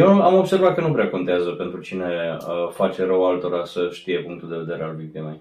Eu 0.00 0.22
am 0.22 0.34
observat 0.34 0.74
că 0.74 0.80
nu 0.80 0.92
prea 0.92 1.10
contează 1.10 1.50
pentru 1.50 1.80
cine 1.80 2.36
uh, 2.38 2.70
face 2.72 3.04
rău 3.04 3.26
altora 3.26 3.64
să 3.64 3.88
știe 3.92 4.18
punctul 4.18 4.48
de 4.48 4.56
vedere 4.56 4.82
al 4.82 4.94
victimei. 4.94 5.40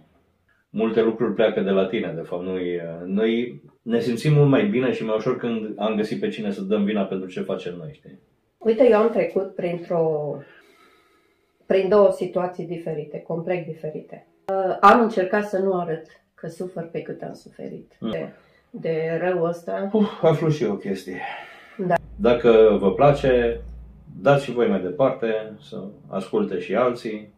Multe 0.69 1.01
lucruri 1.01 1.33
pleacă 1.33 1.59
de 1.61 1.69
la 1.69 1.85
tine, 1.85 2.13
de 2.15 2.21
fapt. 2.21 2.43
Noi, 2.43 2.75
uh, 2.75 3.05
noi 3.05 3.61
ne 3.81 3.99
simțim 3.99 4.33
mult 4.33 4.49
mai 4.49 4.65
bine 4.65 4.91
și 4.91 5.05
mai 5.05 5.15
ușor 5.17 5.37
când 5.37 5.73
am 5.77 5.95
găsit 5.95 6.19
pe 6.19 6.29
cine 6.29 6.51
să 6.51 6.61
dăm 6.61 6.83
vina 6.83 7.03
pentru 7.03 7.27
ce 7.29 7.41
facem 7.41 7.75
noi, 7.77 7.89
știi? 7.93 8.19
Uite, 8.57 8.87
eu 8.89 8.97
am 8.97 9.09
trecut 9.09 9.55
printr-o, 9.55 10.35
prin 11.65 11.89
două 11.89 12.11
situații 12.11 12.65
diferite, 12.65 13.19
complet 13.27 13.65
diferite. 13.65 14.27
Uh, 14.47 14.77
am 14.81 15.01
încercat 15.01 15.47
să 15.47 15.57
nu 15.57 15.79
arăt 15.79 16.05
că 16.35 16.47
sufăr 16.47 16.89
pe 16.91 17.01
cât 17.01 17.21
am 17.21 17.33
suferit 17.33 17.97
Mm. 17.99 18.11
de, 18.11 18.29
de 18.69 19.19
rău 19.23 19.43
ăsta. 19.43 19.89
Uf, 19.93 20.23
aflu 20.23 20.49
și 20.49 20.63
eu 20.63 20.71
o 20.71 20.75
chestie. 20.75 21.19
Da. 21.77 21.93
Dacă 22.15 22.77
vă 22.79 22.93
place, 22.93 23.61
dați 24.21 24.43
și 24.43 24.51
voi 24.51 24.67
mai 24.67 24.81
departe, 24.81 25.53
să 25.61 25.83
asculte 26.07 26.59
și 26.59 26.75
alții. 26.75 27.33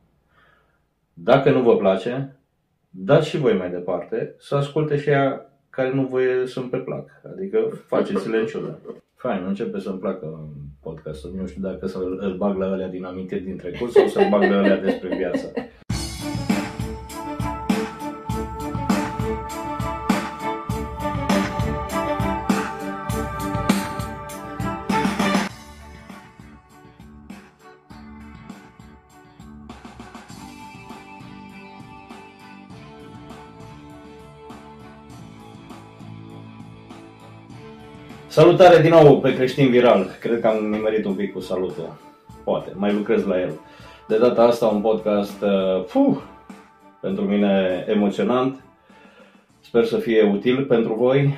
Dacă 1.14 1.52
nu 1.52 1.62
vă 1.62 1.78
place, 1.78 2.36
dați 2.90 3.30
și 3.30 3.38
voi 3.38 3.58
mai 3.58 3.70
departe, 3.70 4.36
să 4.38 4.56
asculte 4.56 4.98
și 4.98 5.10
ea 5.10 5.46
care 5.70 5.94
nu 5.94 6.06
vă 6.06 6.46
sunt 6.46 6.70
pe 6.70 6.78
plac. 6.78 7.10
Adică 7.34 7.58
faceți-le 7.86 8.38
în 8.38 8.46
ciudă. 8.46 8.80
Fain, 9.16 9.44
începe 9.48 9.80
să-mi 9.80 10.00
placă 10.00 10.50
podcastul. 10.82 11.34
Nu 11.36 11.48
știu 11.48 11.62
dacă 11.62 11.88
să-l 11.88 12.18
îl 12.22 12.38
bag 12.38 12.58
la 12.58 12.66
alea 12.66 12.88
din 12.88 13.04
amintiri 13.04 13.44
din 13.44 13.58
trecut 13.58 13.92
sau 13.92 14.08
să-l 14.08 14.28
bag 14.30 14.42
la 14.42 14.58
alea 14.58 14.78
despre 14.78 15.16
viață. 15.16 15.54
Salutare 38.42 38.82
din 38.82 38.90
nou 38.90 39.20
pe 39.20 39.36
creștin 39.36 39.70
viral. 39.70 40.18
Cred 40.20 40.40
că 40.40 40.48
am 40.48 40.66
nimerit 40.66 41.06
un 41.06 41.14
pic 41.14 41.34
cu 41.34 41.40
salutul. 41.40 41.98
Poate, 42.44 42.72
mai 42.76 42.94
lucrez 42.94 43.26
la 43.26 43.40
el. 43.40 43.60
De 44.08 44.18
data 44.18 44.44
asta 44.44 44.68
un 44.68 44.82
podcast 44.82 45.42
uh, 45.42 45.84
puh, 45.84 46.18
pentru 47.02 47.24
mine 47.24 47.86
emoționant. 47.88 48.64
Sper 49.60 49.86
să 49.86 49.98
fie 49.98 50.24
util 50.24 50.66
pentru 50.66 50.94
voi. 50.94 51.34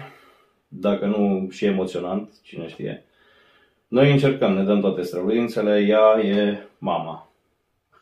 Dacă 0.68 1.06
nu 1.06 1.48
și 1.52 1.66
emoționant, 1.66 2.30
cine 2.44 2.68
știe. 2.68 3.06
Noi 3.88 4.12
încercăm, 4.12 4.54
ne 4.54 4.64
dăm 4.64 4.80
toate 4.80 5.02
străluințele, 5.02 5.86
ea 5.88 6.20
e 6.26 6.58
mama. 6.78 7.32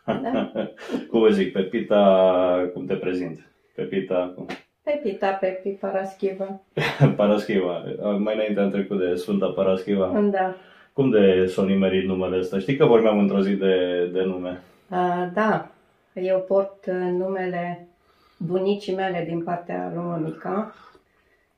Da? 0.06 0.52
cum 1.10 1.20
vă 1.20 1.30
zic, 1.30 1.52
Pepita, 1.52 2.70
cum 2.74 2.86
te 2.86 2.94
prezint? 2.94 3.52
Pepita, 3.76 4.34
cum? 4.36 4.46
Pepita, 4.92 5.28
Pepi, 5.32 5.70
Paraschiva. 5.70 6.60
Paraschiva. 7.16 7.84
Mai 8.18 8.34
înainte 8.34 8.60
am 8.60 8.70
trecut 8.70 9.00
de 9.00 9.16
Sfânta 9.16 9.48
Paraschiva. 9.48 10.20
Da. 10.32 10.56
Cum 10.94 11.10
de 11.10 11.46
s-a 11.46 11.64
nimerit 11.64 12.06
numele 12.08 12.38
ăsta? 12.38 12.60
Știi 12.60 12.76
că 12.78 12.86
vorbeam 12.86 13.20
într-o 13.20 13.40
zi 13.42 13.54
de, 13.56 14.06
de 14.14 14.22
nume. 14.24 14.62
Uh, 14.90 15.28
da, 15.34 15.68
eu 16.14 16.40
port 16.48 16.86
uh, 16.86 16.94
numele 16.94 17.88
bunicii 18.38 18.96
mele 18.96 19.26
din 19.28 19.44
partea 19.44 19.92
lui 19.94 20.04
Monica 20.04 20.76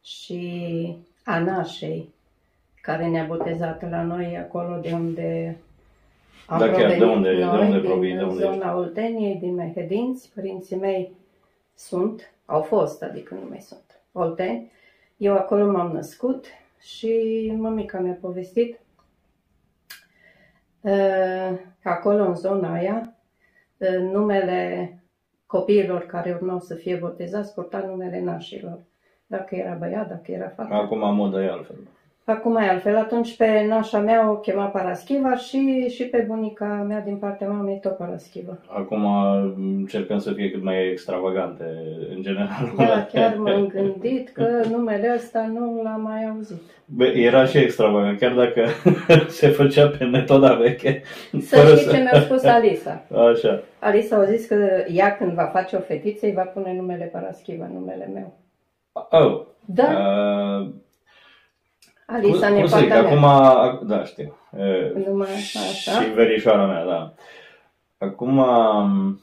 și 0.03 0.95
a 1.23 1.39
nașei, 1.39 2.09
care 2.81 3.07
ne-a 3.07 3.23
botezat 3.25 3.89
la 3.89 4.01
noi 4.03 4.37
acolo 4.37 4.79
de 4.81 4.91
unde 4.93 5.57
am 6.47 6.59
Da, 6.59 6.69
chiar, 6.69 6.89
de 6.89 6.95
provenit 6.95 7.15
unde- 7.15 7.35
de 7.35 7.43
noi, 7.43 7.59
unde 7.65 7.79
din 7.79 7.89
provii, 7.89 8.13
de 8.15 8.23
unde 8.23 8.43
zona 8.43 8.77
Olteniei, 8.77 9.35
din 9.41 9.53
Mehedinți. 9.53 10.31
Părinții 10.35 10.75
mei 10.75 11.11
sunt, 11.75 12.32
au 12.45 12.61
fost, 12.61 13.03
adică 13.03 13.33
nu 13.33 13.45
mai 13.49 13.61
sunt, 13.61 14.01
Olteni. 14.11 14.71
Eu 15.17 15.33
acolo 15.33 15.71
m-am 15.71 15.91
născut 15.91 16.45
și 16.79 17.53
mămica 17.57 17.99
mi-a 17.99 18.17
povestit 18.21 18.79
uh, 20.81 21.59
că 21.81 21.89
acolo, 21.89 22.23
în 22.23 22.35
zona 22.35 22.73
aia, 22.73 23.15
uh, 23.77 23.99
numele 23.99 24.97
copiilor 25.45 26.05
care 26.05 26.33
urmau 26.33 26.59
să 26.59 26.75
fie 26.75 26.95
botezați 26.95 27.53
purta 27.53 27.79
numele 27.79 28.21
nașilor. 28.21 28.79
Dacă 29.25 29.55
era 29.55 29.73
băiat, 29.73 30.07
dacă 30.07 30.31
era 30.31 30.47
fată. 30.47 30.73
Acum 30.73 31.15
modă 31.15 31.41
e 31.41 31.49
altfel. 31.49 31.75
Acum 32.25 32.55
e 32.55 32.69
altfel. 32.69 32.97
Atunci 32.97 33.35
pe 33.37 33.65
nașa 33.67 33.99
mea 33.99 34.31
o 34.31 34.35
chema 34.35 34.65
Paraschiva 34.65 35.35
și, 35.35 35.89
și 35.89 36.03
pe 36.03 36.25
bunica 36.27 36.85
mea 36.87 36.99
din 36.99 37.17
partea 37.17 37.47
mamei 37.47 37.79
tot 37.81 37.97
Paraschiva. 37.97 38.57
Acum 38.67 39.05
încercăm 39.57 40.19
să 40.19 40.31
fie 40.31 40.51
cât 40.51 40.63
mai 40.63 40.89
extravagante, 40.91 41.63
în 42.15 42.21
general. 42.21 42.73
Da, 42.77 43.07
chiar 43.13 43.35
m-am 43.43 43.67
gândit 43.67 44.29
că 44.29 44.61
numele 44.69 45.11
ăsta 45.15 45.51
nu 45.53 45.81
l-am 45.83 46.01
mai 46.01 46.25
auzit. 46.25 46.61
Bă, 46.85 47.05
era 47.05 47.45
și 47.45 47.57
extravagant, 47.57 48.19
chiar 48.19 48.33
dacă 48.33 48.65
se 49.27 49.47
făcea 49.47 49.87
pe 49.87 50.03
metoda 50.03 50.53
veche. 50.53 51.01
Să 51.39 51.75
știi 51.77 51.91
ce 51.91 51.97
mi-a 52.01 52.21
spus 52.21 52.43
Alisa. 52.43 53.03
Așa. 53.31 53.63
Alisa 53.79 54.15
a 54.15 54.23
zis 54.23 54.47
că 54.47 54.83
ea 54.87 55.15
când 55.17 55.31
va 55.31 55.43
face 55.43 55.75
o 55.75 55.79
fetiță 55.79 56.25
îi 56.25 56.33
va 56.33 56.41
pune 56.43 56.73
numele 56.75 57.05
Paraschiva, 57.05 57.69
numele 57.73 58.09
meu. 58.13 58.33
Oh. 59.09 59.41
Da, 59.65 59.83
Uh, 59.83 60.69
Alisa 62.07 62.45
cum, 62.47 62.53
ne 62.55 62.59
cum 62.59 62.69
să 62.69 62.77
zic, 62.77 62.87
mea. 62.89 62.99
acum, 62.99 63.87
da, 63.87 64.03
știu. 64.03 64.37
Uh, 64.51 65.05
Numai 65.07 65.27
așa. 65.35 65.59
Și 66.01 66.09
verișoara 66.13 66.65
mea, 66.65 66.85
da. 66.85 67.13
Acum, 67.97 68.37
um, 68.37 69.19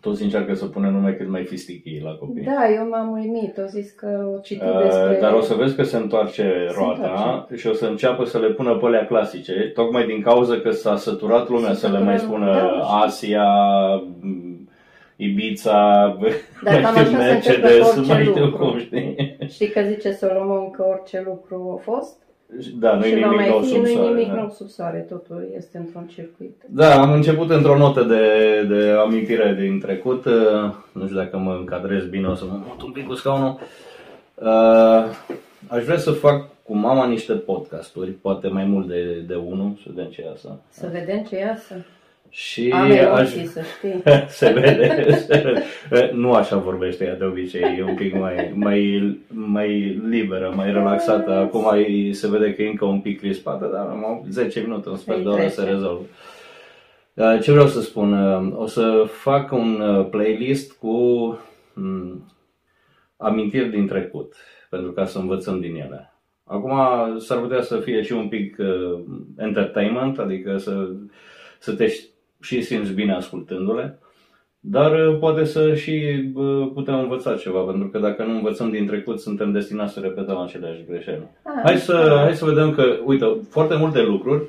toți 0.00 0.22
încearcă 0.22 0.54
să 0.54 0.66
pună 0.66 0.88
nume 0.88 1.12
cât 1.12 1.28
mai 1.28 1.44
fistichii 1.44 2.00
la 2.04 2.10
copii. 2.10 2.42
Da, 2.44 2.70
eu 2.74 2.88
m-am 2.88 3.10
uimit. 3.12 3.56
O 3.58 3.66
zis 3.66 3.90
că 3.90 4.32
o 4.36 4.40
citit 4.40 4.62
Uh, 4.62 4.82
despre... 4.82 5.18
Dar 5.20 5.32
o 5.32 5.40
să 5.40 5.54
vezi 5.54 5.76
că 5.76 5.82
se 5.82 5.96
întoarce 5.96 6.42
Se 6.68 6.74
roata 6.78 7.08
întoarce. 7.08 7.56
și 7.56 7.66
o 7.66 7.72
să 7.72 7.86
înceapă 7.86 8.24
să 8.24 8.38
le 8.38 8.48
pună 8.48 8.76
pe 8.76 8.86
alea 8.86 9.06
clasice, 9.06 9.70
tocmai 9.74 10.06
din 10.06 10.22
cauza 10.22 10.54
că 10.60 10.70
s-a 10.70 10.96
săturat 10.96 11.48
lumea 11.48 11.72
să 11.72 11.88
le 11.88 11.98
mai 11.98 12.18
spună 12.18 12.46
Da, 12.52 12.58
știu. 12.68 12.82
Asia, 13.04 13.44
m, 14.20 14.47
Ibiza, 15.20 16.16
Dar 16.64 16.80
cam 16.82 16.96
așa 16.96 17.04
se 17.04 17.08
întâmplă 17.10 17.18
Mercedes, 17.18 17.78
cu 17.88 17.98
orice 17.98 18.12
mai 18.12 18.24
știu 18.24 18.44
lucru. 18.44 18.66
cum, 18.66 18.78
știi? 18.78 19.36
Știi 19.48 19.68
că 19.68 19.80
zice 19.86 20.12
Solomon 20.12 20.70
că 20.70 20.84
orice 20.84 21.22
lucru 21.26 21.80
a 21.80 21.90
fost 21.92 22.16
Da, 22.78 22.94
nu-i 22.94 23.08
și 23.08 23.14
va 23.14 23.18
nimic 23.20 23.36
mai 23.36 23.48
nou 23.48 23.60
fi, 23.60 23.68
sub 23.68 23.82
nu-i 23.82 23.92
soare. 23.92 24.08
nimic 24.08 24.28
da. 24.28 24.34
nou 24.34 24.50
sub 24.50 24.68
soare, 24.68 24.98
totul 24.98 25.48
este 25.56 25.78
într-un 25.78 26.06
circuit. 26.06 26.62
Da, 26.68 27.00
am 27.00 27.12
început 27.12 27.50
într-o 27.50 27.76
notă 27.76 28.02
de, 28.02 28.24
de 28.76 28.90
amintire 28.90 29.56
din 29.60 29.80
trecut. 29.80 30.24
Uh, 30.24 30.32
Nu 30.92 31.04
știu 31.04 31.16
dacă 31.16 31.36
mă 31.36 31.56
încadrez 31.58 32.04
bine, 32.06 32.26
o 32.26 32.34
să 32.34 32.44
mă 32.44 32.58
mut 32.68 32.82
un 32.82 32.92
pic 32.92 33.06
cu 33.06 33.14
scaunul. 33.14 33.58
Uh, 34.34 35.04
Aș 35.68 35.84
vrea 35.84 35.98
să 35.98 36.10
fac 36.10 36.48
cu 36.62 36.76
mama 36.76 37.06
niște 37.06 37.32
podcasturi, 37.32 38.10
poate 38.10 38.48
mai 38.48 38.64
mult 38.64 38.88
de, 38.88 39.24
de 39.26 39.34
unul, 39.34 39.72
să 39.82 39.88
vedem 39.94 40.10
ce 40.10 40.22
iasă. 40.22 40.58
Să 40.70 40.88
vedem 40.92 41.22
ce 41.28 41.36
iasă. 41.38 41.74
Și 42.30 42.70
Am 42.74 42.80
aș... 42.90 42.96
emoții, 42.98 43.46
să 43.46 43.60
știi. 43.76 44.02
se 44.38 44.50
vede, 44.52 45.10
se 45.28 45.42
vede. 45.90 46.10
Nu 46.14 46.32
așa 46.32 46.56
vorbește 46.56 47.04
ea 47.04 47.16
de 47.16 47.24
obicei, 47.24 47.76
e 47.78 47.82
un 47.82 47.94
pic 47.94 48.14
mai, 48.14 48.52
mai, 48.54 49.18
mai 49.28 50.00
liberă, 50.08 50.52
mai 50.56 50.72
relaxată. 50.72 51.30
Acum 51.32 51.64
e- 51.76 52.12
se 52.12 52.28
vede 52.28 52.54
că 52.54 52.62
e 52.62 52.68
încă 52.68 52.84
un 52.84 53.00
pic 53.00 53.20
crispată, 53.20 53.70
dar 53.72 53.86
am 53.86 54.26
10 54.30 54.60
minute, 54.60 54.88
un 54.88 54.96
sfert 54.96 55.16
Îi 55.18 55.22
de 55.22 55.28
oră 55.28 55.38
trece. 55.38 55.54
se 55.54 55.64
rezolvă. 55.64 56.02
Uh, 57.14 57.38
Ce 57.42 57.50
vreau 57.52 57.66
să 57.66 57.80
spun? 57.80 58.12
Uh, 58.12 58.52
O 58.56 58.66
să 58.66 59.04
fac 59.06 59.52
un 59.52 59.80
uh, 59.80 60.06
playlist 60.10 60.72
cu 60.72 60.88
mm, 61.74 62.32
amintiri 63.16 63.70
din 63.70 63.86
trecut, 63.86 64.34
pentru 64.70 64.92
ca 64.92 65.04
să 65.04 65.18
învățăm 65.18 65.60
din 65.60 65.74
ele. 65.74 66.12
Acum 66.44 66.72
s-ar 67.18 67.38
putea 67.38 67.62
să 67.62 67.76
fie 67.76 68.02
și 68.02 68.12
un 68.12 68.28
pic 68.28 68.56
uh, 68.58 69.00
entertainment, 69.38 70.18
adică 70.18 70.56
să, 70.56 70.88
să 71.58 71.72
te 71.72 71.86
și 72.40 72.62
simți 72.62 72.92
bine 72.92 73.14
ascultându-le, 73.14 73.98
dar 74.60 74.92
uh, 74.92 75.18
poate 75.18 75.44
să 75.44 75.74
și 75.74 76.24
uh, 76.34 76.70
putem 76.74 76.98
învăța 76.98 77.36
ceva, 77.36 77.60
pentru 77.60 77.88
că 77.88 77.98
dacă 77.98 78.24
nu 78.24 78.34
învățăm 78.34 78.70
din 78.70 78.86
trecut, 78.86 79.20
suntem 79.20 79.52
destinați 79.52 79.92
să 79.92 80.00
repetăm 80.00 80.38
aceleași 80.38 80.84
greșeli. 80.88 81.28
Ah, 81.42 81.60
Hai 81.62 81.76
să, 81.76 82.16
hai 82.22 82.34
să 82.34 82.44
vedem 82.44 82.74
că, 82.74 82.98
uite, 83.04 83.36
foarte 83.50 83.76
multe 83.76 84.02
lucruri 84.02 84.42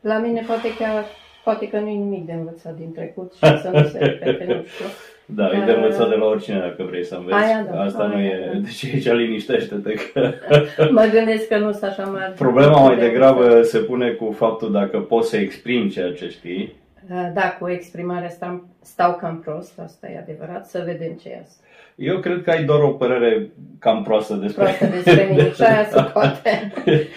La 0.00 0.18
mine 0.18 0.44
poate 0.46 0.74
chiar 0.78 1.04
poate 1.44 1.68
că 1.68 1.78
nu 1.78 1.88
e 1.88 1.92
nimic 1.92 2.26
de 2.26 2.32
învățat 2.32 2.76
din 2.76 2.92
trecut 2.92 3.32
și 3.32 3.38
să 3.38 3.70
nu 3.72 3.84
se 3.84 3.98
repete, 3.98 4.44
nu 4.44 4.64
știu. 4.64 4.84
Da, 5.34 5.50
e 5.50 5.64
de 5.64 5.72
învățat 5.72 6.08
de 6.08 6.14
la 6.14 6.24
oricine 6.24 6.58
dacă 6.58 6.82
vrei 6.88 7.04
să 7.04 7.14
înveți. 7.14 7.36
Aia 7.44 7.66
da, 7.70 7.80
Asta 7.80 8.06
nu 8.06 8.14
aia 8.14 8.26
e. 8.26 8.50
da. 8.52 8.58
Deci 8.58 8.84
aici 8.84 9.12
liniștește-te 9.20 9.94
că 10.12 10.32
Mă 10.90 11.08
gândesc 11.12 11.48
că 11.48 11.58
nu 11.58 11.72
sunt 11.72 11.82
așa 11.90 12.02
mari. 12.02 12.32
problema 12.32 12.80
mai 12.80 12.96
de 12.96 13.06
degrabă 13.08 13.62
se 13.62 13.78
pune 13.78 14.10
cu 14.10 14.32
faptul 14.32 14.72
dacă 14.72 14.98
poți 14.98 15.28
să 15.28 15.36
exprimi 15.36 15.90
ceea 15.90 16.12
ce 16.12 16.28
știi 16.28 16.78
Uh, 17.10 17.30
Da, 17.34 17.56
cu 17.60 17.68
exprimarea 17.68 18.28
stau, 18.28 18.64
stau 18.82 19.14
cam 19.16 19.40
prost, 19.40 19.78
asta 19.78 20.08
e 20.08 20.18
adevărat, 20.18 20.66
să 20.66 20.82
vedem 20.84 21.12
ce 21.12 21.28
iasă. 21.28 21.56
Eu 21.94 22.18
cred 22.18 22.42
că 22.42 22.50
ai 22.50 22.64
doar 22.64 22.82
o 22.82 22.88
părere 22.88 23.50
cam 23.78 24.02
proastă 24.02 24.34
despre... 24.34 24.62
Proastă 24.62 24.86
despre 24.96 25.26
mine 25.30 25.52
și 25.52 25.62
aia 25.62 25.84
se 25.84 26.02
poate. 26.12 26.72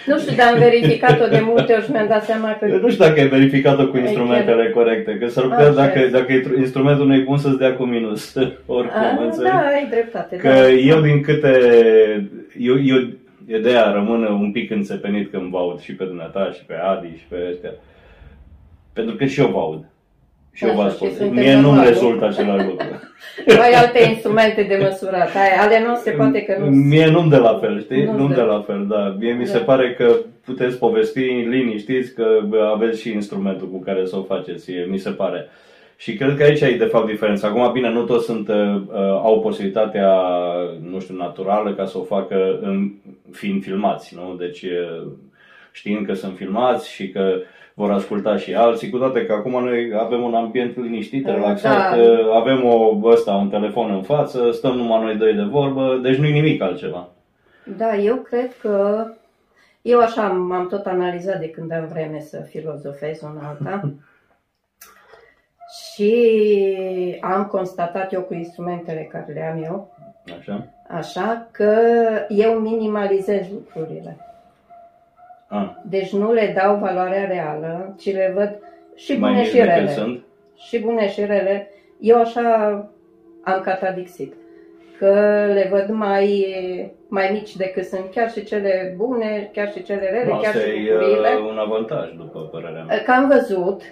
Nu 0.06 0.18
știu, 0.18 0.34
dar 0.36 0.52
am 0.52 0.58
verificat-o 0.58 1.26
de 1.26 1.40
multe 1.42 1.72
ori 1.72 1.84
și 1.84 1.90
mi-am 1.90 2.06
dat 2.08 2.24
seama 2.24 2.56
că... 2.60 2.66
Eu 2.66 2.78
nu 2.78 2.90
știu 2.90 3.04
dacă 3.04 3.20
ai 3.20 3.28
verificat-o 3.28 3.88
cu 3.88 3.96
Ai 3.96 4.02
instrumentele 4.02 4.70
corecte, 4.70 5.16
că 5.18 5.26
s-ar 5.26 5.44
putea, 5.44 5.58
Așa 5.58 5.74
dacă, 5.74 5.98
este. 5.98 6.10
dacă 6.18 6.32
instrumentul 6.58 7.06
nu 7.06 7.14
e 7.14 7.18
bun, 7.18 7.38
să-ți 7.38 7.58
dea 7.58 7.74
cu 7.74 7.84
minus. 7.84 8.34
Oricum, 8.78 9.00
A, 9.00 9.22
înțelegi? 9.24 9.54
da, 9.54 9.58
ai 9.58 9.86
dreptate. 9.90 10.36
Că 10.36 10.48
da. 10.48 10.70
eu 10.70 11.00
din 11.00 11.20
câte... 11.20 11.58
Eu, 12.58 12.84
eu, 12.84 12.98
eu 13.46 13.58
de 13.58 13.68
aia 13.68 13.92
rămân 13.92 14.22
un 14.22 14.52
pic 14.52 14.70
înțepenit 14.70 15.30
când 15.30 15.50
vă 15.50 15.58
aud 15.58 15.80
și 15.80 15.94
pe 15.94 16.04
dumneata 16.04 16.50
și 16.52 16.64
pe 16.64 16.74
Adi 16.74 17.16
și 17.18 17.24
pe 17.28 17.36
ăștia. 17.50 17.70
Pentru 18.92 19.14
că 19.14 19.24
și 19.24 19.40
eu 19.40 19.46
vă 19.46 19.58
aud. 19.58 19.84
Și 20.56 20.64
eu 20.64 20.74
vă 20.74 20.80
Așa, 20.80 20.90
ascult. 20.90 21.10
și 21.10 21.16
suntem 21.16 21.42
Mie 21.42 21.52
nu-mi 21.54 21.64
normal, 21.64 21.82
nu? 21.84 21.88
rezultă 21.90 22.24
același 22.26 22.66
lucru. 22.66 22.86
Tu 23.46 23.60
ai 23.60 23.72
alte 23.72 24.02
instrumente 24.08 24.62
de 24.62 24.78
măsurat. 24.82 25.34
Ai, 25.34 25.56
ale 25.66 25.82
noastre 25.84 26.12
poate 26.12 26.42
că 26.42 26.56
nu 26.58 26.66
Mie 26.66 27.06
nu-mi 27.10 27.30
de 27.30 27.36
la 27.36 27.58
fel, 27.60 27.80
știi? 27.80 28.04
Nu-ți 28.04 28.16
Nu-mi 28.16 28.28
dă. 28.28 28.34
de 28.34 28.40
la 28.40 28.60
fel, 28.66 28.86
da. 28.88 29.16
Mie 29.18 29.32
mi 29.32 29.46
se 29.46 29.58
Da. 29.58 29.64
pare 29.64 29.94
că 29.94 30.16
puteți 30.44 30.78
povesti 30.78 31.20
liniștiți 31.20 32.14
că 32.14 32.40
bă, 32.48 32.70
aveți 32.74 33.00
și 33.00 33.10
instrumentul 33.12 33.68
cu 33.70 33.80
care 33.80 34.06
să 34.06 34.16
o 34.16 34.22
faceți, 34.22 34.72
e- 34.72 34.86
mi 34.90 34.98
se 34.98 35.10
pare. 35.10 35.48
Și 35.96 36.14
cred 36.14 36.36
că 36.36 36.42
aici 36.42 36.60
e 36.60 36.76
de 36.78 36.84
fapt 36.84 37.06
diferența. 37.06 37.48
Acum, 37.48 37.72
bine, 37.72 37.90
nu 37.90 38.02
toți 38.02 38.24
sunt, 38.24 38.48
uh, 38.48 38.54
uh, 38.74 38.94
au 39.22 39.40
posibilitatea, 39.40 40.12
nu 40.90 41.00
știu, 41.00 41.14
naturală 41.16 41.72
ca 41.74 41.84
să 41.84 41.98
o 41.98 42.02
facă 42.02 42.58
în, 42.62 42.90
fiind 43.32 43.62
filmați, 43.62 44.14
nu? 44.14 44.34
Deci, 44.38 44.62
uh, 44.62 45.06
știind 45.72 46.06
că 46.06 46.12
sunt 46.14 46.36
filmați 46.36 46.90
și 46.92 47.08
că 47.08 47.34
vor 47.74 47.90
asculta 47.90 48.36
și 48.36 48.54
alții, 48.54 48.90
cu 48.90 48.98
toate 48.98 49.26
că 49.26 49.32
acum 49.32 49.64
noi 49.64 49.92
avem 49.98 50.22
un 50.22 50.34
ambient 50.34 50.76
liniștit, 50.76 51.24
Da. 51.24 51.32
relaxat, 51.34 51.98
uh, 51.98 52.30
avem 52.34 52.64
o, 52.64 52.98
ăsta, 53.04 53.32
un 53.32 53.48
telefon 53.48 53.90
în 53.90 54.02
față, 54.02 54.50
stăm 54.50 54.76
numai 54.76 55.02
noi 55.02 55.16
doi 55.16 55.34
de 55.34 55.42
vorbă, 55.42 55.98
deci 56.02 56.16
nu-i 56.16 56.32
nimic 56.32 56.62
altceva. 56.62 57.08
Da, 57.76 57.96
eu 57.96 58.16
cred 58.16 58.56
că 58.60 59.06
eu 59.82 60.00
așa 60.00 60.22
m-am 60.28 60.68
tot 60.68 60.86
analizat 60.86 61.40
de 61.40 61.50
când 61.50 61.72
am 61.72 61.86
vreme 61.92 62.20
să 62.20 62.40
filozofez 62.40 63.20
una 63.22 63.48
alta 63.48 63.80
și 65.82 66.36
am 67.20 67.44
constatat 67.46 68.12
eu 68.12 68.20
cu 68.20 68.34
instrumentele 68.34 69.08
care 69.12 69.32
le 69.32 69.42
am 69.52 69.62
eu, 69.62 69.96
Așa? 70.38 70.66
așa 70.88 71.48
că 71.50 71.74
eu 72.28 72.52
minimalizez 72.52 73.46
lucrurile. 73.52 74.16
Ah, 75.54 75.70
Deci 75.82 76.12
nu 76.12 76.32
le 76.32 76.52
dau 76.62 76.76
valoarea 76.76 77.24
reală, 77.26 77.94
ci 77.98 78.12
le 78.12 78.32
văd 78.34 78.58
și 78.94 79.18
mai 79.18 79.30
bune 79.30 79.40
mici 79.42 79.50
și 79.50 79.56
decât 79.56 79.74
rele. 79.74 79.90
sunt? 79.90 80.20
Și 80.56 80.78
bune 80.80 81.08
și 81.08 81.20
rele. 81.20 81.70
Eu 82.00 82.18
așa 82.20 82.70
am 83.42 83.60
catadixit. 83.64 84.32
Că 84.98 85.10
le 85.52 85.68
văd 85.70 85.88
mai, 85.88 86.46
mai 87.08 87.28
mici 87.32 87.56
decât 87.56 87.84
sunt 87.84 88.04
chiar 88.14 88.30
și 88.30 88.44
cele 88.44 88.94
bune, 88.96 89.50
chiar 89.52 89.72
și 89.72 89.82
cele 89.82 90.10
rele, 90.10 90.24
Nu, 90.32 90.38
chiar 90.40 90.54
Asta 90.54 90.58
și 90.58 90.68
e 90.88 90.92
bucurile. 90.92 91.28
uh, 91.42 91.50
un 91.50 91.58
avantaj, 91.58 92.12
după 92.16 92.38
părerea 92.52 92.82
mea. 92.84 93.02
Că 93.02 93.10
am 93.10 93.28
văzut, 93.28 93.82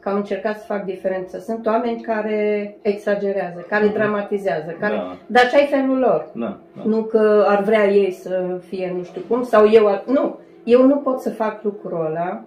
că 0.00 0.08
am 0.08 0.16
încercat 0.16 0.58
să 0.58 0.64
fac 0.66 0.84
diferență. 0.84 1.38
Sunt 1.38 1.66
oameni 1.66 2.00
care 2.00 2.76
exagerează, 2.82 3.66
care 3.68 3.84
Mhm. 3.84 3.92
dramatizează, 3.94 4.76
care... 4.80 4.94
Da. 4.94 5.16
dar 5.26 5.48
ce 5.48 5.56
ai 5.56 5.66
felul 5.66 5.98
lor. 5.98 6.26
Da, 6.34 6.56
da. 6.76 6.82
Nu 6.84 7.02
că 7.02 7.44
ar 7.48 7.62
vrea 7.62 7.86
ei 7.88 8.10
să 8.10 8.60
fie 8.68 8.92
nu 8.96 9.02
știu 9.04 9.22
cum, 9.28 9.42
sau 9.42 9.68
eu 9.70 9.86
ar... 9.88 10.02
Nu, 10.06 10.38
eu 10.64 10.86
nu 10.86 10.96
pot 10.96 11.20
să 11.20 11.30
fac 11.30 11.62
lucrul 11.64 12.06
ăla 12.06 12.44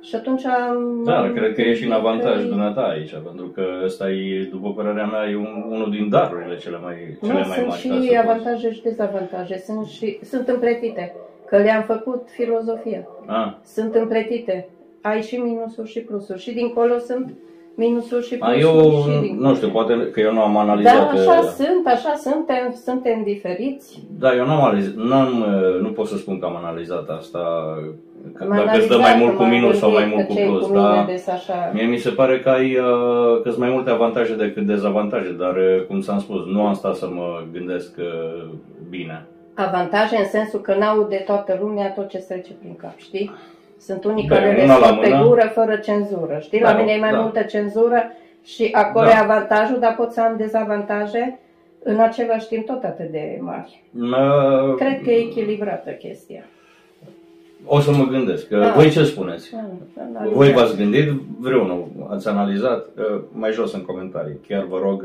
și 0.00 0.14
atunci 0.14 0.44
am... 0.44 1.02
Da, 1.04 1.32
cred 1.34 1.54
că 1.54 1.60
e 1.60 1.74
și 1.74 1.84
în 1.84 1.92
avantaj 1.92 2.36
că- 2.42 2.48
dumneata 2.48 2.80
aici, 2.80 3.10
pentru 3.24 3.46
că 3.46 3.62
ăsta 3.84 4.10
e, 4.10 4.48
după 4.50 4.72
părerea 4.72 5.06
mea, 5.06 5.28
e 5.30 5.36
un, 5.36 5.64
unul 5.68 5.90
din 5.90 6.08
darurile 6.08 6.56
cele 6.56 6.78
mai, 6.82 6.94
cele 7.20 7.32
Nu, 7.32 7.38
mai 7.38 7.44
sunt 7.44 7.66
mari. 7.66 7.68
ca 7.88 7.94
să 7.94 8.00
și 8.00 8.06
poți. 8.06 8.16
avantaje 8.16 8.72
și 8.72 8.82
dezavantaje. 8.82 9.58
Sunt, 9.58 9.86
și, 9.86 10.18
sunt 10.22 10.48
împletite. 10.48 11.14
Că 11.46 11.56
le-am 11.56 11.82
făcut 11.82 12.26
filozofia. 12.30 13.06
Ah, 13.26 13.52
Sunt 13.64 13.94
împletite. 13.94 14.68
Ai 15.02 15.22
și 15.22 15.36
minusuri 15.36 15.88
și 15.88 16.00
plusuri. 16.00 16.40
Și 16.40 16.52
dincolo 16.52 16.98
sunt 16.98 17.32
minusuri 17.78 18.26
și 18.26 18.36
a, 18.40 18.46
plusuri. 18.46 18.62
eu 18.62 19.02
și 19.02 19.20
dincolo. 19.20 19.48
nu 19.48 19.54
știu, 19.54 19.68
poate 19.68 20.10
că 20.12 20.20
eu 20.20 20.32
nu 20.32 20.40
am 20.40 20.52
Da, 20.52 20.60
analizat. 20.60 21.10
așa 21.10 21.38
uh, 21.42 21.48
sunt, 21.56 21.86
așa 21.86 22.14
suntem, 22.14 22.64
suntem 22.84 23.22
diferiți. 23.22 24.02
Da, 24.18 24.34
eu 24.34 24.46
n-am 24.46 24.62
analizat, 24.62 24.94
n-am, 24.94 25.40
uh, 25.40 25.80
nu 25.80 25.88
pot 25.88 26.06
să 26.06 26.16
spun 26.16 26.38
că 26.38 26.46
am 26.46 26.56
analizat 26.56 27.08
asta, 27.18 27.38
că 28.34 28.42
Am 28.44 28.56
dacă 28.56 28.78
îți 28.78 28.88
dă 28.88 28.94
analizat 28.94 29.00
mai 29.00 29.12
că 29.12 29.18
mult 29.24 29.36
cu 29.36 29.42
m-am 29.42 29.50
minus 29.50 29.78
sau 29.78 29.90
mai 29.90 30.00
gândit 30.00 30.16
mult 30.16 30.26
că 30.28 30.32
cu 30.32 30.38
ce-i 30.38 30.48
plus, 30.48 30.62
cu 30.66 30.72
mine 30.72 30.82
da. 30.82 31.04
des 31.08 31.28
așa. 31.28 31.70
Mie 31.74 31.84
mi 31.86 31.96
se 31.96 32.10
pare 32.10 32.40
că 32.40 32.48
ai 32.48 32.76
uh, 32.76 33.40
că 33.42 33.48
sunt 33.48 33.58
mai 33.64 33.70
multe 33.70 33.90
avantaje 33.90 34.34
decât 34.34 34.66
dezavantaje, 34.66 35.32
dar 35.38 35.54
uh, 35.56 35.84
cum 35.88 36.00
ți-am 36.00 36.18
spus, 36.20 36.40
nu 36.46 36.66
am 36.66 36.74
stat 36.74 36.94
să 36.96 37.08
mă 37.08 37.42
gândesc 37.52 37.96
uh, 37.98 38.48
bine. 38.88 39.26
Avantaje 39.54 40.16
în 40.16 40.24
sensul 40.26 40.60
că 40.60 40.74
n-aud 40.74 41.08
de 41.08 41.22
toată 41.26 41.58
lumea 41.60 41.92
tot 41.92 42.08
ce 42.08 42.18
se 42.18 42.34
trece 42.34 42.52
prin 42.60 42.76
cap, 42.76 42.96
știi? 42.96 43.30
Sunt 43.80 44.04
unii 44.04 44.26
Da, 44.28 44.34
care 44.34 44.52
le 44.56 44.62
una 44.62 44.78
la 44.78 44.86
scot 44.86 45.00
pe 45.00 45.08
mână. 45.08 45.26
gură 45.26 45.50
fără 45.54 45.76
cenzură, 45.76 46.38
știi? 46.42 46.60
Da, 46.60 46.72
la 46.72 46.78
mine 46.78 46.92
e 46.92 46.98
mai 46.98 47.10
da. 47.10 47.20
multă 47.20 47.42
cenzură 47.42 48.02
și 48.44 48.68
acolo 48.72 49.04
Da. 49.06 49.10
e 49.10 49.16
avantajul, 49.18 49.78
dar 49.78 49.94
pot 49.94 50.12
să 50.12 50.20
am 50.20 50.34
dezavantaje 50.36 51.38
în 51.82 51.98
același 51.98 52.48
timp 52.48 52.66
tot 52.66 52.82
atât 52.84 53.10
de 53.10 53.38
mari. 53.40 53.82
Uh, 54.00 54.74
Cred 54.76 55.00
că 55.02 55.10
e 55.10 55.16
echilibrată 55.20 55.90
chestia. 55.90 56.44
O 57.64 57.80
să 57.80 57.90
mă 57.90 58.04
gândesc. 58.04 58.48
Da. 58.48 58.58
Da. 58.58 58.72
Voi 58.72 58.90
ce 58.90 59.04
spuneți? 59.04 59.54
Analizează. 59.98 60.30
Voi 60.34 60.52
v-ați 60.52 60.76
gândit? 60.76 61.08
Vreunul 61.38 61.88
ați 62.10 62.28
analizat? 62.28 62.86
Uh, 62.96 63.20
Mai 63.32 63.52
jos 63.52 63.72
în 63.72 63.82
comentarii. 63.84 64.38
Chiar 64.48 64.64
vă 64.64 64.78
rog, 64.82 65.04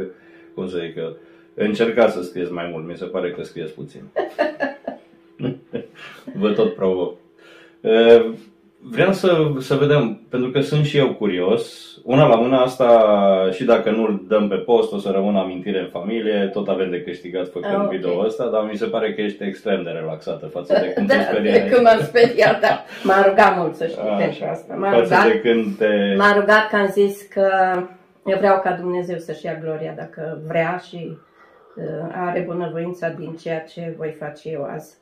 cum 0.56 0.68
să 0.68 0.78
zic, 0.78 0.94
că 0.96 1.12
încercați 1.54 2.14
să 2.14 2.22
scrieți 2.22 2.52
mai 2.52 2.70
mult. 2.72 2.88
Mi 2.88 2.96
se 2.98 3.06
pare 3.06 3.32
că 3.32 3.44
scrieți 3.44 3.74
puțin. 3.74 4.02
vă 6.40 6.52
tot 6.52 6.76
provoc. 6.76 7.16
Uh, 8.84 8.90
Vreau 8.92 9.12
să, 9.14 9.52
să 9.60 9.76
vedem, 9.76 10.22
pentru 10.30 10.50
că 10.52 10.62
sunt 10.62 10.86
și 10.86 10.98
eu 10.98 11.14
curios. 11.14 11.88
Una 12.04 12.28
la 12.28 12.36
mână 12.36 12.58
asta, 12.58 13.50
și 13.52 13.64
dacă 13.64 13.92
nu-l 13.92 14.26
dăm 14.28 14.48
pe 14.48 14.56
post, 14.56 14.92
o 14.94 14.98
să 14.98 15.10
rămână 15.12 15.40
amintire 15.40 15.80
în 15.80 15.90
familie, 15.92 16.50
tot 16.54 16.68
avem 16.68 16.90
de 16.90 17.02
câștigat 17.02 17.50
făcând 17.52 17.74
Ah, 17.74 17.82
ok. 17.84 17.90
video 17.92 18.20
ăsta, 18.26 18.46
dar 18.48 18.68
mi 18.72 18.78
se 18.78 18.86
pare 18.86 19.14
că 19.14 19.22
ești 19.22 19.44
extrem 19.44 19.84
de 19.84 19.90
relaxată 19.90 20.46
față 20.46 20.80
de 20.82 20.94
cum 20.94 21.06
Da, 21.08 21.14
te 21.14 21.20
de 21.20 21.26
speriai. 21.32 21.70
când 21.70 21.84
m-am 21.84 22.00
speriat, 22.02 22.60
da. 22.62 22.84
M-a 23.04 23.26
rugat 23.28 23.58
mult 23.58 23.76
să 23.76 23.86
știi 23.88 24.02
Așa. 24.02 24.16
pentru 24.16 24.46
asta. 24.46 24.74
M-a 24.74 24.90
Față 24.92 25.04
rugat, 25.04 25.28
de 25.32 25.40
când 25.42 25.78
te... 25.78 26.16
m-a 26.18 26.34
rugat 26.40 26.70
că 26.70 26.76
am 26.76 26.88
zis 26.88 27.22
că 27.22 27.50
eu 28.26 28.38
vreau 28.38 28.60
ca 28.62 28.72
Dumnezeu 28.72 29.18
să-și 29.18 29.46
ia 29.46 29.58
gloria 29.62 29.94
dacă 29.98 30.42
vrea 30.48 30.82
și 30.88 31.18
uh, 31.76 32.10
are 32.16 32.44
bunăvoința 32.48 33.10
din 33.10 33.36
ceea 33.36 33.60
ce 33.60 33.94
voi 33.98 34.16
face 34.20 34.50
eu 34.50 34.64
azi. 34.64 34.98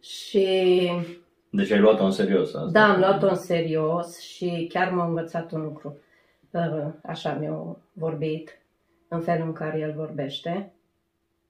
Și 0.00 0.90
Deci 1.56 1.70
ai 1.70 1.78
luat-o 1.80 2.04
în 2.04 2.10
serios 2.10 2.54
asta. 2.54 2.68
da, 2.72 2.84
am 2.92 2.98
luat-o 2.98 3.28
în 3.28 3.34
serios 3.36 4.18
și 4.20 4.66
chiar 4.72 4.92
m-a 4.92 5.06
învățat 5.06 5.52
un 5.52 5.62
lucru. 5.62 5.96
Uh, 6.50 6.86
Așa 7.02 7.34
mi-a 7.34 7.76
vorbit 7.92 8.58
în 9.08 9.20
felul 9.20 9.46
în 9.46 9.52
care 9.52 9.78
el 9.78 9.92
vorbește, 9.96 10.72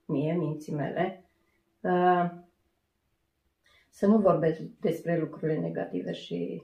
mie, 0.05 0.33
minții 0.33 0.75
mele. 0.75 1.25
Uh, 1.81 2.31
Să 3.91 4.07
nu 4.07 4.17
vorbesc 4.19 4.61
despre 4.81 5.19
lucrurile 5.19 5.59
negative 5.59 6.13
și 6.13 6.63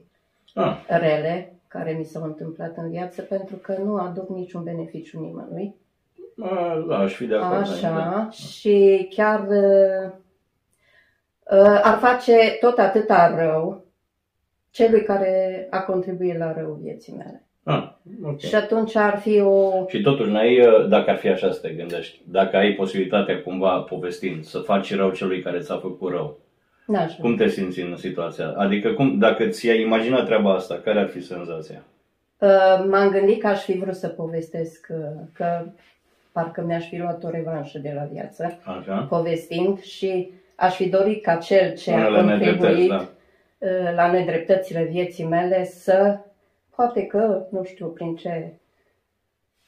Ah, 0.55 0.77
rele 0.87 1.59
care 1.67 1.91
mi 1.91 2.03
s-au 2.03 2.23
întâmplat 2.23 2.77
în 2.77 2.89
viață 2.89 3.21
pentru 3.21 3.55
că 3.55 3.75
nu 3.83 3.95
aduc 3.95 4.29
niciun 4.29 4.63
beneficiu 4.63 5.19
nimănui. 5.19 5.75
a, 6.41 6.85
da, 6.87 6.97
aș 6.97 7.13
fi 7.13 7.25
de 7.25 7.35
acord. 7.35 7.61
Așa, 7.61 7.89
Da. 7.91 8.29
și 8.29 9.07
chiar 9.09 9.47
uh, 9.47 10.11
uh, 10.11 10.11
ar 11.61 11.97
face 11.97 12.57
tot 12.59 12.77
atâta 12.77 13.35
rău 13.37 13.85
celui 14.71 15.03
care 15.03 15.67
a 15.69 15.81
contribuit 15.81 16.37
la 16.37 16.53
rău 16.53 16.79
vieții 16.81 17.13
mele. 17.17 17.43
Ah, 17.63 17.89
ok. 18.23 18.39
Și 18.39 18.55
atunci 18.55 18.95
ar 18.95 19.17
fi 19.17 19.39
o... 19.39 19.85
Și 19.87 20.01
totuși, 20.01 20.31
n-ai, 20.31 20.59
uh, 20.59 20.87
dacă 20.89 21.09
ar 21.09 21.17
fi 21.17 21.27
așa 21.27 21.51
să 21.51 21.59
te 21.59 21.69
gândești, 21.69 22.21
dacă 22.27 22.57
ai 22.57 22.71
posibilitatea 22.71 23.41
cumva 23.41 23.79
povestind 23.79 24.43
să 24.43 24.59
faci 24.59 24.95
rău 24.95 25.11
celui 25.11 25.41
care 25.41 25.59
ți-a 25.59 25.77
făcut 25.77 26.11
rău, 26.11 26.39
N-aș 26.85 27.15
cum 27.15 27.35
te 27.35 27.47
simți 27.47 27.79
în 27.79 27.95
situația? 27.95 28.53
Adică 28.57 28.93
cum, 28.93 29.17
dacă 29.17 29.47
ți-ai 29.47 29.81
imaginat 29.81 30.25
treaba 30.25 30.53
asta, 30.53 30.75
care 30.83 30.99
ar 30.99 31.07
fi 31.07 31.21
senzația? 31.21 31.83
Uh, 32.37 32.85
M-am 32.89 33.09
gândit 33.09 33.41
că 33.41 33.47
aș 33.47 33.63
fi 33.63 33.77
vrut 33.77 33.95
să 33.95 34.07
povestesc 34.07 34.87
uh, 34.89 34.97
că 35.33 35.65
parcă 36.31 36.61
mi-aș 36.61 36.87
fi 36.87 36.97
luat 36.97 37.23
o 37.23 37.29
revanșă 37.29 37.79
de 37.79 37.91
la 37.95 38.07
viață, 38.11 38.59
Așa? 38.63 39.07
povestind 39.09 39.81
și 39.81 40.31
aș 40.63 40.75
fi 40.75 40.89
dorit 40.89 41.23
ca 41.23 41.35
cel 41.35 41.75
ce 41.75 41.91
a 41.91 42.07
Unele 42.07 42.21
nedreptăți, 42.21 42.57
contribuit 42.59 42.89
da. 42.89 43.07
uh, 43.57 43.95
la 43.95 44.11
nedreptățile 44.11 44.87
vieții 44.91 45.25
mele 45.25 45.65
să, 45.65 46.17
poate 46.75 47.01
că, 47.05 47.45
nu 47.51 47.63
știu 47.63 47.87
prin 47.87 48.15
ce 48.15 48.53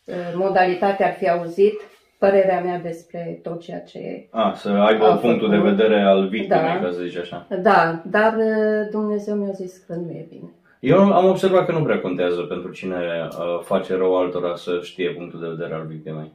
uh, 0.06 0.16
modalitate 0.34 1.04
ar 1.04 1.14
fi 1.14 1.30
auzit 1.30 1.74
părerea 2.20 2.62
mea 2.62 2.80
despre 2.80 3.40
tot 3.44 3.62
ceea 3.62 3.80
ce... 3.80 4.28
A, 4.30 4.54
să 4.56 4.70
aibă 4.70 5.06
A 5.06 5.16
punctul 5.16 5.50
de 5.50 5.56
făcut. 5.56 5.70
vedere 5.72 6.02
al 6.02 6.28
victimei, 6.28 6.62
Da. 6.62 6.80
ca 6.82 6.92
să 6.92 7.02
zici 7.02 7.18
așa. 7.18 7.48
Da, 7.62 8.02
dar 8.06 8.34
uh, 8.38 8.90
Dumnezeu 8.92 9.36
mi-a 9.36 9.52
zis 9.52 9.78
că 9.88 9.94
nu 9.94 10.12
e 10.12 10.26
bine. 10.30 10.50
Eu 10.80 11.14
am 11.14 11.26
observat 11.26 11.66
că 11.66 11.72
nu 11.72 11.84
prea 11.84 12.00
contează 12.02 12.42
pentru 12.42 12.72
cine 12.72 12.96
uh, 12.96 13.60
face 13.64 13.96
rău 13.96 14.18
altora 14.18 14.56
să 14.56 14.80
știe 14.84 15.10
punctul 15.10 15.40
de 15.40 15.48
vedere 15.48 15.74
al 15.74 15.86
victimei. 15.86 16.32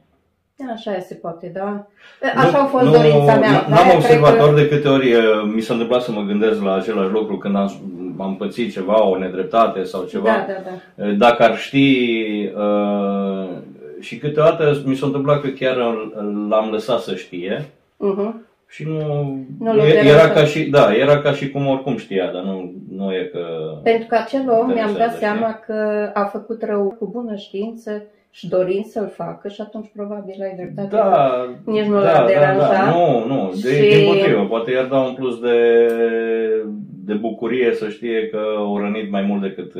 Așa 0.73 0.99
se 0.99 1.13
poate, 1.13 1.51
da. 1.53 1.87
Așa 2.35 2.57
au 2.57 2.67
fost 2.67 2.85
dorința 2.85 3.35
mea. 3.35 3.65
Nu 3.69 3.75
am 3.75 3.91
observat 3.95 4.37
că... 4.37 4.43
ori 4.43 4.55
de 4.55 4.67
câte 4.67 4.87
ori 4.87 5.13
uh, 5.13 5.23
mi 5.53 5.61
s-a 5.61 5.73
întâmplat 5.73 6.01
să 6.01 6.11
mă 6.11 6.21
gândesc 6.21 6.61
la 6.61 6.75
același 6.75 7.11
lucru 7.11 7.37
când 7.37 7.55
am, 7.55 7.71
am 8.17 8.35
pățit 8.35 8.71
ceva, 8.71 9.07
o 9.07 9.17
nedreptate 9.17 9.83
sau 9.83 10.03
ceva. 10.03 10.25
Da, 10.25 10.45
da, 10.47 10.71
da. 10.95 11.05
Uh, 11.05 11.17
dacă 11.17 11.43
ar 11.43 11.57
ști 11.57 12.05
uh, 12.55 13.49
și 13.99 14.17
câteodată 14.17 14.81
mi 14.85 14.95
s-a 14.95 15.05
întâmplat 15.05 15.41
că 15.41 15.47
chiar 15.47 15.75
l-am 16.49 16.69
lăsat 16.71 16.99
să 16.99 17.15
știe. 17.15 17.65
Uh-huh. 17.97 18.49
Și 18.67 18.87
nu, 18.87 19.37
nu 19.59 19.85
era 19.87 20.29
ca 20.29 20.43
și, 20.45 20.69
da, 20.69 20.95
era 20.95 21.21
ca 21.21 21.31
și 21.31 21.49
cum 21.49 21.67
oricum 21.67 21.97
știa, 21.97 22.31
dar 22.33 22.43
nu, 22.43 22.73
nu 22.91 23.13
e 23.13 23.29
că... 23.31 23.39
Pentru 23.83 24.07
că 24.07 24.15
acel 24.15 24.49
om 24.49 24.71
mi-am 24.73 24.95
dat 24.97 25.17
seama 25.17 25.59
că 25.65 26.09
a 26.13 26.23
făcut 26.23 26.63
rău 26.63 26.95
cu 26.99 27.07
bună 27.07 27.35
știință 27.35 28.03
și 28.31 28.47
dorind 28.47 28.85
să-l 28.85 29.09
facă 29.15 29.47
și 29.47 29.61
atunci 29.61 29.91
probabil 29.95 30.35
ai 30.41 30.55
dreptate. 30.55 30.95
Da, 30.95 31.45
nici 31.65 31.85
nu 31.85 32.01
da, 32.01 32.19
l-a 32.19 32.25
deranjat. 32.25 32.69
Da, 32.69 32.85
da. 32.85 32.95
Nu, 32.95 33.25
nu, 33.25 33.51
de, 33.63 33.73
și... 33.73 33.95
din 33.95 34.07
potrivă, 34.07 34.45
poate 34.45 34.71
i-ar 34.71 34.85
da 34.85 34.99
un 34.99 35.13
plus 35.13 35.39
de, 35.39 35.87
de 37.05 37.13
bucurie 37.13 37.73
să 37.73 37.89
știe 37.89 38.27
că 38.27 38.41
o 38.71 38.79
rănit 38.79 39.11
mai 39.11 39.21
mult 39.21 39.41
decât 39.41 39.73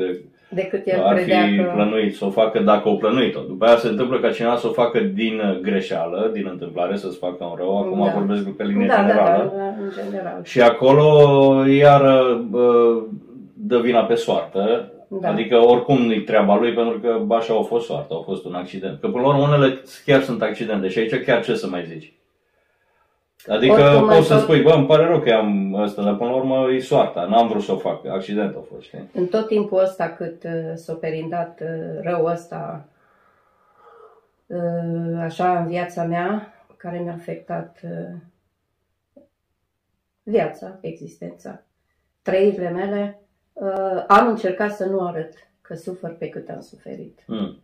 decât 0.54 0.86
el 0.86 1.02
ar 1.02 1.14
credea 1.14 1.46
fi 1.46 1.56
că... 1.56 1.70
plănuit 1.74 2.16
să 2.16 2.24
o 2.24 2.30
facă 2.30 2.58
dacă 2.58 2.88
o 2.88 2.94
plănuit-o. 2.94 3.40
După 3.40 3.64
aia 3.64 3.76
se 3.76 3.88
întâmplă 3.88 4.20
ca 4.20 4.30
cineva 4.30 4.56
să 4.56 4.66
o 4.66 4.72
facă 4.72 5.00
din 5.00 5.58
greșeală, 5.62 6.30
din 6.32 6.48
întâmplare, 6.50 6.96
să-ți 6.96 7.18
facă 7.18 7.44
un 7.44 7.54
rău. 7.56 7.78
Acum 7.78 8.04
da. 8.04 8.12
vorbesc 8.12 8.48
pe 8.48 8.64
linie 8.64 8.86
da, 8.86 8.94
generală. 8.94 9.52
Da, 9.54 9.58
da, 9.58 9.62
da, 9.62 9.84
în 9.84 9.90
general. 10.04 10.40
Și 10.42 10.60
acolo 10.60 11.06
iar 11.66 12.02
dă 13.52 13.78
vina 13.78 14.04
pe 14.04 14.14
soartă. 14.14 14.91
Da. 15.20 15.28
Adică 15.28 15.56
oricum 15.56 16.02
nu-i 16.02 16.22
treaba 16.22 16.56
lui 16.56 16.74
pentru 16.74 17.00
că 17.00 17.34
așa 17.34 17.58
a 17.58 17.62
fost 17.62 17.86
soarta, 17.86 18.14
a 18.14 18.22
fost 18.22 18.44
un 18.44 18.54
accident. 18.54 19.00
Că 19.00 19.08
până 19.08 19.22
la 19.22 19.28
urmă 19.28 19.42
unele 19.42 19.82
chiar 20.04 20.22
sunt 20.22 20.42
accidente 20.42 20.88
și 20.88 20.98
aici 20.98 21.24
chiar 21.24 21.44
ce 21.44 21.54
să 21.54 21.66
mai 21.66 21.84
zici? 21.84 22.12
Adică 23.46 23.72
Oricum, 23.72 24.08
poți 24.08 24.26
să 24.26 24.34
tot... 24.34 24.42
spui, 24.42 24.62
bă, 24.62 24.72
îmi 24.72 24.86
pare 24.86 25.06
rău 25.06 25.20
că 25.20 25.32
am 25.32 25.74
ăsta, 25.74 26.02
dar 26.02 26.16
până 26.16 26.30
la 26.30 26.36
urmă 26.36 26.72
e 26.72 26.78
soarta, 26.78 27.24
n-am 27.24 27.48
vrut 27.48 27.62
să 27.62 27.72
o 27.72 27.76
fac, 27.76 28.06
accident 28.06 28.56
a 28.56 28.64
fost, 28.72 28.82
știi? 28.82 29.10
În 29.12 29.26
tot 29.26 29.46
timpul 29.46 29.82
ăsta 29.82 30.08
cât 30.08 30.44
uh, 30.44 30.72
s-a 30.74 30.94
perindat 30.94 31.60
uh, 31.60 32.00
rău 32.02 32.24
ăsta, 32.24 32.84
uh, 34.46 35.20
așa, 35.20 35.58
în 35.58 35.66
viața 35.66 36.04
mea, 36.04 36.54
care 36.76 36.98
mi-a 36.98 37.12
afectat 37.12 37.80
uh, 37.84 38.16
viața, 40.22 40.78
existența, 40.80 41.62
trăirile 42.22 42.70
mele, 42.70 43.21
uh, 43.52 44.04
am 44.06 44.28
încercat 44.28 44.74
să 44.74 44.84
nu 44.84 45.06
arăt 45.06 45.32
că 45.60 45.74
sufăr 45.74 46.10
pe 46.18 46.28
cât 46.28 46.48
am 46.48 46.60
suferit. 46.60 47.24
Mm. 47.26 47.58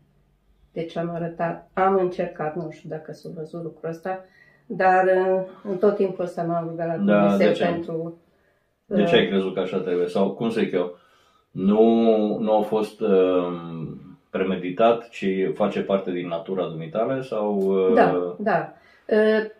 Deci 0.72 0.96
am 0.96 1.10
arătat, 1.10 1.70
am 1.72 1.96
încercat, 1.96 2.56
nu 2.56 2.70
știu 2.70 2.88
dacă 2.88 3.12
s-a 3.12 3.28
văzut 3.34 3.62
lucrul 3.62 3.90
ăsta, 3.90 4.24
dar 4.66 5.04
uh, 5.04 5.40
în 5.70 5.76
tot 5.76 5.96
timpul 5.96 6.24
ăsta 6.24 6.42
m-am 6.42 6.68
rugat 6.68 6.86
la 6.86 6.96
da, 6.96 7.18
Dumnezeu 7.18 7.52
de 7.52 7.58
pentru... 7.64 8.20
De 8.86 9.04
ce 9.04 9.14
ai 9.14 9.22
uh, 9.22 9.28
crezut 9.28 9.54
că 9.54 9.60
așa 9.60 9.78
trebuie? 9.78 10.06
Sau 10.06 10.30
cum 10.30 10.50
să 10.50 10.60
zic 10.60 10.72
eu? 10.72 10.96
Nu, 11.50 11.82
nu 12.38 12.56
a 12.56 12.60
fost 12.60 13.00
uh, 13.00 13.52
premeditat, 14.30 15.08
ci 15.08 15.26
face 15.54 15.80
parte 15.80 16.10
din 16.10 16.26
natura 16.26 16.66
dumitale? 16.66 17.22
Sau, 17.22 17.56
uh... 17.56 17.94
Da, 17.94 18.36
da. 18.38 18.72
Uh, 19.06 19.50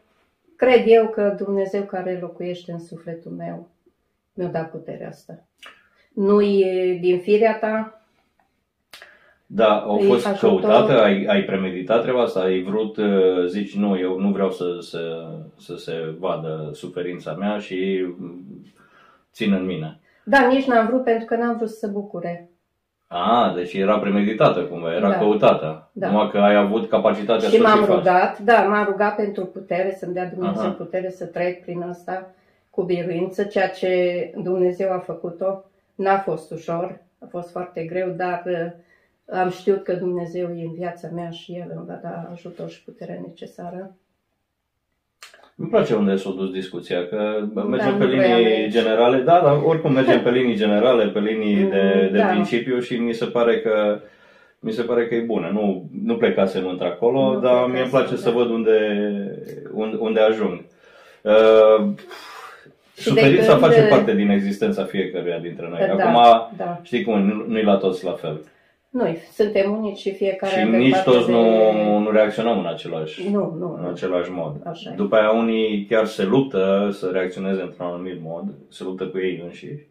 cred 0.57 0.83
eu 0.87 1.09
că 1.09 1.35
Dumnezeu 1.39 1.83
care 1.83 2.19
locuiește 2.21 2.73
în 2.73 2.79
sufletul 2.79 3.33
meu 3.33 3.69
mi-a 4.33 4.49
dat 4.49 4.71
puterea 4.71 5.09
asta. 5.09 5.45
Nu 6.21 6.43
e 6.43 6.99
din 7.01 7.19
firea 7.19 7.59
ta, 7.59 7.99
da, 9.51 9.81
au 9.81 9.99
fost 9.99 10.27
ajutor... 10.27 10.61
căutată, 10.61 11.03
ai, 11.03 11.25
ai 11.25 11.43
premeditat 11.43 12.03
treaba 12.03 12.23
asta, 12.23 12.41
ai 12.41 12.63
vrut, 12.63 12.97
uh, 12.97 13.47
zici, 13.47 13.77
nu, 13.77 13.99
eu 13.99 14.19
nu 14.19 14.31
vreau 14.31 14.51
să, 14.51 14.65
să, 14.81 15.29
să 15.59 15.77
se 15.77 16.15
vadă 16.19 16.71
suferința 16.73 17.35
mea 17.35 17.59
și 17.59 18.07
țin 19.33 19.53
în 19.53 19.65
mine. 19.65 20.01
Da, 20.25 20.47
nici 20.47 20.65
n-am 20.65 20.87
vrut 20.87 21.05
pentru 21.05 21.25
că 21.25 21.37
n-am 21.37 21.57
vrut 21.57 21.69
să 21.69 21.87
bucure. 21.87 22.51
A, 23.07 23.53
deci 23.57 23.73
era 23.73 23.99
premeditată 23.99 24.61
cumva, 24.61 24.95
era 24.95 25.09
da. 25.09 25.19
căutată. 25.19 25.91
Da. 25.93 26.11
Numai 26.11 26.31
că 26.31 26.39
ai 26.39 26.57
avut 26.57 26.89
capacitatea 26.89 27.49
și 27.49 27.57
să 27.57 27.63
m-am 27.63 27.85
și 27.85 27.91
rugat, 27.91 28.37
faci. 28.37 28.45
da, 28.45 28.63
m-am 28.63 28.85
rugat 28.85 29.17
pentru 29.17 29.45
putere, 29.45 29.97
să-mi 29.99 30.15
dea 30.15 30.31
Dumnezeu 30.35 30.63
Aha. 30.63 30.71
putere 30.71 31.11
să 31.11 31.25
trec 31.25 31.63
prin 31.63 31.83
asta 31.83 32.31
cu 32.71 32.83
biruință, 32.83 33.43
ceea 33.43 33.69
ce 33.69 34.33
Dumnezeu 34.43 34.93
a 34.93 34.99
făcut-o. 34.99 35.65
N-a 35.99 36.19
fost 36.19 36.51
ușor, 36.51 37.01
a 37.19 37.27
fost 37.31 37.51
foarte 37.51 37.85
greu, 37.85 38.09
dar 38.09 38.43
uh, 38.47 39.39
am 39.39 39.51
știut 39.51 39.83
că 39.83 39.93
Dumnezeu 39.93 40.57
e 40.57 40.65
în 40.65 40.73
viața 40.73 41.09
mea 41.15 41.31
și 41.31 41.53
El 41.53 41.73
îmi 41.77 41.87
va 41.87 41.99
da 42.03 42.29
ajutor 42.33 42.71
și 42.71 42.85
puterea 42.85 43.21
necesară. 43.27 43.97
Îmi 45.57 45.69
place 45.69 45.95
unde 45.95 46.17
s-a 46.17 46.31
dus 46.31 46.51
discuția, 46.51 47.07
că 47.07 47.49
mergem 47.55 47.99
da, 47.99 48.05
pe 48.05 48.05
linii 48.05 48.69
generale, 48.69 49.19
da, 49.19 49.41
dar 49.41 49.63
oricum 49.65 49.93
mergem 49.93 50.23
pe 50.23 50.31
linii 50.31 50.57
generale, 50.57 51.09
pe 51.09 51.19
linii 51.19 51.63
mm, 51.63 51.71
de, 51.71 52.09
de 52.13 52.19
da. 52.19 52.27
principiu 52.27 52.79
și 52.81 52.97
mi 52.97 53.13
se 53.13 53.25
pare 53.25 53.61
că 53.61 54.01
mi 54.59 54.73
se 54.73 54.83
pare 54.83 55.09
că 55.09 55.15
e 55.15 55.21
bună. 55.21 55.51
Nu, 55.53 55.89
nu 56.05 56.17
plecasem 56.17 56.67
într-acolo, 56.67 57.33
nu 57.33 57.41
dar 57.41 57.67
mie 57.67 57.81
îmi 57.81 57.91
place 57.91 58.11
da. 58.11 58.17
să 58.17 58.31
văd 58.31 58.51
unde, 58.51 58.79
unde, 59.73 59.97
unde 59.97 60.21
ajung. 60.21 60.65
Uh, 61.23 61.95
suferința 63.01 63.57
face 63.57 63.83
parte 63.83 64.15
din 64.15 64.31
existența 64.31 64.85
fiecăruia 64.85 65.39
dintre 65.39 65.69
noi. 65.69 65.97
Da, 65.97 66.11
Acum, 66.11 66.57
da. 66.57 66.81
știi 66.83 67.05
cum, 67.05 67.45
nu-i 67.49 67.63
la 67.63 67.77
toți 67.77 68.05
la 68.05 68.13
fel. 68.13 68.41
Noi 68.91 69.19
suntem 69.33 69.77
unici 69.77 69.99
și 69.99 70.15
fiecare 70.15 70.61
Și 70.61 70.69
nici 70.69 70.97
toți 71.05 71.27
de... 71.27 71.33
nu, 71.33 71.99
nu 71.99 72.11
reacționăm 72.11 72.59
în 72.59 72.67
același, 72.67 73.31
nu, 73.31 73.57
nu, 73.59 73.79
în 73.83 73.89
același 73.91 74.31
mod. 74.31 74.57
Așa 74.65 74.91
După 74.91 75.17
aia 75.17 75.31
unii 75.31 75.87
chiar 75.89 76.07
se 76.07 76.25
luptă 76.25 76.89
să 76.93 77.09
reacționeze 77.13 77.63
într-un 77.63 77.87
anumit 77.87 78.21
mod, 78.21 78.45
se 78.69 78.85
luptă 78.85 79.07
cu 79.07 79.19
ei 79.19 79.41
înșiși. 79.45 79.87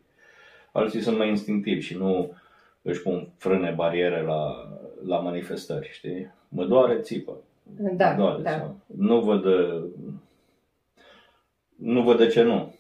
Alții 0.72 1.02
sunt 1.02 1.18
mai 1.18 1.30
instinctivi 1.30 1.82
și 1.82 1.98
nu 1.98 2.34
își 2.82 3.02
pun 3.02 3.30
frâne, 3.38 3.74
bariere 3.76 4.22
la, 4.22 4.70
la 5.06 5.18
manifestări, 5.18 5.90
știi? 5.92 6.32
Mă 6.50 6.66
doare, 6.66 7.00
țipă. 7.00 7.34
Da, 7.96 8.10
mă 8.10 8.16
doare, 8.18 8.42
da. 8.42 8.50
Sau, 8.50 8.76
nu 8.86 9.20
văd 9.20 9.44
nu 11.76 12.02
văd 12.02 12.18
de 12.18 12.28
ce 12.28 12.44
nu. 12.44 12.76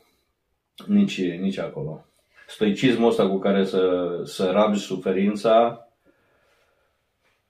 Nici, 0.85 1.21
nici 1.21 1.57
acolo. 1.57 2.05
Stoicismul 2.47 3.09
ăsta 3.09 3.29
cu 3.29 3.37
care 3.37 3.65
să, 3.65 4.11
să 4.25 4.51
rabzi 4.51 4.83
suferința 4.83 5.87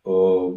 uh, 0.02 0.54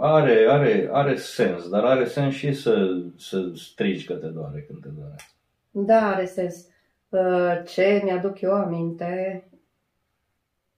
are, 0.00 0.46
are, 0.48 0.88
are 0.92 1.16
sens, 1.16 1.68
dar 1.68 1.84
are 1.84 2.04
sens 2.04 2.34
și 2.34 2.52
să, 2.52 3.02
să 3.16 3.50
strigi 3.54 4.06
că 4.06 4.14
te 4.14 4.26
doare 4.26 4.62
când 4.62 4.82
te 4.82 4.88
doare. 4.88 5.16
Da, 5.70 6.14
are 6.14 6.24
sens. 6.24 6.66
Uh, 7.08 7.62
ce 7.66 8.00
mi-aduc 8.04 8.40
eu 8.40 8.52
aminte, 8.52 9.44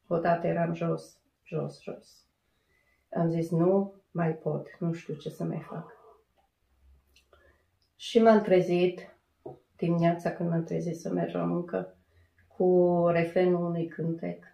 odată 0.06 0.46
eram 0.46 0.74
jos, 0.74 1.18
jos, 1.42 1.82
jos. 1.82 2.24
Am 3.16 3.30
zis, 3.30 3.50
nu 3.50 3.94
mai 4.10 4.32
pot, 4.32 4.66
nu 4.78 4.92
știu 4.92 5.14
ce 5.14 5.30
să 5.30 5.44
mai 5.44 5.64
fac. 5.68 5.92
Și 7.96 8.22
m-am 8.22 8.40
trezit 8.40 9.13
dimineața 9.84 10.30
când 10.30 10.48
m-am 10.48 10.64
trezit 10.64 10.96
să 10.96 11.12
merg 11.12 11.34
la 11.34 11.44
muncă 11.44 11.96
cu 12.56 12.98
refrenul 13.12 13.64
unui 13.64 13.86
cântec 13.86 14.44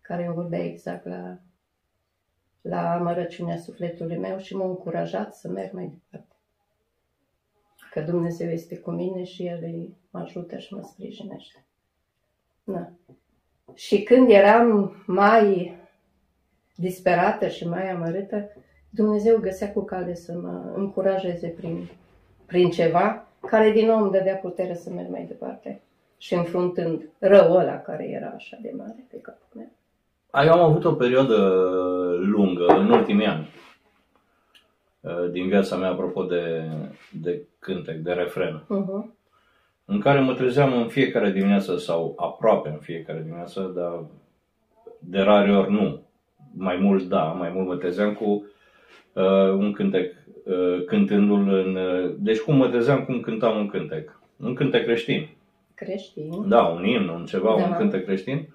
care 0.00 0.30
vorbea 0.30 0.64
exact 0.64 1.04
la 1.06 1.38
la 2.60 2.92
amărăciunea 2.92 3.56
sufletului 3.56 4.16
meu 4.16 4.38
și 4.38 4.56
m-a 4.56 4.64
încurajat 4.64 5.34
să 5.34 5.48
merg 5.48 5.72
mai 5.72 5.84
departe. 5.84 6.36
Că 7.90 8.00
Dumnezeu 8.00 8.50
este 8.50 8.78
cu 8.78 8.90
mine 8.90 9.24
și 9.24 9.46
El 9.46 9.90
mă 10.10 10.20
ajută 10.20 10.58
și 10.58 10.74
mă 10.74 10.82
sprijinește. 10.82 11.64
Da. 12.64 12.90
Și 13.74 14.02
când 14.02 14.30
eram 14.30 14.96
mai 15.06 15.76
disperată 16.74 17.48
și 17.48 17.68
mai 17.68 17.90
amărâtă, 17.90 18.50
Dumnezeu 18.90 19.38
găsea 19.38 19.72
cu 19.72 19.80
cale 19.80 20.14
să 20.14 20.32
mă 20.32 20.72
încurajeze 20.76 21.48
prin, 21.48 21.88
prin 22.46 22.70
ceva 22.70 23.27
care 23.40 23.70
din 23.70 23.86
nou 23.86 24.02
îmi 24.02 24.10
dădea 24.10 24.34
putere 24.34 24.74
să 24.74 24.90
merg 24.90 25.10
mai 25.10 25.24
departe 25.28 25.80
și 26.18 26.34
înfruntând 26.34 27.08
răul 27.18 27.56
ăla 27.56 27.78
care 27.80 28.08
era 28.08 28.32
așa 28.34 28.58
de 28.62 28.72
mare 28.76 29.06
pe 29.10 29.20
capul 29.20 29.46
meu. 29.54 29.70
Eu 30.44 30.52
am 30.52 30.60
avut 30.60 30.84
o 30.84 30.92
perioadă 30.92 31.36
lungă, 32.20 32.66
în 32.66 32.90
ultimii 32.90 33.26
ani, 33.26 33.48
uh, 35.00 35.30
din 35.30 35.48
viața 35.48 35.76
mea, 35.76 35.90
apropo 35.90 36.22
de, 36.22 36.70
de 37.12 37.42
cântec, 37.58 37.96
de 37.96 38.12
refren, 38.12 38.62
uh-huh. 38.62 39.14
în 39.84 40.00
care 40.00 40.20
mă 40.20 40.34
trezeam 40.34 40.72
în 40.72 40.88
fiecare 40.88 41.30
dimineață 41.30 41.76
sau 41.76 42.14
aproape 42.16 42.68
în 42.68 42.78
fiecare 42.78 43.20
dimineață, 43.22 43.72
dar 43.74 44.04
de 44.98 45.18
rare 45.18 45.56
ori 45.56 45.72
nu. 45.72 46.02
Mai 46.52 46.76
mult 46.76 47.02
da, 47.02 47.22
mai 47.22 47.50
mult 47.54 47.66
mă 47.66 47.76
trezeam 47.76 48.14
cu 48.14 48.46
uh, 49.18 49.52
un 49.52 49.72
cântec, 49.72 50.14
uh, 50.44 50.84
cântându-l 50.86 51.48
în... 51.48 51.74
Uh, 51.74 52.14
deci 52.18 52.38
cum 52.38 52.56
mă 52.56 52.68
trezeam 52.68 53.04
cum 53.04 53.20
cântam 53.20 53.56
un 53.56 53.68
cântec. 53.68 54.20
Un 54.36 54.54
cântec 54.54 54.84
creștin. 54.84 55.28
Creștin? 55.74 56.48
Da, 56.48 56.62
un 56.62 56.84
imn, 56.84 57.08
un 57.08 57.24
ceva, 57.24 57.54
da. 57.58 57.64
un 57.64 57.74
cântec 57.76 58.04
creștin 58.04 58.48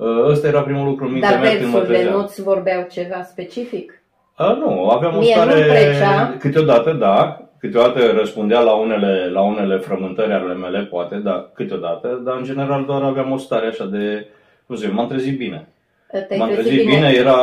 Uh, 0.00 0.28
Ăsta 0.28 0.46
era 0.46 0.62
primul 0.62 0.86
lucru 0.86 1.04
în 1.04 1.12
mintea 1.12 1.30
Dar 1.30 1.40
mea 1.40 1.50
când 1.50 1.64
mă 1.64 1.70
versurile 1.70 1.98
trezeam. 1.98 2.20
nu-ți 2.20 2.42
vorbeau 2.42 2.86
ceva 2.90 3.22
specific? 3.22 4.02
A, 4.34 4.52
nu, 4.52 4.88
aveam 4.88 5.16
o 5.16 5.18
Mie 5.18 5.34
nu-mi 5.36 5.50
stare... 5.50 5.66
trecea. 5.66 6.36
Câteodată, 6.38 6.92
da, 6.92 7.48
câteodată 7.58 8.12
răspundea 8.16 8.60
la 8.60 8.72
unele, 8.72 9.30
la 9.32 9.40
unele 9.40 9.76
frământări 9.76 10.32
ale 10.32 10.54
mele, 10.54 10.80
poate, 10.84 11.16
da, 11.16 11.50
câteodată, 11.54 12.20
dar 12.24 12.36
în 12.36 12.44
general 12.44 12.84
doar 12.84 13.02
aveam 13.02 13.32
o 13.32 13.36
stare 13.36 13.66
așa 13.66 13.84
de, 13.84 14.26
nu 14.66 14.76
știu, 14.76 14.92
m-am 14.92 15.08
trezit 15.08 15.38
bine. 15.38 15.68
Te-ai 16.10 16.38
m-am 16.38 16.48
trezit 16.48 16.72
trezit 16.72 16.86
bine, 16.86 17.12
era, 17.16 17.38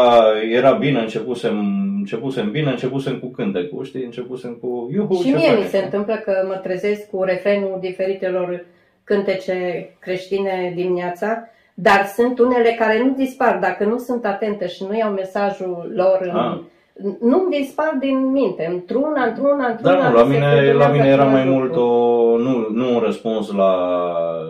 era 0.51 0.72
bine, 0.72 1.00
începusem, 1.00 1.56
începusem 2.12 2.52
bine, 2.52 2.70
începusem 2.70 3.20
cu 3.20 3.28
cântecul, 3.28 3.84
știi, 3.86 4.04
începusem 4.04 4.54
cu 4.62 4.90
iuhu, 4.94 5.14
Și 5.16 5.30
ce 5.30 5.36
mie 5.36 5.50
mi 5.56 5.62
faci? 5.62 5.70
se 5.70 5.78
întâmplă 5.78 6.16
că 6.16 6.44
mă 6.48 6.54
trezesc 6.56 7.10
cu 7.10 7.24
refrenul 7.24 7.78
diferitelor 7.82 8.66
cântece 9.04 9.90
creștine 10.00 10.72
dimineața, 10.76 11.50
dar 11.74 12.06
sunt 12.06 12.40
unele 12.40 12.76
care 12.80 13.00
nu 13.04 13.14
dispar 13.14 13.58
dacă 13.58 13.84
nu 13.86 13.98
sunt 13.98 14.26
atentă 14.26 14.66
și 14.66 14.84
nu 14.84 14.98
iau 14.98 15.12
mesajul 15.12 15.92
lor. 15.96 16.20
În, 16.22 16.36
Ah. 16.36 16.60
Nu 17.20 17.48
dispar 17.50 17.98
din 18.00 18.32
minte, 18.32 18.66
într-una, 18.72 19.24
într-una, 19.24 19.68
într-una. 19.68 20.01
Da, 20.01 20.10
nu, 20.10 20.16
la 20.16 20.24
se 20.24 20.27
mine, 20.27 20.46
furtunează 20.46 20.77
la 20.77 20.88
mine 20.88 21.08
era 21.08 21.24
mai 21.24 21.42
același 21.42 21.58
mult 21.58 21.74
lucru. 21.74 21.82
o, 21.82 22.38
nu, 22.38 22.68
nu 22.72 22.94
un 22.94 23.00
răspuns 23.00 23.51
la, 23.51 23.75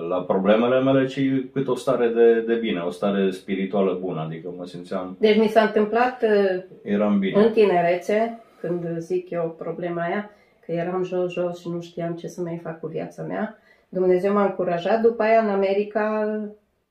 la 0.10 0.22
problemele 0.22 0.80
mele, 0.80 1.06
ci 1.06 1.20
cât 1.54 1.68
o 1.68 1.76
stare 1.76 2.08
de, 2.08 2.40
de 2.40 2.54
bine, 2.56 2.80
o 2.80 2.90
stare 2.90 3.32
spirituală 3.32 3.98
bună, 4.02 4.22
adică 4.22 4.54
mă 4.58 4.66
simțeam, 4.66 5.16
Deci 5.20 5.38
mi 5.38 5.48
s-a 5.48 5.62
întâmplat 5.62 6.24
uh, 6.24 6.64
eram 6.84 7.20
bine. 7.20 7.44
în 7.44 7.52
tinerețe, 7.52 8.40
când 8.60 8.98
zic 8.98 9.30
eu 9.30 9.56
problema 9.58 10.02
aia, 10.02 10.30
că 10.66 10.72
eram 10.72 11.04
jos, 11.04 11.32
jos 11.34 11.60
și 11.60 11.70
nu 11.70 11.82
știam 11.82 12.14
ce 12.14 12.28
să 12.28 12.42
mai 12.42 12.60
fac 12.64 12.80
cu 12.80 12.88
viața 12.88 13.24
mea, 13.24 13.58
Dumnezeu 13.90 14.34
m-a 14.34 14.44
încurajat. 14.46 15.02
După 15.02 15.24
aia, 15.24 15.40
în 15.40 15.50
America, 15.50 16.40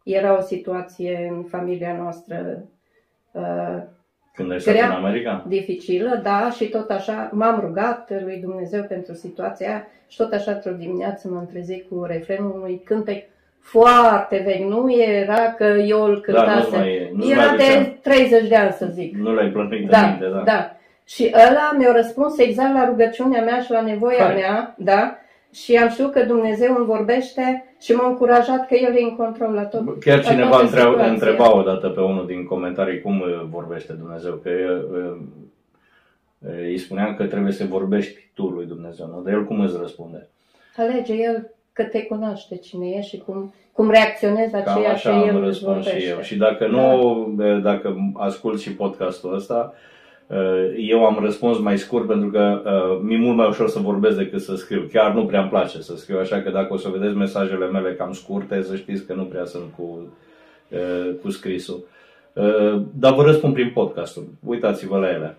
era 0.04 0.38
o 0.38 0.40
situație 0.40 1.32
în 1.32 1.42
familia 1.42 1.96
noastră 2.02 2.64
uh, 3.32 3.82
Când 4.36 4.52
ai 4.52 4.60
stat 4.60 4.74
Grea. 4.74 4.86
în 4.86 4.92
America? 5.04 5.44
dificilă, 5.48 6.20
da, 6.22 6.50
și 6.56 6.64
tot 6.68 6.90
așa 6.90 7.30
m-am 7.32 7.60
rugat 7.60 8.10
lui 8.24 8.36
Dumnezeu 8.36 8.82
pentru 8.82 9.14
situația 9.14 9.68
aia 9.68 9.86
și 10.08 10.16
tot 10.16 10.32
așa 10.32 10.50
într-o 10.52 10.70
dimineață 10.78 11.28
m-am 11.28 11.46
trezit 11.52 11.88
cu 11.88 12.04
refrenul 12.04 12.52
unui 12.56 12.80
cântec 12.84 13.24
foarte 13.60 14.42
vechi. 14.44 14.68
Nu 14.68 14.92
era 15.02 15.52
că 15.56 15.64
eu 15.64 16.02
îl 16.02 16.24
Da, 16.32 16.32
nu 16.32 16.46
cântasem. 16.46 16.78
mai, 16.78 17.10
nu 17.14 17.30
era 17.30 17.44
mai 17.46 17.56
de 17.56 17.62
aduceam. 17.62 17.98
30 18.02 18.48
de 18.48 18.56
ani, 18.56 18.72
să 18.72 18.86
zic. 18.92 19.16
Nu 19.16 19.34
l-ai 19.34 19.48
plănuit 19.48 19.88
Da, 19.90 19.98
în 20.00 20.08
minte, 20.10 20.26
da. 20.34 20.42
da. 20.44 20.76
Și 21.04 21.32
ăla 21.34 21.74
mi-a 21.78 21.92
răspuns 21.92 22.38
exact 22.38 22.74
la 22.74 22.84
rugăciunea 22.86 23.42
mea 23.42 23.60
și 23.60 23.70
la 23.70 23.80
nevoia 23.80 24.24
Hai. 24.24 24.34
mea, 24.34 24.74
da? 24.78 25.18
Și 25.62 25.76
am 25.76 25.88
știut 25.88 26.12
că 26.12 26.24
Dumnezeu 26.24 26.74
îmi 26.76 26.86
vorbește 26.86 27.74
și 27.80 27.92
m-a 27.92 28.08
încurajat 28.08 28.66
că 28.66 28.74
El 28.74 28.96
e 28.96 29.02
în 29.02 29.16
control 29.16 29.52
la 29.52 29.64
tot. 29.64 30.00
Chiar 30.00 30.22
la 30.22 30.30
cineva 30.30 30.48
toată 30.48 30.64
întreba, 30.64 30.88
situația. 30.88 31.12
întreba 31.12 31.56
odată 31.56 31.88
pe 31.88 32.00
unul 32.00 32.26
din 32.26 32.44
comentarii 32.44 33.00
cum 33.00 33.20
uh, 33.20 33.42
vorbește 33.50 33.92
Dumnezeu, 33.92 34.32
că 34.32 34.50
uh, 34.50 35.16
uh, 36.38 36.54
îi 36.66 36.78
spuneam 36.78 37.14
că 37.14 37.24
trebuie 37.24 37.52
să 37.52 37.64
vorbești 37.64 38.30
tu 38.34 38.46
lui 38.46 38.66
Dumnezeu, 38.66 39.06
nu? 39.06 39.22
Dar 39.22 39.32
el 39.32 39.44
cum 39.44 39.60
îți 39.60 39.76
răspunde? 39.80 40.28
Alege 40.76 41.12
El 41.12 41.50
că 41.72 41.82
te 41.82 42.02
cunoaște 42.02 42.56
cine 42.56 42.88
e 42.88 43.02
și 43.02 43.22
cum, 43.26 43.54
cum 43.72 43.90
reacționezi 43.90 44.52
la 44.52 44.62
Cam 44.62 44.76
ceea 44.76 44.92
așa 44.92 45.10
ce 45.10 45.26
El 45.26 45.36
am 45.36 45.36
îți 45.36 45.44
răspuns 45.44 45.84
și 45.84 45.90
vorbește. 45.90 46.08
eu. 46.08 46.20
Și 46.20 46.36
dacă 46.36 46.66
nu, 46.66 47.34
dacă 47.62 47.96
ascult 48.14 48.60
și 48.60 48.74
podcastul 48.74 49.34
ăsta, 49.34 49.72
uh, 49.74 49.94
eu 50.76 51.04
am 51.04 51.18
răspuns 51.20 51.58
mai 51.58 51.78
scurt 51.78 52.06
pentru 52.06 52.30
că 52.30 52.62
uh, 52.64 53.00
mi-e 53.02 53.18
mult 53.18 53.36
mai 53.36 53.48
ușor 53.48 53.68
să 53.68 53.78
vorbesc 53.78 54.16
decât 54.16 54.40
să 54.40 54.56
scriu. 54.56 54.88
Chiar 54.92 55.14
nu 55.14 55.26
prea 55.26 55.40
îmi 55.40 55.48
place 55.48 55.80
să 55.80 55.96
scriu, 55.96 56.18
așa 56.18 56.42
că 56.42 56.50
dacă 56.50 56.72
o 56.72 56.76
să 56.76 56.88
vedeți 56.88 57.16
mesajele 57.16 57.66
mele 57.66 57.94
cam 57.94 58.12
scurte, 58.12 58.62
să 58.62 58.76
știți 58.76 59.06
că 59.06 59.14
nu 59.14 59.24
prea 59.24 59.44
sunt 59.44 59.72
cu, 59.76 60.12
uh, 60.70 61.14
cu 61.22 61.30
scrisul. 61.30 61.84
Uh, 62.32 62.82
Dar 62.94 63.14
vă 63.14 63.22
răspund 63.22 63.54
prin 63.54 63.70
podcastul. 63.74 64.26
Uitați-vă 64.44 64.98
la 64.98 65.08
ele. 65.08 65.36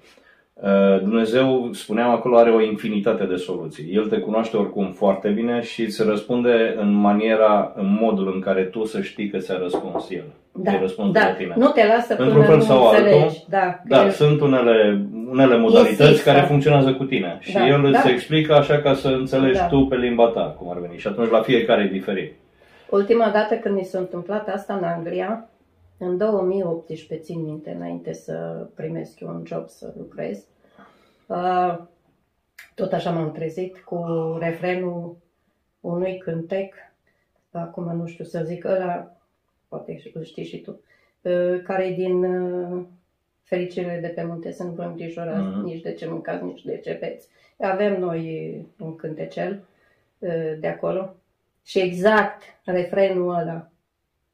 Uh, 0.61 0.99
Dumnezeu, 0.99 1.69
spuneam 1.73 2.09
acolo, 2.09 2.37
are 2.37 2.49
o 2.49 2.61
infinitate 2.61 3.23
de 3.23 3.35
soluții. 3.35 3.89
El 3.93 4.05
te 4.07 4.17
cunoaște 4.17 4.57
oricum 4.57 4.91
foarte 4.91 5.29
bine 5.29 5.61
și 5.61 5.81
îți 5.81 6.03
răspunde 6.03 6.75
în 6.79 6.93
maniera, 6.93 7.73
în 7.75 7.97
modul 8.01 8.31
în 8.33 8.41
care 8.41 8.63
tu 8.63 8.85
să 8.85 9.01
știi 9.01 9.29
că 9.29 9.37
ți-a 9.37 9.57
răspuns 9.57 10.09
El. 10.09 10.23
Da, 10.51 10.71
Ai 10.71 10.79
răspuns 10.79 11.11
da. 11.11 11.19
de 11.19 11.25
la 11.25 11.33
tine. 11.33 11.53
Nu 11.57 11.69
te 11.69 11.87
lasă 11.87 12.15
Într-un 12.17 12.31
până 12.33 12.45
fel 12.45 12.55
nu 12.55 12.61
sau 12.61 12.87
altul, 12.87 13.05
înțelegi. 13.05 13.43
Da, 13.49 13.59
că 13.59 13.81
Da, 13.85 14.03
El- 14.03 14.09
sunt 14.09 14.41
unele, 14.41 15.05
unele 15.29 15.57
modalități 15.57 16.01
Insistă. 16.09 16.31
care 16.31 16.45
funcționează 16.45 16.93
cu 16.93 17.03
tine 17.03 17.37
și 17.39 17.53
Da, 17.53 17.67
El 17.67 17.83
îți 17.85 18.03
da. 18.03 18.09
explică 18.09 18.53
așa 18.55 18.77
ca 18.77 18.93
să 18.93 19.07
înțelegi 19.07 19.57
Da. 19.59 19.65
tu 19.67 19.85
pe 19.85 19.95
limba 19.95 20.27
ta 20.27 20.55
cum 20.59 20.69
ar 20.69 20.77
veni 20.79 20.97
și 20.97 21.07
atunci 21.07 21.29
la 21.29 21.41
fiecare 21.41 21.83
e 21.83 21.87
diferit. 21.97 22.33
Ultima 22.89 23.29
dată 23.33 23.55
când 23.55 23.75
mi 23.75 23.83
s-a 23.83 23.97
întâmplat 23.99 24.47
asta 24.49 24.73
în 24.73 24.83
Anglia, 24.83 25.49
în 25.97 26.17
2018, 26.17 27.25
țin 27.25 27.41
minte, 27.41 27.71
înainte 27.71 28.13
să 28.13 28.67
primesc 28.75 29.19
eu 29.19 29.29
un 29.29 29.43
job 29.45 29.67
să 29.69 29.93
lucrez, 29.97 30.45
uh, 31.27 31.79
tot 32.75 32.93
așa 32.93 33.11
m-am 33.11 33.31
trezit 33.31 33.77
cu 33.77 34.05
refrenul 34.39 35.17
unui 35.79 36.17
cântec, 36.17 36.73
acum 37.51 37.95
nu 37.95 38.05
știu 38.07 38.23
să 38.25 38.43
zic, 38.45 38.65
ăla, 38.65 39.17
poate 39.67 40.01
îl 40.13 40.23
știi 40.23 40.45
și 40.45 40.61
tu, 40.61 40.81
uh, 41.21 41.61
care 41.63 41.85
e 41.85 41.95
din 41.95 42.23
uh, 42.23 42.83
Fericire 43.43 43.99
de 44.01 44.07
pe 44.07 44.23
munte, 44.23 44.51
să 44.51 44.63
nu 44.63 44.71
vă 44.71 44.83
îngrijorați 44.83 45.39
Mhm. 45.47 45.63
nici 45.63 45.81
de 45.81 45.93
ce 45.93 46.07
mâncați, 46.07 46.43
nici 46.43 46.63
de 46.63 46.77
ce 46.77 46.97
beți. 46.99 47.27
Avem 47.59 47.99
noi 47.99 48.65
un 48.79 48.95
cântecel 48.95 49.63
uh, 50.19 50.53
de 50.59 50.67
acolo 50.67 51.15
și 51.65 51.79
exact 51.79 52.41
refrenul 52.65 53.33
ăla. 53.35 53.69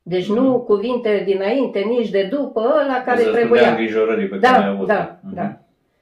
Deci 0.04 0.28
nu 0.30 0.60
cuvintele 0.60 1.24
dinainte, 1.24 1.80
nici 1.80 2.10
de 2.10 2.24
după, 2.32 2.60
ăla 2.60 3.02
care 3.06 3.18
Îți 3.22 3.26
răspundea 3.26 3.40
trebuia. 3.40 3.70
îngrijorării 3.70 4.28
pe 4.28 4.40
care 4.40 4.58
Da, 4.58 4.64
ai 4.64 4.70
avut. 4.70 4.88
da, 4.88 5.20
Mhm. 5.22 5.36
da. 5.36 5.58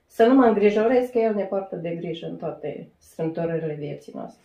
Să 0.07 0.23
nu 0.25 0.33
mă 0.33 0.43
îngrijorez 0.45 1.09
că 1.09 1.17
El 1.19 1.33
ne 1.35 1.43
poartă 1.43 1.75
de 1.75 1.89
grijă 1.89 2.27
în 2.29 2.35
toate 2.35 2.89
strâmtorările 2.97 3.75
vieții 3.79 4.11
noastre. 4.15 4.41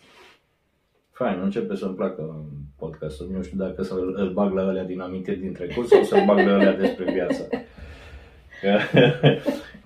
Fain, 1.11 1.39
începe 1.43 1.75
să-mi 1.75 1.95
placă 1.95 2.45
podcastul. 2.77 3.29
Nu 3.33 3.41
știu 3.41 3.57
dacă 3.57 3.81
să-l 3.83 4.13
îl 4.17 4.29
bag 4.33 4.53
la 4.53 4.61
alea 4.67 4.83
din 4.83 4.99
amintiri 4.99 5.39
din 5.39 5.53
trecut 5.53 5.87
sau 5.87 6.03
să-l 6.03 6.23
bag 6.25 6.37
la 6.45 6.53
alea 6.53 6.73
despre 6.75 7.11
viață. 7.11 7.47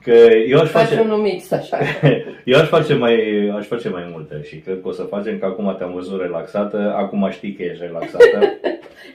Că, 0.04 0.12
că 0.12 0.34
eu 0.48 0.60
aș 0.60 0.70
Faci 0.70 0.88
face... 0.88 1.00
unul 1.02 1.18
mix 1.18 1.52
așa. 1.52 1.78
Eu 2.46 2.60
aș 2.60 2.68
face, 2.68 2.94
mai, 2.94 3.16
aș 3.58 3.66
face 3.66 3.90
mai 3.90 4.10
multe 4.12 4.42
și 4.44 4.56
cred 4.56 4.82
că 4.82 4.88
o 4.88 4.92
să 4.92 5.04
facem, 5.04 5.38
că 5.38 5.46
acum 5.46 5.76
te-am 5.78 5.92
văzut 5.94 6.22
relaxată, 6.22 6.94
acum 6.98 7.30
știi 7.32 7.54
că 7.54 7.64
ești 7.64 7.84
relaxată, 7.86 8.40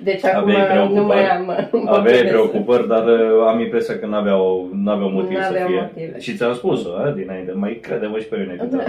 Deci 0.02 0.24
acum 0.24 0.48
Aveai 0.50 0.66
preocupări. 0.66 0.94
nu 1.00 1.04
mai 1.06 1.28
am 1.28 1.68
nu 1.72 1.80
mă 1.82 1.90
aveai 1.90 2.14
gândesc. 2.14 2.32
preocupări, 2.34 2.88
dar 2.88 3.06
uh, 3.06 3.44
am 3.46 3.60
impresia 3.60 3.98
că 3.98 4.06
n-aveau, 4.06 4.70
n-aveau 4.84 5.08
motiv 5.10 5.36
să 5.42 5.50
N-aveau 5.52 5.68
fie. 5.68 5.90
motive. 5.94 6.18
Și 6.20 6.34
ți-am 6.34 6.54
spus-o 6.54 6.88
a, 6.96 7.10
dinainte, 7.16 7.52
mai 7.54 7.78
crede-mă 7.82 8.18
și 8.18 8.26
pe 8.26 8.36
mine 8.36 8.56
câte 8.58 8.76
Da. 8.76 8.82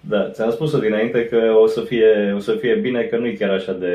Da, 0.00 0.30
ți-am 0.30 0.50
spus-o 0.50 0.78
dinainte 0.78 1.24
că 1.26 1.38
o 1.62 1.66
să 1.66 1.80
fie, 1.80 2.32
o 2.36 2.38
să 2.38 2.52
fie 2.52 2.74
bine, 2.74 3.02
că 3.02 3.16
nu 3.16 3.26
e 3.26 3.32
chiar 3.32 3.50
așa 3.50 3.72
de 3.72 3.94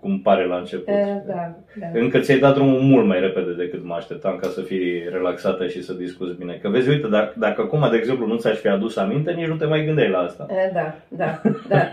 cum 0.00 0.18
pare 0.20 0.46
la 0.46 0.56
început. 0.56 0.88
E, 0.88 1.22
Da, 1.26 1.54
da. 1.80 1.86
Încă 2.00 2.18
ți-ai 2.18 2.38
dat 2.38 2.54
drumul 2.54 2.80
mult 2.80 3.06
mai 3.06 3.20
repede 3.20 3.52
decât 3.52 3.84
mă 3.84 3.94
așteptam 3.94 4.36
ca 4.42 4.48
să 4.48 4.60
fii 4.60 5.02
relaxată 5.10 5.66
și 5.66 5.82
să 5.82 5.92
discuți 5.92 6.38
bine. 6.38 6.58
Că 6.62 6.68
vezi, 6.68 6.88
uite, 6.88 7.06
dacă, 7.06 7.32
dacă 7.36 7.60
acum, 7.60 7.88
de 7.90 7.96
exemplu, 7.96 8.26
nu 8.26 8.36
ți-aș 8.36 8.58
fi 8.58 8.68
adus 8.68 8.96
aminte, 8.96 9.30
nici 9.32 9.46
nu 9.46 9.54
te 9.54 9.64
mai 9.66 9.84
gândeai 9.84 10.08
la 10.08 10.18
asta. 10.18 10.46
E, 10.50 10.70
Da, 10.74 10.94
da, 11.08 11.40
da. 11.68 11.92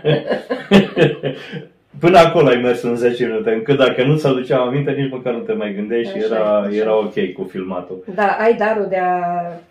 Până 2.00 2.18
acolo 2.18 2.48
ai 2.48 2.60
mers 2.62 2.82
în 2.82 2.96
10 2.96 3.26
minute, 3.26 3.50
încât 3.50 3.76
dacă 3.78 4.04
nu 4.04 4.16
ți 4.16 4.26
aduceam 4.26 4.66
aminte, 4.68 4.90
nici 4.90 5.10
măcar 5.10 5.32
nu 5.32 5.38
te 5.38 5.52
mai 5.52 5.74
gândeai 5.74 6.02
și 6.04 6.08
Așa 6.16 6.18
e, 6.18 6.24
era, 6.34 6.58
așa. 6.58 6.74
era 6.74 6.96
ok 6.98 7.32
cu 7.36 7.42
filmatul. 7.50 8.04
Da, 8.14 8.36
ai 8.40 8.54
darul 8.54 8.86
de 8.88 8.96
a 8.96 9.20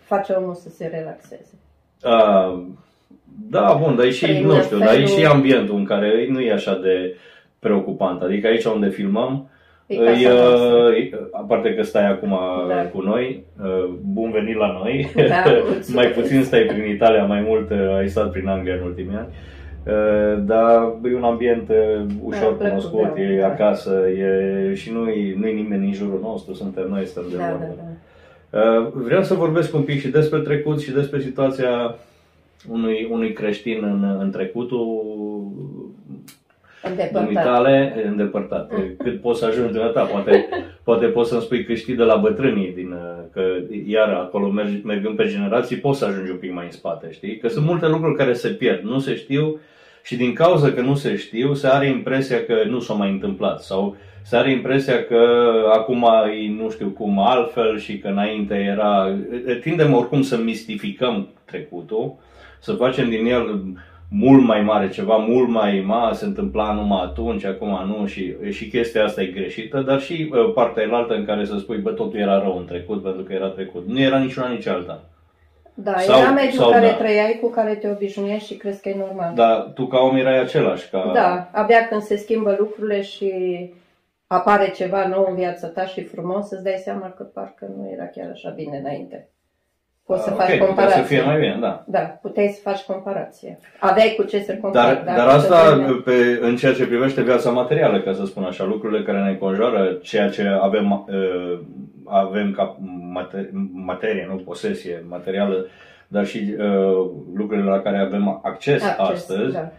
face 0.04 0.32
omul 0.32 0.54
să 0.54 0.68
se 0.68 0.90
relaxeze. 0.92 1.50
A, 2.02 2.62
da, 3.50 3.78
bun, 3.82 3.96
dar 3.96 4.04
e 4.04 4.10
și, 4.10 4.24
Prin 4.24 4.46
nu 4.46 4.60
știu, 4.62 4.78
dar 4.78 4.94
e 4.94 5.04
și 5.06 5.14
felul- 5.14 5.30
ambientul 5.30 5.76
în 5.76 5.84
care 5.84 6.26
nu 6.28 6.40
e 6.40 6.52
așa 6.52 6.78
de 6.82 7.16
preocupant. 7.58 8.22
Adică 8.22 8.46
aici 8.46 8.64
unde 8.64 8.88
filmăm, 8.88 9.48
E 9.86 9.94
e, 9.94 10.04
casa 10.04 10.32
noastră. 10.34 10.94
e, 10.96 11.10
aparte 11.32 11.74
că 11.74 11.82
stai 11.82 12.06
acum 12.10 12.38
Da. 12.68 12.74
cu 12.88 13.00
noi, 13.00 13.44
uh, 13.62 13.84
bun 14.12 14.30
venit 14.30 14.56
la 14.56 14.72
noi, 14.82 15.10
Da, 15.28 15.42
mulțumesc. 15.46 15.94
mai 16.00 16.06
puțin 16.06 16.42
stai 16.42 16.60
prin 16.62 16.90
Italia, 16.90 17.24
mai 17.24 17.40
mult 17.46 17.70
uh, 17.70 17.96
ai 17.96 18.08
stat 18.08 18.30
prin 18.30 18.48
Anglia 18.48 18.74
în 18.74 18.82
ultimii 18.82 19.16
ani. 19.16 19.26
Uh, 19.86 20.42
Dar 20.44 20.82
e 21.04 21.14
un 21.16 21.22
ambient 21.24 21.68
uh, 21.68 22.04
ușor 22.22 22.40
Da, 22.40 22.46
plăcut, 22.56 22.68
cunoscut, 22.68 23.14
da, 23.14 23.20
e 23.20 23.38
da. 23.40 23.46
acasă 23.46 24.04
e, 24.08 24.74
și 24.74 24.92
nu 24.92 25.08
e, 25.08 25.34
nu 25.38 25.46
e 25.46 25.52
nimeni 25.52 25.86
în 25.86 25.92
jurul 25.92 26.20
nostru, 26.22 26.54
suntem 26.54 26.86
noi, 26.88 27.06
stăm 27.06 27.24
de 27.30 27.36
Da, 27.36 27.42
da, 27.42 27.50
vorbă. 27.50 27.74
da. 28.50 28.60
Uh, 28.60 28.88
Vreau 28.94 29.22
să 29.22 29.34
vorbesc 29.34 29.74
un 29.74 29.82
pic 29.82 30.00
și 30.00 30.08
despre 30.08 30.38
trecut 30.38 30.80
și 30.80 30.90
despre 30.92 31.20
situația 31.20 31.94
unui, 32.70 33.08
unui 33.10 33.32
creștin 33.32 33.78
în, 33.84 34.16
în 34.20 34.30
trecutul 34.30 34.86
Îndepărtat. 36.08 36.47
Dumitale 37.12 38.04
îndepărtat. 38.06 38.72
Cât 38.98 39.20
poți 39.20 39.38
să 39.38 39.46
ajungi 39.46 39.72
de 39.72 39.78
ta, 39.78 40.02
poate, 40.02 40.48
poate 40.84 41.06
poți 41.06 41.28
să-mi 41.28 41.40
spui 41.40 41.64
că 41.64 41.74
știi 41.74 41.94
de 41.94 42.02
la 42.02 42.16
bătrânii, 42.16 42.72
din, 42.74 42.92
uh, 42.92 43.24
că 43.32 43.42
iar 43.86 44.08
acolo 44.08 44.48
mergi, 44.48 44.80
mergând 44.84 45.16
pe 45.16 45.26
generații, 45.26 45.76
poți 45.76 45.98
să 45.98 46.04
ajungi 46.04 46.30
un 46.30 46.36
pic 46.36 46.52
mai 46.52 46.64
în 46.64 46.70
spate, 46.70 47.10
știi? 47.10 47.36
Că 47.36 47.48
sunt 47.48 47.64
multe 47.64 47.88
lucruri 47.88 48.16
care 48.16 48.32
se 48.32 48.48
pierd, 48.48 48.82
nu 48.82 48.98
se 48.98 49.16
știu 49.16 49.60
și 50.02 50.16
din 50.16 50.32
cauza 50.32 50.72
că 50.72 50.80
nu 50.80 50.94
se 50.94 51.16
știu, 51.16 51.54
se 51.54 51.66
are 51.66 51.86
impresia 51.86 52.44
că 52.44 52.54
nu 52.68 52.80
s-au 52.80 52.96
mai 52.96 53.10
întâmplat 53.10 53.62
sau 53.62 53.96
se 54.22 54.36
are 54.36 54.50
impresia 54.50 55.04
că 55.04 55.24
acum 55.72 56.06
e 56.44 56.62
nu 56.62 56.70
știu 56.70 56.88
cum 56.88 57.18
altfel 57.18 57.78
și 57.78 57.98
că 57.98 58.08
înainte 58.08 58.54
era... 58.54 59.18
Tindem 59.60 59.94
oricum 59.94 60.22
să 60.22 60.36
mistificăm 60.36 61.28
trecutul, 61.44 62.14
să 62.60 62.72
facem 62.72 63.08
din 63.08 63.26
el 63.26 63.62
mult 64.10 64.44
mai 64.44 64.60
mare, 64.60 64.88
ceva 64.88 65.16
mult 65.16 65.48
mai 65.48 65.84
mare, 65.86 66.14
se 66.14 66.24
întâmpla 66.24 66.72
numai 66.72 67.02
atunci, 67.04 67.44
acum 67.44 67.86
nu 67.86 68.06
și, 68.06 68.36
și 68.50 68.68
chestia 68.68 69.04
asta 69.04 69.22
e 69.22 69.26
greșită, 69.26 69.80
dar 69.80 70.00
și 70.00 70.30
uh, 70.32 70.52
partea 70.54 70.88
altă 70.90 71.14
în 71.14 71.24
care 71.24 71.44
să 71.44 71.58
spui, 71.58 71.78
bă, 71.78 71.90
totul 71.90 72.18
era 72.18 72.38
rău 72.38 72.56
în 72.58 72.64
trecut 72.64 73.02
pentru 73.02 73.22
că 73.22 73.32
era 73.32 73.48
trecut. 73.48 73.86
Nu 73.86 74.00
era 74.00 74.18
niciuna 74.18 74.48
nici 74.48 74.66
alta. 74.66 75.04
Da, 75.74 75.98
sau, 75.98 76.20
era 76.20 76.30
mediul 76.30 76.62
sau, 76.62 76.70
care 76.70 76.86
da. 76.86 76.94
trăiai, 76.94 77.38
cu 77.40 77.50
care 77.50 77.74
te 77.74 77.90
obișnuiești 77.90 78.52
și 78.52 78.58
crezi 78.58 78.82
că 78.82 78.88
e 78.88 78.96
normal. 78.96 79.34
Dar 79.34 79.70
tu 79.74 79.86
ca 79.86 79.98
om 79.98 80.16
erai 80.16 80.40
același. 80.40 80.90
Ca... 80.90 81.10
Da, 81.14 81.50
abia 81.52 81.88
când 81.88 82.02
se 82.02 82.16
schimbă 82.16 82.56
lucrurile 82.58 83.02
și 83.02 83.32
apare 84.26 84.70
ceva 84.70 85.06
nou 85.06 85.26
în 85.28 85.34
viața 85.34 85.66
ta 85.68 85.86
și 85.86 86.04
frumos, 86.04 86.50
îți 86.50 86.62
dai 86.62 86.80
seama 86.84 87.10
că 87.10 87.22
parcă 87.22 87.70
nu 87.76 87.90
era 87.92 88.06
chiar 88.06 88.30
așa 88.30 88.50
bine 88.50 88.78
înainte. 88.78 89.28
Poți 90.08 90.22
să 90.22 90.30
ah, 90.30 90.36
faci 90.36 90.58
comparație. 90.58 91.02
să 91.02 91.06
fie 91.06 91.22
mai 91.22 91.38
bine, 91.38 91.56
da. 91.60 91.84
Da, 91.86 91.98
puteai 91.98 92.48
să 92.48 92.60
faci 92.62 92.80
comparație. 92.80 93.58
Aveai 93.78 94.14
cu 94.16 94.22
ce 94.22 94.40
să 94.40 94.52
compari. 94.54 94.86
Dar, 94.86 95.02
dar, 95.04 95.16
dar 95.16 95.28
asta 95.28 95.56
pe, 96.04 96.38
în 96.40 96.56
ceea 96.56 96.72
ce 96.72 96.86
privește 96.86 97.22
viața 97.22 97.50
materială, 97.50 98.00
ca 98.00 98.12
să 98.12 98.24
spun 98.26 98.42
așa, 98.42 98.64
lucrurile 98.64 99.02
care 99.02 99.20
ne 99.20 99.28
înconjoară, 99.28 99.98
ceea 100.02 100.28
ce 100.28 100.58
avem, 100.60 101.06
uh, 101.08 101.58
avem 102.04 102.52
ca 102.52 102.76
materie, 103.12 103.50
materie, 103.72 104.26
nu 104.30 104.36
posesie 104.36 105.04
materială, 105.08 105.66
dar 106.06 106.26
și 106.26 106.54
uh, 106.58 107.10
lucrurile 107.34 107.70
la 107.70 107.80
care 107.80 107.98
avem 107.98 108.40
acces, 108.42 108.82
acces 108.82 109.10
astăzi, 109.10 109.52
da. 109.52 109.70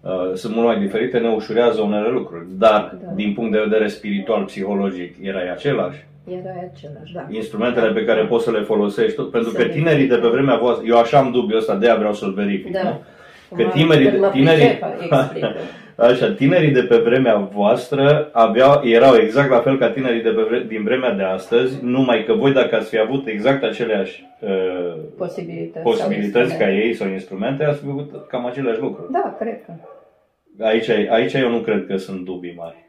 uh, 0.00 0.34
sunt 0.34 0.54
mult 0.54 0.66
mai 0.66 0.80
diferite, 0.80 1.18
ne 1.18 1.28
ușurează 1.28 1.80
unele 1.80 2.08
lucruri. 2.08 2.46
Dar, 2.58 2.98
da. 3.02 3.10
din 3.14 3.32
punct 3.34 3.52
de 3.52 3.62
vedere 3.68 3.86
spiritual, 3.86 4.44
psihologic, 4.44 5.16
era 5.20 5.52
același. 5.52 6.06
Era 6.30 6.70
același, 6.72 7.12
da. 7.12 7.26
Instrumentele 7.30 7.92
pe 7.92 8.04
care 8.04 8.24
poți 8.24 8.44
să 8.44 8.50
le 8.50 8.60
folosești, 8.60 9.16
tot, 9.16 9.30
pentru 9.30 9.52
că 9.52 9.64
tinerii 9.64 10.06
de 10.06 10.16
pe 10.16 10.28
vremea 10.28 10.56
voastră, 10.56 10.86
eu 10.86 10.98
așa 10.98 11.18
am 11.18 11.30
dubiul 11.30 11.58
ăsta, 11.58 11.76
de-aia 11.76 11.96
vreau 11.96 12.12
să-l 12.12 12.32
verific, 12.32 12.72
da. 12.72 12.82
nu? 12.82 13.00
Că 13.56 13.62
tinerii, 13.72 14.10
de, 14.10 14.28
tinerii, 14.32 14.78
așa, 15.96 16.32
tinerii 16.32 16.70
de 16.70 16.82
pe 16.82 16.96
vremea 16.96 17.36
voastră 17.36 18.28
aveau, 18.32 18.80
erau 18.84 19.14
exact 19.14 19.50
la 19.50 19.58
fel 19.58 19.78
ca 19.78 19.90
tinerii 19.90 20.22
de 20.22 20.28
pe 20.28 20.42
vre, 20.42 20.64
din 20.68 20.82
vremea 20.82 21.12
de 21.12 21.22
astăzi, 21.22 21.78
numai 21.82 22.24
că 22.24 22.32
voi 22.32 22.52
dacă 22.52 22.76
ați 22.76 22.88
fi 22.88 22.98
avut 22.98 23.26
exact 23.26 23.62
aceleași 23.62 24.26
uh, 24.40 24.94
posibilități, 25.16 25.84
posibilități 25.84 26.58
ca 26.58 26.70
ei 26.70 26.94
sau 26.94 27.08
instrumente, 27.08 27.64
ați 27.64 27.78
fi 27.78 27.86
făcut 27.86 28.28
cam 28.28 28.46
aceleași 28.46 28.80
lucruri. 28.80 29.12
Da, 29.12 29.36
cred 29.38 29.64
că. 29.64 29.72
Aici, 30.64 30.88
aici 30.88 31.32
eu 31.32 31.50
nu 31.50 31.58
cred 31.58 31.86
că 31.86 31.96
sunt 31.96 32.24
dubii 32.24 32.54
mari. 32.56 32.87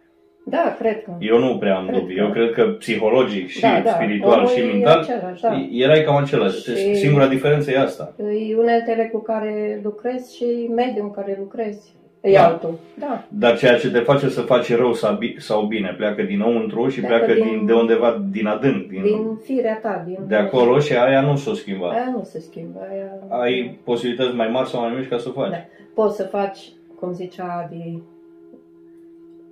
Da, 0.49 0.75
cred 0.79 1.03
că. 1.03 1.11
Eu 1.19 1.39
nu 1.39 1.57
prea 1.57 1.77
am 1.77 1.87
cred 1.87 1.99
dubii. 1.99 2.15
Că. 2.15 2.21
Eu 2.21 2.29
cred 2.29 2.51
că 2.51 2.63
psihologic 2.63 3.47
și 3.47 3.61
da, 3.61 3.81
da. 3.83 3.91
spiritual 3.91 4.47
și 4.47 4.61
mental 4.61 4.99
același, 4.99 5.41
da. 5.41 5.67
erai 5.71 6.03
cam 6.03 6.15
același. 6.15 6.61
Și 6.61 6.95
Singura 6.95 7.27
diferență 7.27 7.71
e 7.71 7.79
asta. 7.79 8.13
E 8.49 8.55
uneltele 8.57 9.09
cu 9.11 9.19
care 9.19 9.79
lucrezi 9.83 10.35
și 10.35 10.69
mediul 10.75 11.05
în 11.05 11.11
care 11.11 11.35
lucrezi. 11.39 11.97
E 12.21 12.33
da. 12.33 12.45
altul. 12.45 12.79
Da. 12.99 13.23
Dar 13.27 13.57
ceea 13.57 13.77
ce 13.77 13.91
te 13.91 13.99
face 13.99 14.29
să 14.29 14.41
faci 14.41 14.75
rău 14.75 14.93
sau 15.37 15.65
bine 15.65 15.93
pleacă 15.97 16.21
dinăuntru 16.21 16.87
și 16.87 17.01
pleacă, 17.01 17.25
pleacă 17.25 17.41
din, 17.43 17.65
de 17.65 17.73
undeva 17.73 18.23
din 18.31 18.47
adânc. 18.47 18.87
Din, 18.87 19.01
din 19.01 19.35
firea 19.43 19.79
ta. 19.81 20.03
Din 20.05 20.17
de 20.27 20.35
acolo 20.35 20.79
și 20.79 20.93
aia 20.93 21.21
nu 21.21 21.35
s-o 21.35 21.53
schimba. 21.53 21.89
Aia 21.89 22.09
nu 22.11 22.23
se 22.23 22.39
schimbă. 22.39 22.79
Aia... 22.91 23.41
Ai 23.41 23.79
posibilități 23.83 24.35
mai 24.35 24.47
mari 24.47 24.69
sau 24.69 24.81
mai 24.81 24.93
mici 24.97 25.07
ca 25.07 25.17
să 25.17 25.29
faci. 25.29 25.49
Da. 25.49 25.65
Poți 25.93 26.15
să 26.15 26.23
faci, 26.23 26.59
cum 26.99 27.13
zicea 27.13 27.63
Adi, 27.65 28.01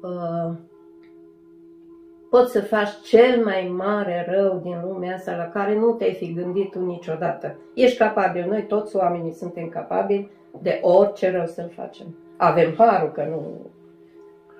uh, 0.01 0.51
poți 2.37 2.51
să 2.51 2.61
faci 2.61 2.89
cel 3.05 3.43
mai 3.43 3.73
mare 3.77 4.27
rău 4.29 4.59
din 4.63 4.77
lumea 4.83 5.15
asta 5.15 5.35
la 5.35 5.59
care 5.59 5.75
nu 5.75 5.91
te-ai 5.91 6.13
fi 6.13 6.33
gândit 6.33 6.71
tu 6.71 6.85
niciodată. 6.85 7.55
Ești 7.73 7.97
capabil, 7.97 8.45
noi 8.49 8.63
toți 8.67 8.95
oamenii 8.95 9.31
suntem 9.31 9.67
capabili 9.67 10.29
de 10.61 10.79
orice 10.81 11.31
rău 11.31 11.45
să-l 11.45 11.71
facem. 11.75 12.15
Avem 12.37 12.73
harul 12.77 13.11
că 13.11 13.23
nu, 13.29 13.69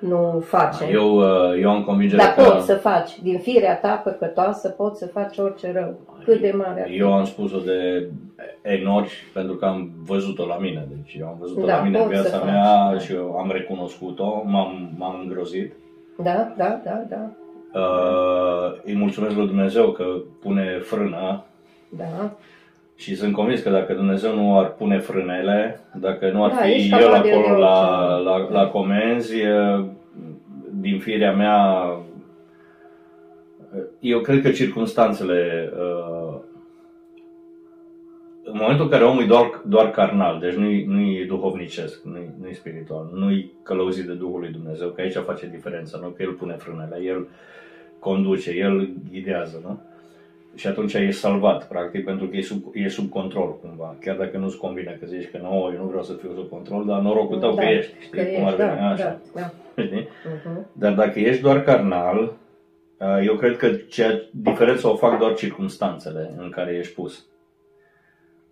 nu 0.10 0.40
facem. 0.40 0.88
Eu, 0.92 1.18
uh, 1.18 1.62
eu 1.62 1.70
am 1.70 1.84
convingerea 1.84 2.26
Dar 2.26 2.46
că... 2.46 2.52
poți 2.52 2.66
să 2.66 2.76
faci, 2.76 3.22
din 3.22 3.40
firea 3.40 3.80
ta 3.80 4.02
păcătoasă, 4.04 4.70
poți 4.70 5.00
să 5.00 5.08
faci 5.08 5.38
orice 5.38 5.72
rău. 5.72 6.00
Cât 6.24 6.42
de 6.42 6.54
mare 6.58 6.82
ar 6.82 6.90
Eu 6.90 7.14
am 7.14 7.26
spus-o 7.26 7.60
de 7.60 8.10
enori 8.62 9.12
pentru 9.34 9.56
că 9.56 9.66
am 9.66 9.92
văzut-o 10.06 10.46
la 10.46 10.58
mine. 10.58 10.88
Deci 10.90 11.18
eu 11.20 11.28
am 11.28 11.38
văzut-o 11.40 11.66
da, 11.66 11.78
la 11.78 11.84
mine 11.84 12.00
în 12.00 12.08
viața 12.08 12.44
mea 12.44 12.90
faci. 12.92 13.02
și 13.02 13.14
eu 13.14 13.38
am 13.38 13.52
recunoscut-o, 13.52 14.42
m-am, 14.46 14.90
m-am 14.98 15.20
îngrozit. 15.24 15.74
Da, 16.24 16.54
da, 16.58 16.82
da, 16.84 17.04
da. 17.10 17.30
Uh, 17.74 18.74
îi 18.84 18.96
mulțumesc 18.96 19.36
lui 19.36 19.48
Dumnezeu 19.48 19.92
că 19.92 20.04
pune 20.42 20.80
frână. 20.84 21.44
Da. 21.90 22.36
Și 22.96 23.16
sunt 23.16 23.34
convins 23.34 23.62
că 23.62 23.70
dacă 23.70 23.94
Dumnezeu 23.94 24.36
nu 24.36 24.60
ar 24.60 24.74
pune 24.74 25.00
frânele, 25.00 25.80
dacă 25.96 26.32
nu 26.32 26.44
ar 26.44 26.50
da, 26.50 26.56
fi 26.56 26.90
El 26.92 27.14
acolo 27.14 27.58
la, 27.58 28.08
la, 28.18 28.50
la 28.50 28.68
comenzi, 28.68 29.36
din 30.72 31.00
firea 31.00 31.34
mea, 31.34 31.90
eu 34.00 34.20
cred 34.20 34.42
că 34.42 34.50
circunstanțele, 34.50 35.72
uh, 35.80 36.27
în 38.52 38.58
momentul 38.60 38.86
în 38.86 38.92
care 38.92 39.04
omul 39.04 39.24
e 39.24 39.26
doar, 39.26 39.62
doar 39.66 39.92
carnal, 39.92 40.40
deci 40.40 40.54
nu-i, 40.54 40.84
nu-i 40.84 41.26
duhovnicesc, 41.26 42.04
nu-i, 42.04 42.30
nu-i 42.42 42.54
spiritual, 42.54 43.10
nu-i 43.14 43.52
călăuzit 43.64 44.06
de 44.06 44.14
Duhul 44.14 44.40
lui 44.40 44.52
Dumnezeu, 44.52 44.90
că 44.90 45.02
aici 45.02 45.16
face 45.16 45.48
diferența, 45.48 45.98
nu 46.02 46.08
că 46.08 46.24
El 46.24 46.32
pune 46.32 46.54
frânele, 46.54 47.02
El 47.04 47.28
conduce, 48.00 48.52
el 48.52 48.90
ghidează, 49.12 49.62
nu? 49.64 49.80
Și 50.56 50.68
atunci 50.68 50.94
e 50.94 51.12
salvat, 51.12 51.68
practic, 51.68 52.06
pentru 52.06 52.28
că 52.28 52.38
e 52.38 52.42
sub, 52.42 52.64
e 52.74 52.88
sub 52.88 53.10
control, 53.10 53.60
cumva. 53.62 53.96
Chiar 54.02 54.16
dacă 54.16 54.38
nu-ți 54.38 54.58
convine 54.58 54.98
că 55.00 55.06
zici 55.06 55.30
că 55.32 55.38
nu, 55.42 55.72
eu 55.74 55.82
nu 55.82 55.88
vreau 55.88 56.04
să 56.04 56.14
fiu 56.14 56.32
sub 56.36 56.50
control, 56.50 56.86
dar 56.86 57.00
norocul 57.00 57.40
tău 57.40 57.56
da, 57.56 57.62
că 57.62 57.68
ești, 57.68 57.94
știi 58.00 58.18
că 58.18 58.24
cum 58.24 58.46
ar 58.46 58.56
veni 58.56 58.70
da, 58.70 58.90
așa. 58.90 59.20
Da, 59.34 59.42
da. 59.76 59.84
Știi? 59.84 60.08
Uh-huh. 60.08 60.72
Dar 60.72 60.94
dacă 60.94 61.20
ești 61.20 61.42
doar 61.42 61.64
carnal, 61.64 62.34
eu 63.24 63.36
cred 63.36 63.58
că 63.58 63.70
cea, 63.70 64.22
diferența 64.32 64.92
o 64.92 64.96
fac 64.96 65.20
doar 65.20 65.34
circumstanțele 65.34 66.34
în 66.38 66.50
care 66.50 66.76
ești 66.76 66.94
pus. 66.94 67.26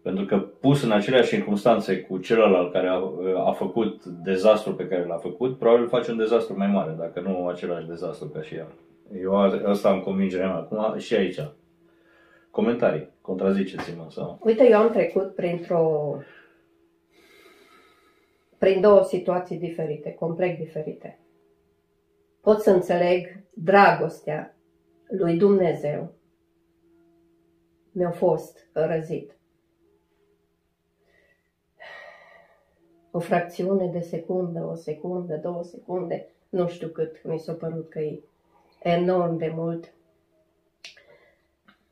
Pentru 0.06 0.26
că 0.26 0.38
pus 0.40 0.84
în 0.84 0.92
aceleași 0.92 1.30
circunstanțe 1.30 2.02
cu 2.02 2.18
celălalt 2.18 2.72
care 2.72 2.88
a, 2.88 3.02
a 3.46 3.52
făcut 3.52 4.06
dezastru 4.06 4.76
pe 4.76 4.88
care 4.88 5.06
l-a 5.06 5.18
făcut, 5.18 5.58
probabil 5.58 5.88
face 5.88 6.12
un 6.12 6.18
dezastru 6.18 6.58
mai 6.58 6.68
mare, 6.68 6.96
dacă 6.98 7.20
nu 7.20 7.48
același 7.48 7.88
dezastru 7.88 8.28
ca 8.28 8.42
și 8.42 8.56
el. 8.56 8.68
Eu 9.22 9.36
asta 9.66 9.90
am 9.90 10.02
convingerea 10.02 10.48
mea 10.48 10.56
acum 10.56 10.98
și 10.98 11.16
aici. 11.16 11.40
Comentarii, 12.52 13.10
contraziceți-mă 13.22 14.06
sau... 14.10 14.40
Uite, 14.44 14.70
eu 14.70 14.80
am 14.80 14.92
trecut 14.92 15.36
printr-o 15.36 16.16
prin 18.58 18.82
două 18.82 19.04
situații 19.04 19.58
diferite, 19.58 20.14
complet 20.14 20.58
diferite. 20.58 21.20
Pot 22.42 22.62
să 22.62 22.72
înțeleg 22.72 23.44
dragostea 23.54 24.56
lui 25.10 25.38
Dumnezeu 25.38 26.14
mi-a 27.92 28.12
fost 28.12 28.68
răzit. 28.74 29.36
O 33.16 33.20
fracțiune 33.20 33.88
de 33.88 34.00
secundă, 34.00 34.64
o 34.72 34.74
secundă, 34.74 35.36
două 35.36 35.64
secunde, 35.64 36.28
nu 36.50 36.68
știu 36.68 36.88
cât 36.88 37.24
mi 37.24 37.40
s-a 37.40 37.54
părut 37.54 37.90
că 37.90 38.00
e 38.00 38.24
enorm 38.84 39.38
de 39.38 39.52
mult 39.56 39.94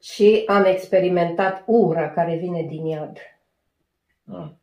și 0.02 0.44
am 0.46 0.66
experimentat 0.66 1.64
ura 1.66 2.10
care 2.10 2.38
vine 2.38 2.62
din 2.62 2.86
iad. 2.86 3.18
Mm. 4.24 4.60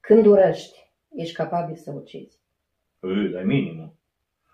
Când 0.00 0.26
urăști, 0.26 0.92
ești 1.14 1.34
capabil 1.34 1.76
să 1.76 1.92
ucizi. 1.96 2.38
E 3.02 3.42
minimum. 3.44 3.94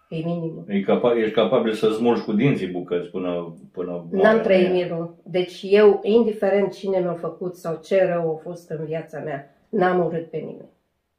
E 0.09 0.17
minimum. 0.17 0.65
E 0.69 0.81
capa- 0.81 1.17
ești 1.17 1.35
capabil 1.35 1.73
să 1.73 1.91
smulgi 1.91 2.23
cu 2.23 2.33
dinții 2.33 2.69
bucăți 2.69 3.09
până... 3.09 3.57
până 3.73 4.07
N-am 4.11 4.41
trăit 4.41 4.71
mirul. 4.71 5.17
Deci 5.25 5.61
eu, 5.63 6.01
indiferent 6.03 6.73
cine 6.73 6.99
mi-a 6.99 7.15
făcut 7.15 7.57
sau 7.57 7.81
ce 7.83 8.05
rău 8.05 8.35
a 8.35 8.37
fost 8.37 8.71
în 8.71 8.85
viața 8.85 9.19
mea, 9.19 9.55
n-am 9.71 10.05
urât 10.05 10.31
pe 10.31 10.37
nimeni. 10.37 10.69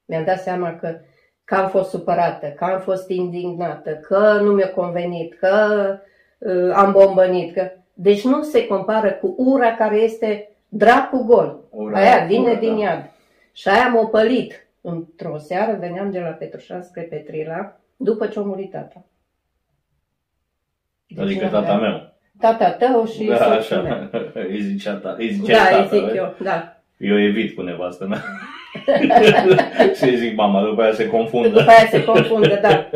Mi-am 0.06 0.24
dat 0.24 0.42
seama 0.42 0.76
că 0.76 1.00
că 1.52 1.58
am 1.58 1.70
fost 1.70 1.90
supărată, 1.90 2.48
că 2.48 2.64
am 2.64 2.80
fost 2.80 3.10
indignată, 3.10 3.92
că 3.92 4.40
nu 4.42 4.52
mi-a 4.52 4.70
convenit, 4.70 5.40
că 5.40 5.56
uh, 6.38 6.72
am 6.74 6.92
bombănit. 6.92 7.54
Că... 7.54 7.72
Deci 7.94 8.24
nu 8.24 8.44
se 8.44 8.68
compară 8.68 9.12
cu 9.12 9.36
ura 9.38 9.76
care 9.76 9.96
este 9.96 10.50
dracu 10.70 11.24
gol. 11.24 11.60
Ura, 11.70 12.00
aia 12.00 12.26
vine 12.26 12.50
ura, 12.50 12.60
din 12.60 12.76
da. 12.76 12.82
iad. 12.82 13.12
Și 13.52 13.68
aia 13.68 13.88
m-a 13.88 14.06
pălit. 14.06 14.68
Într-o 14.82 15.38
seară 15.38 15.78
veneam 15.80 16.12
de 16.12 16.20
la 16.20 16.30
Petrușan 16.30 16.82
spre 16.82 17.02
Petrila, 17.02 17.80
după 17.96 18.28
ce 18.28 18.40
a 18.40 18.42
murit 18.42 18.72
tata. 18.72 19.06
Deci 21.08 21.24
adică 21.24 21.48
tata 21.48 21.78
meu. 21.78 22.14
Tata 22.40 22.72
tău 22.72 23.06
și 23.06 23.24
da, 23.24 23.46
așa. 23.46 24.10
Îi 24.50 24.62
zicea, 24.62 24.94
ta, 24.96 25.16
îi 25.18 25.32
zicea 25.32 25.54
da, 25.54 25.70
tata, 25.70 25.96
îi 25.96 26.00
zic 26.00 26.16
eu, 26.16 26.36
da. 26.42 26.81
Eu 27.02 27.20
evit 27.20 27.56
cu 27.56 27.62
nevastă 27.62 28.08
mea. 28.08 28.24
și 29.98 30.18
zic 30.18 30.36
mama, 30.36 30.64
după 30.64 30.82
aia 30.82 30.94
se 30.94 31.08
confundă. 31.08 31.48
După 31.48 31.70
aia 31.70 31.88
se 31.90 32.04
confundă, 32.04 32.60
da. 32.62 32.90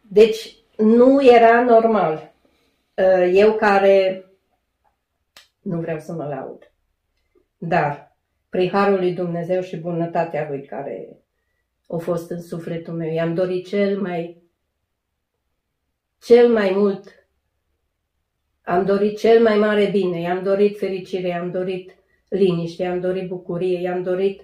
Deci 0.00 0.54
nu 0.76 1.24
era 1.24 1.62
normal. 1.62 2.32
Uh, 2.94 3.30
Eu 3.34 3.52
care 3.52 4.24
nu 5.62 5.80
vreau 5.80 5.98
să 5.98 6.12
mă 6.12 6.24
laud, 6.24 6.72
dar 7.58 8.16
prin 8.48 8.70
harul 8.70 8.98
lui 8.98 9.12
Dumnezeu 9.12 9.60
și 9.60 9.76
bunătatea 9.76 10.46
lui 10.50 10.64
care 10.66 11.16
a 11.88 11.96
fost 11.96 12.30
în 12.30 12.42
sufletul 12.42 12.94
meu, 12.94 13.12
i-am 13.12 13.34
dorit 13.34 13.66
cel 13.68 14.00
mai 14.00 14.42
cel 16.18 16.48
mai 16.48 16.72
mult 16.74 17.22
am 18.62 18.84
dorit 18.84 19.18
cel 19.18 19.42
mai 19.42 19.58
mare 19.58 19.88
bine, 19.90 20.20
i-am 20.20 20.42
dorit 20.42 20.78
fericire, 20.78 21.28
i-am 21.28 21.50
dorit 21.50 21.96
liniște, 22.32 22.82
i-am 22.82 23.00
dorit 23.00 23.28
bucurie, 23.28 23.80
i-am 23.80 24.02
dorit, 24.02 24.42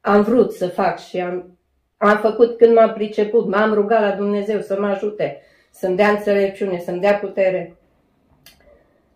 am 0.00 0.22
vrut 0.22 0.52
să 0.52 0.68
fac 0.68 0.98
și 0.98 1.20
am, 1.20 1.58
am 1.96 2.18
făcut 2.18 2.56
când 2.56 2.74
m-am 2.74 2.92
priceput, 2.92 3.46
m-am 3.46 3.74
rugat 3.74 4.00
la 4.00 4.16
Dumnezeu 4.16 4.60
să 4.60 4.76
mă 4.80 4.86
ajute, 4.86 5.40
să-mi 5.70 5.96
dea 5.96 6.08
înțelepciune, 6.08 6.78
să-mi 6.78 7.00
dea 7.00 7.14
putere, 7.14 7.76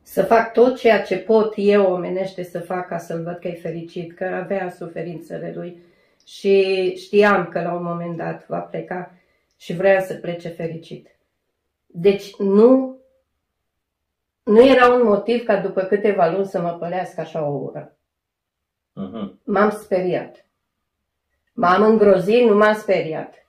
să 0.02 0.22
fac 0.22 0.52
tot 0.52 0.78
ceea 0.78 1.02
ce 1.02 1.16
pot 1.16 1.52
eu 1.56 1.92
omenește 1.92 2.42
să 2.42 2.60
fac 2.60 2.88
ca 2.88 2.98
să-l 2.98 3.22
văd 3.22 3.38
că 3.38 3.48
e 3.48 3.52
fericit, 3.52 4.12
că 4.12 4.24
avea 4.24 4.70
suferințele 4.70 5.52
lui 5.56 5.82
și 6.26 6.94
știam 6.96 7.46
că 7.46 7.62
la 7.62 7.74
un 7.74 7.82
moment 7.82 8.16
dat 8.16 8.46
va 8.46 8.58
pleca 8.58 9.14
și 9.56 9.74
vrea 9.74 10.00
să 10.00 10.14
plece 10.14 10.48
fericit. 10.48 11.16
Deci 11.86 12.36
nu, 12.36 12.95
nu 14.46 14.66
era 14.66 14.92
un 14.94 15.02
motiv 15.04 15.44
ca 15.44 15.56
după 15.60 15.82
câteva 15.82 16.30
luni 16.30 16.46
să 16.46 16.60
mă 16.60 16.70
pălească 16.70 17.20
așa 17.20 17.44
o 17.48 17.52
ură. 17.54 17.96
Uh-huh. 18.92 19.32
M-am 19.44 19.70
speriat. 19.70 20.46
M-am 21.52 21.82
îngrozit, 21.82 22.48
nu 22.48 22.56
m-am 22.56 22.74
speriat. 22.74 23.46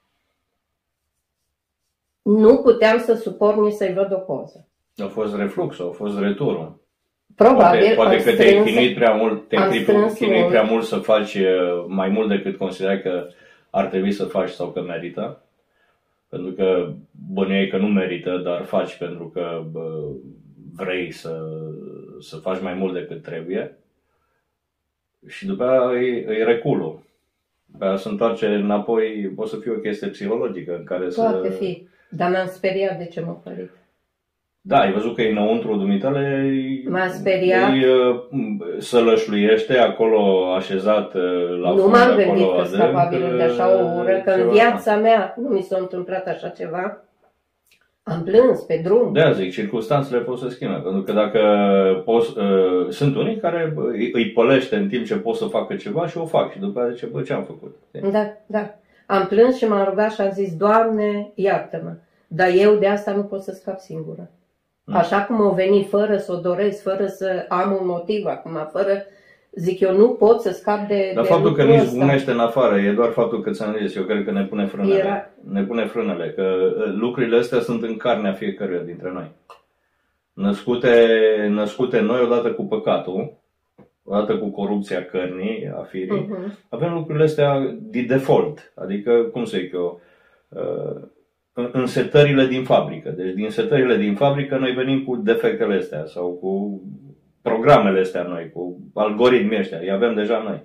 Nu 2.22 2.56
puteam 2.56 2.98
să 2.98 3.14
suport 3.14 3.56
nici 3.56 3.72
să-i 3.72 3.92
văd 3.92 4.12
o 4.12 4.16
poză. 4.18 4.66
A 4.96 5.06
fost 5.06 5.36
refluxul, 5.36 5.88
a 5.88 5.92
fost 5.92 6.18
returul. 6.18 6.80
Probabil 7.34 7.80
Poate, 7.80 7.94
poate 7.94 8.14
am 8.16 8.22
că 8.22 8.32
te-ai 8.34 8.48
strâns- 8.48 8.66
chinuit 8.66 8.94
prea 8.94 9.14
mult, 9.14 9.48
te-ai 9.48 9.62
am 9.62 9.70
chinuit- 9.70 9.82
strâns 9.82 10.12
chinuit 10.12 10.38
mult. 10.38 10.50
prea 10.50 10.62
mult 10.62 10.84
să 10.84 10.96
faci 10.96 11.34
uh, 11.34 11.84
mai 11.86 12.08
mult 12.08 12.28
decât 12.28 12.56
considerai 12.56 13.02
că 13.02 13.28
ar 13.70 13.86
trebui 13.86 14.12
să 14.12 14.24
faci 14.24 14.48
sau 14.50 14.70
că 14.70 14.80
merită. 14.82 15.42
Pentru 16.28 16.52
că 16.52 16.92
bănuiai 17.32 17.66
că 17.68 17.76
nu 17.76 17.86
merită, 17.86 18.36
dar 18.44 18.64
faci 18.64 18.96
pentru 18.96 19.28
că 19.28 19.64
bă, 19.72 20.02
vrei 20.78 21.10
să, 21.12 21.40
să 22.20 22.36
faci 22.36 22.60
mai 22.60 22.74
mult 22.74 22.94
decât 22.94 23.22
trebuie. 23.22 23.76
Și 25.26 25.46
după 25.46 25.64
aia 25.64 26.00
e, 26.02 26.26
e 26.38 26.44
reculul. 26.44 27.02
După 27.66 27.84
aia 27.84 27.96
se 27.96 28.08
întoarce 28.08 28.46
înapoi, 28.46 29.32
poate 29.36 29.50
să 29.50 29.56
fie 29.56 29.70
o 29.70 29.78
chestie 29.78 30.08
psihologică 30.08 30.76
în 30.76 30.84
care 30.84 31.06
Poate 31.06 31.50
să... 31.50 31.54
fi. 31.54 31.86
Dar 32.10 32.30
m-am 32.30 32.46
speriat 32.46 32.98
de 32.98 33.04
ce 33.04 33.20
m-a 33.20 33.32
pălit. 33.32 33.70
Da, 34.60 34.78
ai 34.78 34.92
văzut 34.92 35.14
că 35.14 35.22
e 35.22 35.30
înăuntru 35.30 35.76
dumitale, 35.76 36.50
M-a 36.88 37.08
speriat. 37.08 37.70
îi 37.70 37.84
uh, 37.84 38.20
sălășluiește 38.78 39.78
acolo 39.78 40.52
așezat 40.54 41.14
uh, 41.14 41.58
la 41.62 41.70
nu 41.70 41.76
fund, 41.76 41.92
m-am 41.92 42.10
acolo 42.10 42.24
gândit 42.24 42.46
că 42.46 42.52
adânc, 42.52 42.66
sunt 42.66 42.80
capabilă 42.80 43.36
de 43.36 43.42
așa 43.42 43.68
o 43.74 44.00
ură, 44.00 44.20
că 44.24 44.30
în 44.30 44.38
ceva. 44.38 44.50
viața 44.52 44.96
mea 44.96 45.34
nu 45.36 45.48
mi 45.48 45.62
s-a 45.62 45.76
întâmplat 45.80 46.26
așa 46.26 46.48
ceva. 46.48 47.02
Am 48.08 48.22
plâns 48.22 48.60
pe 48.60 48.80
drum. 48.84 49.12
De 49.12 49.32
zic, 49.34 49.52
circunstanțele 49.52 50.20
pot 50.20 50.38
să 50.38 50.48
schimbe, 50.48 50.80
pentru 50.82 51.02
că 51.02 51.12
dacă 51.12 51.40
poți, 52.04 52.38
uh, 52.38 52.88
sunt 52.90 53.16
unii 53.16 53.36
care 53.36 53.72
bă, 53.74 53.82
îi, 53.92 54.10
îi 54.12 54.30
pălește 54.30 54.76
în 54.76 54.88
timp 54.88 55.06
ce 55.06 55.14
pot 55.16 55.34
să 55.36 55.44
facă 55.44 55.74
ceva 55.74 56.06
și 56.06 56.18
o 56.18 56.26
fac 56.26 56.52
și 56.52 56.58
după 56.58 56.78
aceea 56.78 56.94
zice, 56.94 57.06
bă, 57.06 57.22
ce 57.22 57.32
am 57.32 57.44
făcut? 57.44 57.76
Da, 58.12 58.32
da. 58.46 58.74
Am 59.06 59.26
plâns 59.26 59.56
și 59.56 59.68
m-am 59.68 59.84
rugat 59.88 60.12
și 60.12 60.20
am 60.20 60.30
zis, 60.30 60.56
Doamne, 60.56 61.32
iartă-mă. 61.34 61.92
Dar 62.26 62.48
eu 62.54 62.74
de 62.74 62.86
asta 62.86 63.12
nu 63.12 63.22
pot 63.22 63.42
să 63.42 63.52
scap 63.52 63.78
singură. 63.78 64.30
Mm. 64.84 64.94
Așa 64.96 65.22
cum 65.22 65.40
o 65.40 65.50
veni 65.50 65.84
fără 65.84 66.16
să 66.16 66.32
o 66.32 66.36
doresc, 66.36 66.82
fără 66.82 67.06
să 67.06 67.44
am 67.48 67.78
un 67.80 67.86
motiv 67.86 68.26
acum, 68.26 68.68
fără, 68.72 69.04
zic 69.54 69.80
eu, 69.80 69.96
nu 69.96 70.08
pot 70.08 70.40
să 70.40 70.50
scap 70.50 70.88
de 70.88 71.10
Dar 71.14 71.22
de 71.24 71.28
faptul 71.28 71.52
că 71.54 71.62
lucrul 71.62 71.76
nu 71.76 71.82
ăsta. 71.82 71.94
zbunește 71.96 72.30
în 72.30 72.38
afară, 72.38 72.78
e 72.80 72.92
doar 72.92 73.10
faptul 73.10 73.42
că 73.42 73.50
ți-am 73.50 73.76
zis, 73.82 73.94
eu 73.96 74.02
cred 74.02 74.24
că 74.24 74.30
ne 74.32 74.44
pune 74.44 74.66
frânele. 74.66 74.98
Era- 74.98 75.30
Ne 75.50 75.62
pune 75.62 75.86
frânele, 75.86 76.32
că 76.36 76.42
uh, 76.42 76.92
lucrurile 76.98 77.36
astea 77.38 77.60
sunt 77.60 77.82
în 77.82 77.96
carnea 77.96 78.32
fiecăruia 78.32 78.80
dintre 78.80 79.10
noi. 79.12 79.30
Născute, 80.32 80.96
născute 81.50 82.00
noi 82.00 82.20
odată 82.22 82.52
cu 82.52 82.62
păcatul, 82.64 83.32
odată 84.04 84.38
cu 84.38 84.46
corupția 84.50 85.04
cărnii, 85.04 85.70
a 85.76 85.82
firii, 85.82 86.26
Mhm. 86.30 86.58
avem 86.68 86.92
lucrurile 86.92 87.24
astea 87.24 87.76
de 87.80 88.00
default, 88.02 88.72
adică, 88.74 89.12
cum 89.12 89.44
să 89.44 89.56
zic 89.58 89.72
eu, 89.72 90.00
uh, 90.48 91.00
în- 91.52 91.70
în 91.72 91.86
setările 91.86 92.46
din 92.46 92.64
fabrică. 92.64 93.10
Deci 93.10 93.34
din 93.34 93.50
setările 93.50 93.96
din 93.96 94.14
fabrică 94.14 94.56
noi 94.56 94.72
venim 94.72 95.04
cu 95.04 95.16
defectele 95.16 95.74
astea 95.74 96.04
sau 96.06 96.28
cu 96.30 96.80
programele 97.42 98.00
astea 98.00 98.22
noi, 98.22 98.50
cu 98.54 98.78
algoritmii 98.94 99.58
ăștia, 99.58 99.78
îi 99.78 99.90
avem 99.90 100.14
deja 100.14 100.38
noi. 100.42 100.62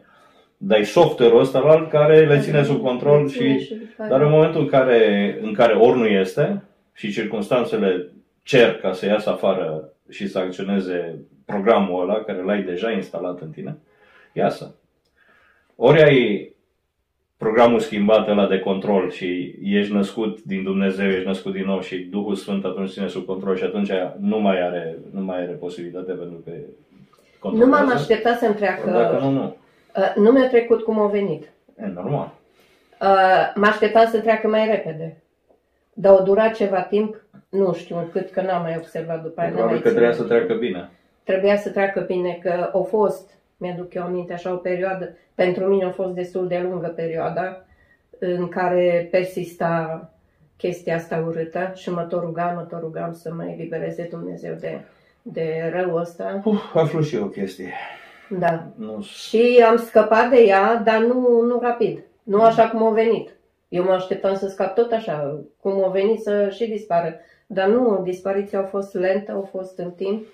Dar 0.58 0.80
e 0.80 0.84
software-ul 0.84 1.40
ăsta 1.40 1.60
la 1.60 1.72
alt 1.72 1.90
care 1.90 2.26
le 2.26 2.40
ține 2.40 2.64
sub 2.64 2.82
control 2.82 3.22
Le 3.22 3.28
ține 3.28 3.60
și... 3.60 3.74
după 3.74 4.04
aia- 4.04 4.10
Dar 4.10 4.22
în 4.22 4.30
momentul 4.30 4.62
în 4.62 4.68
care, 4.68 5.38
în 5.42 5.54
care 5.54 5.74
ori 5.74 5.98
nu 5.98 6.06
este 6.08 6.64
și 6.94 7.12
circunstanțele 7.12 8.12
cer 8.44 8.76
ca 8.76 8.92
să 8.92 9.06
iasă 9.06 9.30
afară 9.30 9.90
și 10.10 10.28
să 10.28 10.40
acționeze 10.40 11.20
programul 11.46 12.02
ăla 12.02 12.24
care 12.24 12.44
l-ai 12.44 12.62
deja 12.64 12.92
instalat 12.92 13.42
în 13.42 13.50
tine, 13.50 13.78
iasă. 14.34 14.76
Ori 15.76 16.02
ai 16.02 16.52
programul 17.44 17.80
schimbat 17.80 18.28
ăla 18.28 18.48
de 18.48 18.60
control 18.60 19.12
și 19.12 19.56
ești 19.64 19.94
născut 19.94 20.42
din 20.44 20.64
Dumnezeu, 20.64 21.10
ești 21.10 21.26
născut 21.28 21.54
din 21.54 21.66
nou 21.66 21.82
și 21.82 21.98
Duhul 21.98 22.36
Sfânt 22.36 22.66
atunci 22.66 22.92
ține 22.92 23.08
sub 23.08 23.26
control 23.26 23.56
și 23.58 23.64
atunci 23.64 23.92
nu 24.20 24.40
mai 24.40 24.62
are, 24.62 24.98
nu 25.12 25.22
mai 25.22 25.38
are 25.38 25.52
posibilitate 25.52 26.12
pentru 26.12 26.42
că 26.46 26.52
Nu 26.52 27.50
m-am 27.58 27.60
controlează. 27.60 27.94
așteptat 27.94 28.38
să-mi 28.38 28.56
treacă. 28.56 28.90
Dacă 28.92 29.18
nu, 29.24 29.30
nu. 29.30 29.56
Uh, 29.98 30.14
Nu 30.16 30.32
mi-a 30.32 30.48
trecut 30.48 30.82
cum 30.82 31.00
a 31.00 31.08
venit. 31.08 31.44
E 31.84 31.86
normal. 31.96 32.32
Uh, 33.02 33.52
mă 33.56 33.66
așteptam 33.66 34.06
să 34.06 34.20
treacă 34.20 34.48
mai 34.48 34.68
repede. 34.68 35.18
Dar 35.94 36.20
o 36.20 36.24
durat 36.24 36.54
ceva 36.56 36.82
timp, 36.82 37.16
nu 37.50 37.74
știu 37.74 38.10
cât, 38.12 38.30
că 38.30 38.42
n-am 38.42 38.62
mai 38.62 38.76
observat 38.78 39.24
după 39.24 39.42
aia. 39.42 39.50
n-am 39.50 39.58
Probabil 39.58 39.80
mai 39.82 39.84
că 39.86 39.90
trebuia 39.90 40.12
ținut. 40.12 40.28
să 40.28 40.34
treacă 40.34 40.54
bine. 40.54 40.90
Trebuia 41.24 41.58
să 41.58 41.70
treacă 41.70 42.00
bine, 42.08 42.40
că 42.42 42.70
a 42.74 42.80
fost, 42.82 43.32
mi-aduc 43.64 43.94
eu 43.94 44.04
aminte, 44.04 44.34
așa 44.34 44.54
o 44.54 44.56
perioadă, 44.56 45.16
pentru 45.36 45.66
mine 45.66 45.86
a 45.86 45.92
fost 45.92 46.14
destul 46.14 46.48
de 46.48 46.60
lungă 46.70 46.88
perioada, 46.88 47.66
în 48.20 48.48
care 48.48 49.08
persista 49.12 50.10
chestia 50.58 50.96
asta 50.96 51.24
urâtă 51.28 51.72
și 51.76 51.90
mă 51.90 52.02
tot 52.02 52.22
rugam, 52.22 52.56
mă 52.56 52.62
tot 52.62 52.80
rugam 52.80 53.14
să 53.14 53.34
mă 53.34 53.46
elibereze 53.46 54.08
Dumnezeu 54.12 54.54
de, 54.60 54.82
de 55.22 55.72
răul 55.74 56.00
ăsta. 56.00 56.42
Uf, 56.46 56.76
aflu 56.76 57.02
și 57.02 57.16
eu 57.16 57.24
o 57.24 57.28
chestie. 57.28 57.72
Da. 58.30 58.68
Nu 58.76 59.02
Și 59.02 59.64
am 59.68 59.78
scăpat 59.78 60.30
de 60.30 60.40
ea, 60.42 60.76
dar 60.76 61.02
nu, 61.02 61.42
nu 61.42 61.60
rapid. 61.62 62.00
Nu 62.24 62.42
așa 62.42 62.70
cum 62.70 62.84
a 62.84 62.90
venit. 62.90 63.36
Eu 63.70 63.84
mă 63.84 63.92
așteptam 63.92 64.36
să 64.36 64.48
scap 64.48 64.76
tot 64.76 64.92
așa, 64.92 65.40
cum 65.62 65.84
a 65.84 65.88
venit 65.88 66.22
să 66.22 66.50
și 66.50 66.66
dispară. 66.66 67.20
Dar 67.48 67.68
nu, 67.68 68.02
dispariția 68.04 68.60
a 68.60 68.64
fost 68.64 68.94
lentă, 68.94 69.32
a 69.32 69.48
fost 69.58 69.78
în 69.78 69.92
timp. 69.92 70.26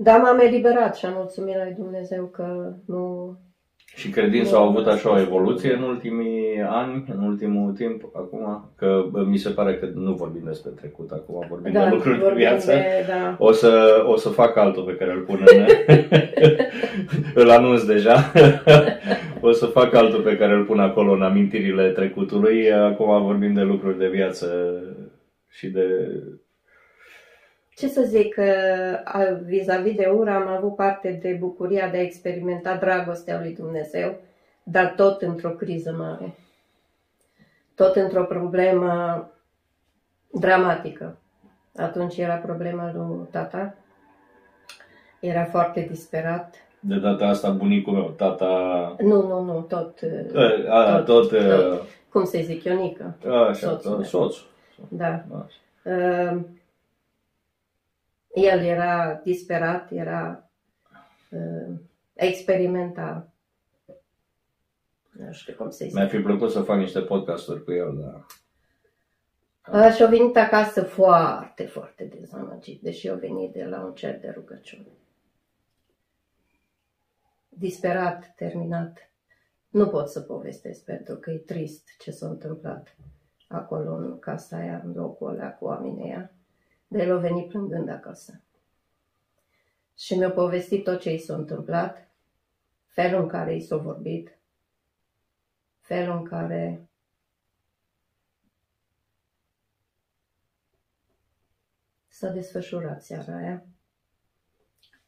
Dar 0.00 0.20
m-am 0.20 0.38
eliberat 0.38 0.96
și 0.96 1.06
am 1.06 1.12
mulțumit 1.16 1.54
lui 1.54 1.74
Dumnezeu 1.76 2.24
că 2.24 2.72
nu... 2.86 3.36
Și 3.94 4.08
credința 4.10 4.56
au 4.56 4.68
avut 4.68 4.86
așa 4.86 5.12
o 5.12 5.20
evoluție 5.20 5.72
în 5.72 5.82
ultimii 5.82 6.62
ani, 6.68 7.04
în 7.16 7.22
ultimul 7.22 7.72
timp, 7.72 8.02
acum, 8.12 8.72
că 8.76 9.04
bă, 9.10 9.24
mi 9.24 9.36
se 9.36 9.50
pare 9.50 9.76
că 9.76 9.88
nu 9.94 10.12
vorbim 10.12 10.42
despre 10.44 10.70
trecut 10.70 11.10
acum, 11.10 11.46
vorbim 11.48 11.72
de 11.72 11.88
lucruri 11.90 12.16
de 12.16 12.22
vorbim 12.22 12.38
viață. 12.38 12.72
De, 12.72 13.04
da. 13.08 13.36
O 13.38 13.52
să, 13.52 14.02
o 14.06 14.16
să 14.16 14.28
fac 14.28 14.56
altul 14.56 14.82
pe 14.82 14.96
care 14.96 15.12
îl 15.12 15.20
pun 15.20 15.44
în... 15.46 15.66
îl 17.42 17.50
anunț 17.50 17.82
deja. 17.82 18.32
o 19.40 19.52
să 19.52 19.66
fac 19.66 19.94
altul 19.94 20.20
pe 20.20 20.36
care 20.36 20.52
îl 20.52 20.64
pun 20.64 20.78
acolo 20.78 21.12
în 21.12 21.22
amintirile 21.22 21.88
trecutului. 21.88 22.72
Acum 22.72 23.22
vorbim 23.22 23.54
de 23.54 23.62
lucruri 23.62 23.98
de 23.98 24.08
viață 24.08 24.78
și 25.48 25.68
de... 25.68 25.86
Ce 27.78 27.88
să 27.88 28.02
zic, 28.02 28.34
că, 28.34 28.42
a- 29.04 29.38
vis-a-vis 29.44 29.94
de 29.96 30.06
ură 30.06 30.30
am 30.30 30.48
avut 30.48 30.74
parte 30.76 31.18
de 31.22 31.36
bucuria 31.40 31.88
de 31.88 31.96
a 31.96 32.00
experimenta 32.02 32.76
dragostea 32.76 33.38
lui 33.40 33.54
Dumnezeu, 33.54 34.14
dar 34.62 34.92
tot 34.96 35.22
într-o 35.22 35.50
criză 35.50 35.94
mare. 35.98 36.34
Tot 37.74 37.96
într-o 37.96 38.22
problemă 38.24 39.28
dramatică. 40.32 41.16
Atunci 41.76 42.16
era 42.16 42.34
problema 42.34 42.92
lui 42.94 43.26
tata. 43.30 43.74
Era 45.20 45.44
foarte 45.44 45.80
disperat. 45.90 46.54
De 46.80 46.96
data 46.98 47.26
asta 47.26 47.50
bunicul 47.50 47.92
meu, 47.92 48.08
tata... 48.16 48.46
Nu, 49.00 49.26
nu, 49.26 49.42
nu, 49.44 49.60
tot, 49.60 49.98
A, 50.68 50.94
a, 50.94 51.00
tot... 51.02 51.28
tot. 51.28 51.82
cum 52.08 52.24
să 52.24 52.38
zic, 52.42 52.64
Ionică. 52.64 53.14
Așa, 53.48 53.52
Soțul 53.52 53.90
tot, 53.90 53.98
meu. 53.98 54.02
soțul. 54.06 54.46
Da. 54.88 55.24
Așa. 55.30 55.94
Uh, 55.96 56.40
el 58.34 58.64
era 58.64 59.20
disperat, 59.24 59.92
era 59.92 60.50
uh, 61.30 61.74
experimenta, 62.12 63.32
nu 65.10 65.32
știu 65.32 65.54
cum 65.54 65.70
să 65.70 65.84
zic. 65.84 65.94
Mi-ar 65.94 66.08
fi 66.08 66.18
plăcut 66.18 66.50
să 66.50 66.60
fac 66.60 66.76
niște 66.76 67.00
podcasturi 67.00 67.64
cu 67.64 67.72
el, 67.72 67.98
dar 68.00 68.26
Uh, 69.72 69.92
și-a 69.94 70.06
venit 70.06 70.36
acasă 70.36 70.82
foarte, 70.82 71.66
foarte 71.66 72.04
dezamăgit, 72.04 72.82
deși 72.82 73.08
a 73.08 73.14
venit 73.14 73.52
de 73.52 73.64
la 73.64 73.84
un 73.84 73.94
cer 73.94 74.20
de 74.20 74.30
rugăciune. 74.34 74.88
Disperat, 77.48 78.32
terminat. 78.36 79.10
Nu 79.68 79.88
pot 79.88 80.08
să 80.08 80.20
povestesc 80.20 80.84
pentru 80.84 81.16
că 81.16 81.30
e 81.30 81.36
trist 81.36 81.88
ce 81.98 82.10
s-a 82.10 82.26
întâmplat 82.26 82.96
acolo 83.48 83.94
în 83.94 84.18
casa 84.18 84.56
aia, 84.56 84.82
în 84.84 84.92
locul 84.92 85.28
ăla 85.28 85.50
cu 85.50 85.64
oamenii 85.64 86.04
aia. 86.04 86.32
Dar 86.88 87.00
el 87.00 87.16
a 87.16 87.20
venit 87.20 87.48
plângând 87.48 87.88
acasă. 87.88 88.42
Și 89.96 90.14
mi-a 90.14 90.30
povestit 90.30 90.84
tot 90.84 91.00
ce 91.00 91.12
i 91.12 91.18
s-a 91.18 91.34
întâmplat, 91.34 92.10
felul 92.86 93.22
în 93.22 93.28
care 93.28 93.54
i 93.54 93.60
s-a 93.60 93.76
vorbit, 93.76 94.38
felul 95.80 96.16
în 96.16 96.24
care 96.24 96.88
s-a 102.08 102.28
desfășurat 102.28 103.02
seara 103.02 103.36
aia 103.36 103.66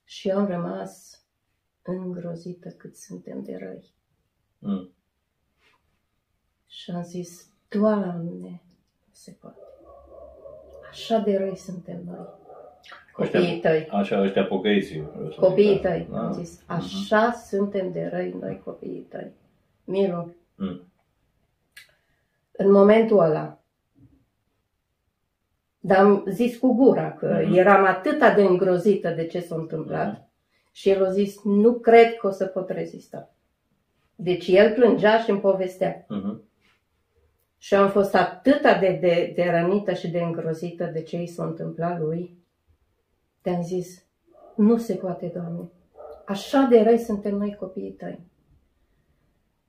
și 0.05 0.29
eu 0.29 0.38
am 0.38 0.47
rămas 0.47 1.23
îngrozită 1.83 2.71
cât 2.71 2.97
suntem 2.97 3.43
de 3.43 3.57
răi. 3.57 3.95
Mm. 4.59 4.95
Și 6.66 6.90
am 6.90 7.03
zis, 7.03 7.49
Doamne, 7.69 8.62
nu 9.07 9.12
se 9.12 9.33
poate. 9.33 9.70
Așa 10.90 11.18
de 11.18 11.37
răi 11.37 11.57
suntem 11.57 12.00
noi. 12.07 12.26
Copiii 13.12 13.61
tăi. 13.61 13.88
Așa, 13.90 14.20
ăștia 14.22 14.44
pocăiții. 14.44 15.09
Copiii 15.37 15.79
tăi, 15.81 16.09
Da. 16.11 16.18
am 16.18 16.33
zis. 16.33 16.62
Așa 16.66 17.33
suntem 17.33 17.92
de 17.92 18.09
răi 18.12 18.37
noi 18.40 18.61
copiii 18.64 19.00
tăi. 19.09 19.33
Milu, 19.85 20.35
Mm. 20.57 20.81
în 22.53 22.70
momentul 22.70 23.18
ăla, 23.18 23.59
dar 25.81 25.98
am 26.05 26.24
zis 26.29 26.57
cu 26.59 26.74
gura 26.74 27.12
că 27.12 27.40
Mhm. 27.44 27.55
eram 27.55 27.85
atât 27.85 28.18
de 28.18 28.42
îngrozită 28.42 29.11
de 29.11 29.26
ce 29.26 29.40
s-a 29.40 29.55
întâmplat 29.55 30.12
Mhm. 30.12 30.29
și 30.72 30.90
el 30.90 31.05
a 31.05 31.11
zis, 31.11 31.42
nu 31.44 31.74
cred 31.74 32.16
că 32.16 32.26
o 32.26 32.31
să 32.31 32.46
pot 32.46 32.70
rezista. 32.70 33.31
Deci 34.14 34.46
el 34.48 34.72
plângea 34.72 35.18
și 35.18 35.31
îmi 35.31 35.40
povestea. 35.40 36.05
Mhm. 36.09 36.42
Și 37.62 37.75
am 37.75 37.88
fost 37.88 38.14
atât 38.14 38.61
de, 38.61 38.99
de, 39.01 39.33
de 39.37 39.51
rănită 39.61 39.92
și 39.92 40.09
de 40.11 40.20
îngrozită 40.20 40.90
de 40.92 41.03
ce 41.03 41.16
i 41.23 41.27
s-a 41.27 41.44
întâmplat 41.44 42.01
lui, 42.01 42.35
te-am 43.40 43.62
zis, 43.62 44.05
nu 44.57 44.77
se 44.77 44.94
poate, 44.94 45.31
Doamne. 45.35 45.70
Așa 46.27 46.66
de 46.70 46.83
răi 46.83 46.99
suntem 46.99 47.35
noi 47.37 47.57
copiii 47.59 47.90
tăi. 47.90 48.20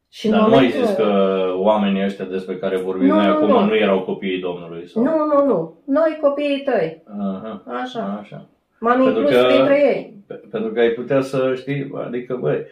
Și 0.10 0.26
în 0.26 0.32
Dar 0.32 0.40
nu 0.42 0.46
ai 0.46 0.52
momentul 0.54 0.86
zis 0.86 0.96
că 0.96 1.04
ăla- 1.04 1.60
oamenii 1.64 2.04
ăștia 2.04 2.26
despre 2.26 2.58
care 2.58 2.78
vorbim 2.78 3.08
Nu, 3.08 3.16
noi 3.16 3.26
nu, 3.26 3.32
acum 3.34 3.48
nu. 3.48 3.66
nu 3.66 3.76
erau 3.76 4.02
copiii 4.04 4.40
Domnului? 4.40 4.88
Sau? 4.88 5.04
Nu, 5.04 5.26
nu, 5.26 5.46
nu. 5.46 5.82
Noi 5.86 6.18
copiii 6.22 6.62
tăi. 6.62 7.04
Aha. 7.20 7.64
Așa. 7.82 8.18
Așa. 8.22 8.46
M-am 8.80 9.04
Pentru 9.04 9.22
inclus 9.22 9.42
că- 9.42 9.48
printre 9.48 9.96
ei. 9.96 10.20
Pe- 10.28 10.42
Pentru 10.52 10.72
că 10.72 10.80
ai 10.80 10.90
putea 10.90 11.22
să 11.22 11.54
știi, 11.56 11.92
adică, 12.06 12.36
băi, 12.36 12.66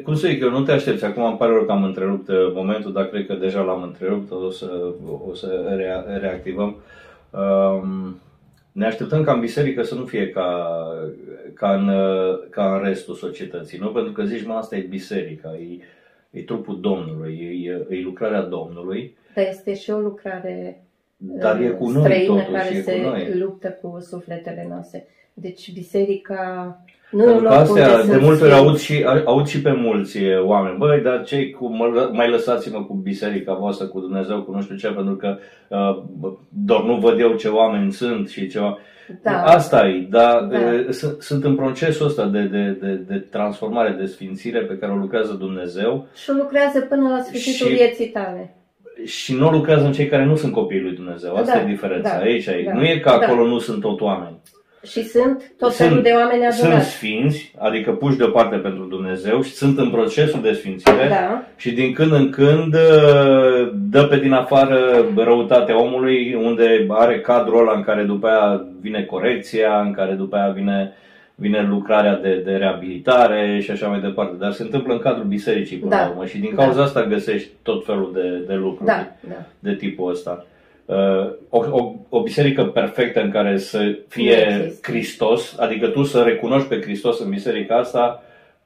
cum 0.00 0.14
să 0.14 0.26
zic, 0.28 0.40
eu 0.40 0.50
nu 0.50 0.62
te 0.62 0.72
aștepți. 0.72 1.04
Acum 1.04 1.24
îmi 1.24 1.36
pare 1.36 1.52
rău 1.52 1.64
că 1.64 1.72
am 1.72 1.84
întrerupt 1.84 2.28
uh, 2.28 2.52
momentul, 2.54 2.92
dar 2.92 3.06
cred 3.06 3.26
că 3.26 3.34
deja 3.34 3.60
l-am 3.60 3.82
întrerupt, 3.82 4.30
o 4.30 4.50
să, 4.50 4.94
o 5.28 5.34
să 5.34 5.74
rea, 5.76 6.18
reactivăm. 6.20 6.76
Um, 7.30 8.20
ne 8.72 8.86
așteptăm 8.86 9.22
ca 9.22 9.32
în 9.32 9.40
biserică 9.40 9.82
să 9.82 9.94
nu 9.94 10.04
fie 10.04 10.28
ca, 10.28 10.78
ca, 11.54 11.74
în, 11.74 11.88
uh, 11.88 12.38
ca 12.50 12.76
în 12.76 12.84
restul 12.84 13.14
societății, 13.14 13.78
nu? 13.78 13.88
Pentru 13.88 14.12
că 14.12 14.24
zici, 14.24 14.44
mă, 14.44 14.54
asta 14.54 14.76
e 14.76 14.80
biserica, 14.80 15.56
e, 15.56 15.78
e 16.30 16.42
trupul 16.42 16.80
Domnului, 16.80 17.62
e, 17.64 17.94
e 17.96 18.02
lucrarea 18.02 18.42
Domnului, 18.42 19.16
Dar 19.34 19.46
este 19.48 19.74
și 19.74 19.90
o 19.90 19.98
lucrare 19.98 20.82
dar 21.16 21.60
e 21.60 21.68
cu 21.68 21.88
noi 21.88 22.02
străină 22.02 22.34
totuși, 22.34 22.50
care 22.50 22.74
e 22.74 22.82
se 22.82 23.00
cu 23.00 23.08
noi. 23.08 23.38
luptă 23.38 23.78
cu 23.82 23.98
sufletele 24.00 24.66
noastre. 24.68 25.06
Deci 25.34 25.72
biserica 25.72 26.76
nu 27.12 27.22
e 27.22 27.24
Pentru 27.24 27.44
un 27.44 27.48
că 27.50 27.54
loc 27.54 27.62
astea, 27.62 27.88
unde 27.90 28.02
de 28.06 28.10
sunt 28.12 28.22
multe 28.22 28.42
ori 28.44 28.52
sfinți. 28.52 28.66
aud 28.66 28.78
și, 28.78 29.04
aud 29.24 29.46
și 29.46 29.60
pe 29.62 29.72
mulți 29.72 30.18
e, 30.18 30.36
oameni, 30.36 30.78
băi, 30.78 31.00
dar 31.00 31.24
cei 31.24 31.50
cu, 31.50 31.68
mă, 31.68 32.08
mai 32.12 32.30
lăsați-mă 32.30 32.84
cu 32.84 32.94
biserica 32.94 33.54
voastră, 33.54 33.86
cu 33.86 34.00
Dumnezeu, 34.00 34.42
cu 34.42 34.52
nu 34.52 34.60
știu 34.62 34.76
ce, 34.76 34.88
pentru 34.88 35.14
că 35.16 35.36
uh, 35.68 36.02
bă, 36.18 36.32
doar 36.48 36.82
nu 36.82 36.94
văd 36.96 37.20
eu 37.20 37.32
ce 37.34 37.48
oameni 37.48 37.92
sunt 37.92 38.28
și 38.28 38.48
ceva. 38.48 38.78
Da. 39.22 39.42
Asta 39.42 39.86
e, 39.86 40.06
dar 40.10 40.42
Da. 40.50 40.58
uh, 40.58 40.86
sunt, 40.90 41.22
sunt 41.22 41.44
în 41.44 41.54
procesul 41.54 42.06
ăsta 42.06 42.26
de, 42.26 42.42
de, 42.42 42.76
de, 42.80 42.92
de 43.08 43.16
transformare, 43.30 43.90
de 43.98 44.06
sfințire 44.06 44.58
pe 44.60 44.76
care 44.78 44.92
o 44.92 44.96
lucrează 44.96 45.32
Dumnezeu 45.38 46.06
Și 46.14 46.30
lucrează 46.30 46.80
până 46.80 47.08
la 47.08 47.22
sfârșitul 47.22 47.66
Și- 47.66 47.74
vieții 47.74 48.06
tale. 48.08 48.54
și 49.04 49.34
nu 49.34 49.50
lucrează 49.50 49.84
în 49.84 49.92
cei 49.92 50.06
care 50.06 50.24
nu 50.24 50.36
sunt 50.36 50.52
copiii 50.52 50.80
lui 50.82 50.94
Dumnezeu. 50.94 51.34
Asta 51.34 51.52
Da, 51.54 51.60
e 51.62 51.66
diferența. 51.66 52.14
da, 52.16 52.20
Aici 52.22 52.46
e. 52.46 52.62
da, 52.66 52.72
Nu 52.72 52.84
e 52.84 52.98
că 52.98 53.08
da. 53.08 53.26
acolo 53.26 53.46
nu 53.46 53.58
sunt 53.58 53.80
tot 53.80 54.00
oameni. 54.00 54.36
Și 54.86 55.02
sunt 55.04 55.52
tot 55.58 55.72
Sunt- 55.72 55.88
felul 55.88 56.02
de 56.02 56.10
oameni 56.16 56.52
Sunt 56.52 56.64
adorați. 56.68 56.90
sfinți, 56.90 57.52
adică 57.58 57.90
puși 57.92 58.16
deoparte 58.16 58.56
pentru 58.56 58.84
Dumnezeu 58.84 59.42
și 59.42 59.50
sunt 59.52 59.78
în 59.78 59.90
procesul 59.90 60.40
de 60.42 60.52
sfințire 60.52 61.06
Da, 61.08 61.42
și 61.56 61.70
din 61.72 61.92
când 61.92 62.12
în 62.12 62.30
când 62.30 62.74
uh, 62.74 63.72
dă 63.90 64.04
pe 64.04 64.16
din 64.18 64.32
afară 64.32 65.06
răutatea 65.16 65.82
omului 65.82 66.34
unde 66.34 66.86
are 66.88 67.20
cadrul 67.20 67.58
ăla 67.60 67.76
în 67.76 67.82
care 67.82 68.02
după 68.02 68.26
aia 68.26 68.64
vine 68.80 69.02
corecția, 69.02 69.80
în 69.80 69.92
care 69.92 70.12
după 70.12 70.36
aia 70.36 70.48
vine, 70.52 70.92
vine 71.34 71.66
lucrarea 71.68 72.16
de, 72.22 72.42
de 72.44 72.52
reabilitare 72.52 73.60
și 73.62 73.70
așa 73.70 73.86
mai 73.88 74.00
departe. 74.00 74.34
Dar 74.38 74.52
se 74.52 74.62
întâmplă 74.62 74.92
în 74.92 74.98
cadrul 75.00 75.24
bisericii 75.24 75.76
până 75.76 75.90
Da. 75.90 76.00
la 76.00 76.08
urmă 76.10 76.26
și 76.26 76.38
din 76.38 76.52
Da. 76.54 76.62
cauza 76.64 76.82
asta 76.82 77.04
găsești 77.06 77.48
tot 77.62 77.84
felul 77.84 78.10
de, 78.14 78.42
de 78.46 78.54
lucruri 78.54 78.84
da, 78.90 79.06
da. 79.28 79.34
de 79.58 79.74
tipul 79.74 80.10
ăsta. 80.10 80.44
Uh, 80.84 81.30
O, 81.48 81.58
o, 81.70 81.92
o 82.08 82.22
biserică 82.22 82.64
perfectă 82.64 83.20
în 83.22 83.30
care 83.30 83.58
să 83.58 83.78
Nu 83.78 83.96
fie 84.08 84.32
există. 84.48 84.90
Hristos, 84.90 85.56
adică 85.58 85.86
tu 85.86 86.02
să 86.02 86.22
recunoști 86.22 86.68
pe 86.68 86.80
Hristos 86.80 87.20
în 87.20 87.30
biserica 87.30 87.76
asta, 87.76 88.22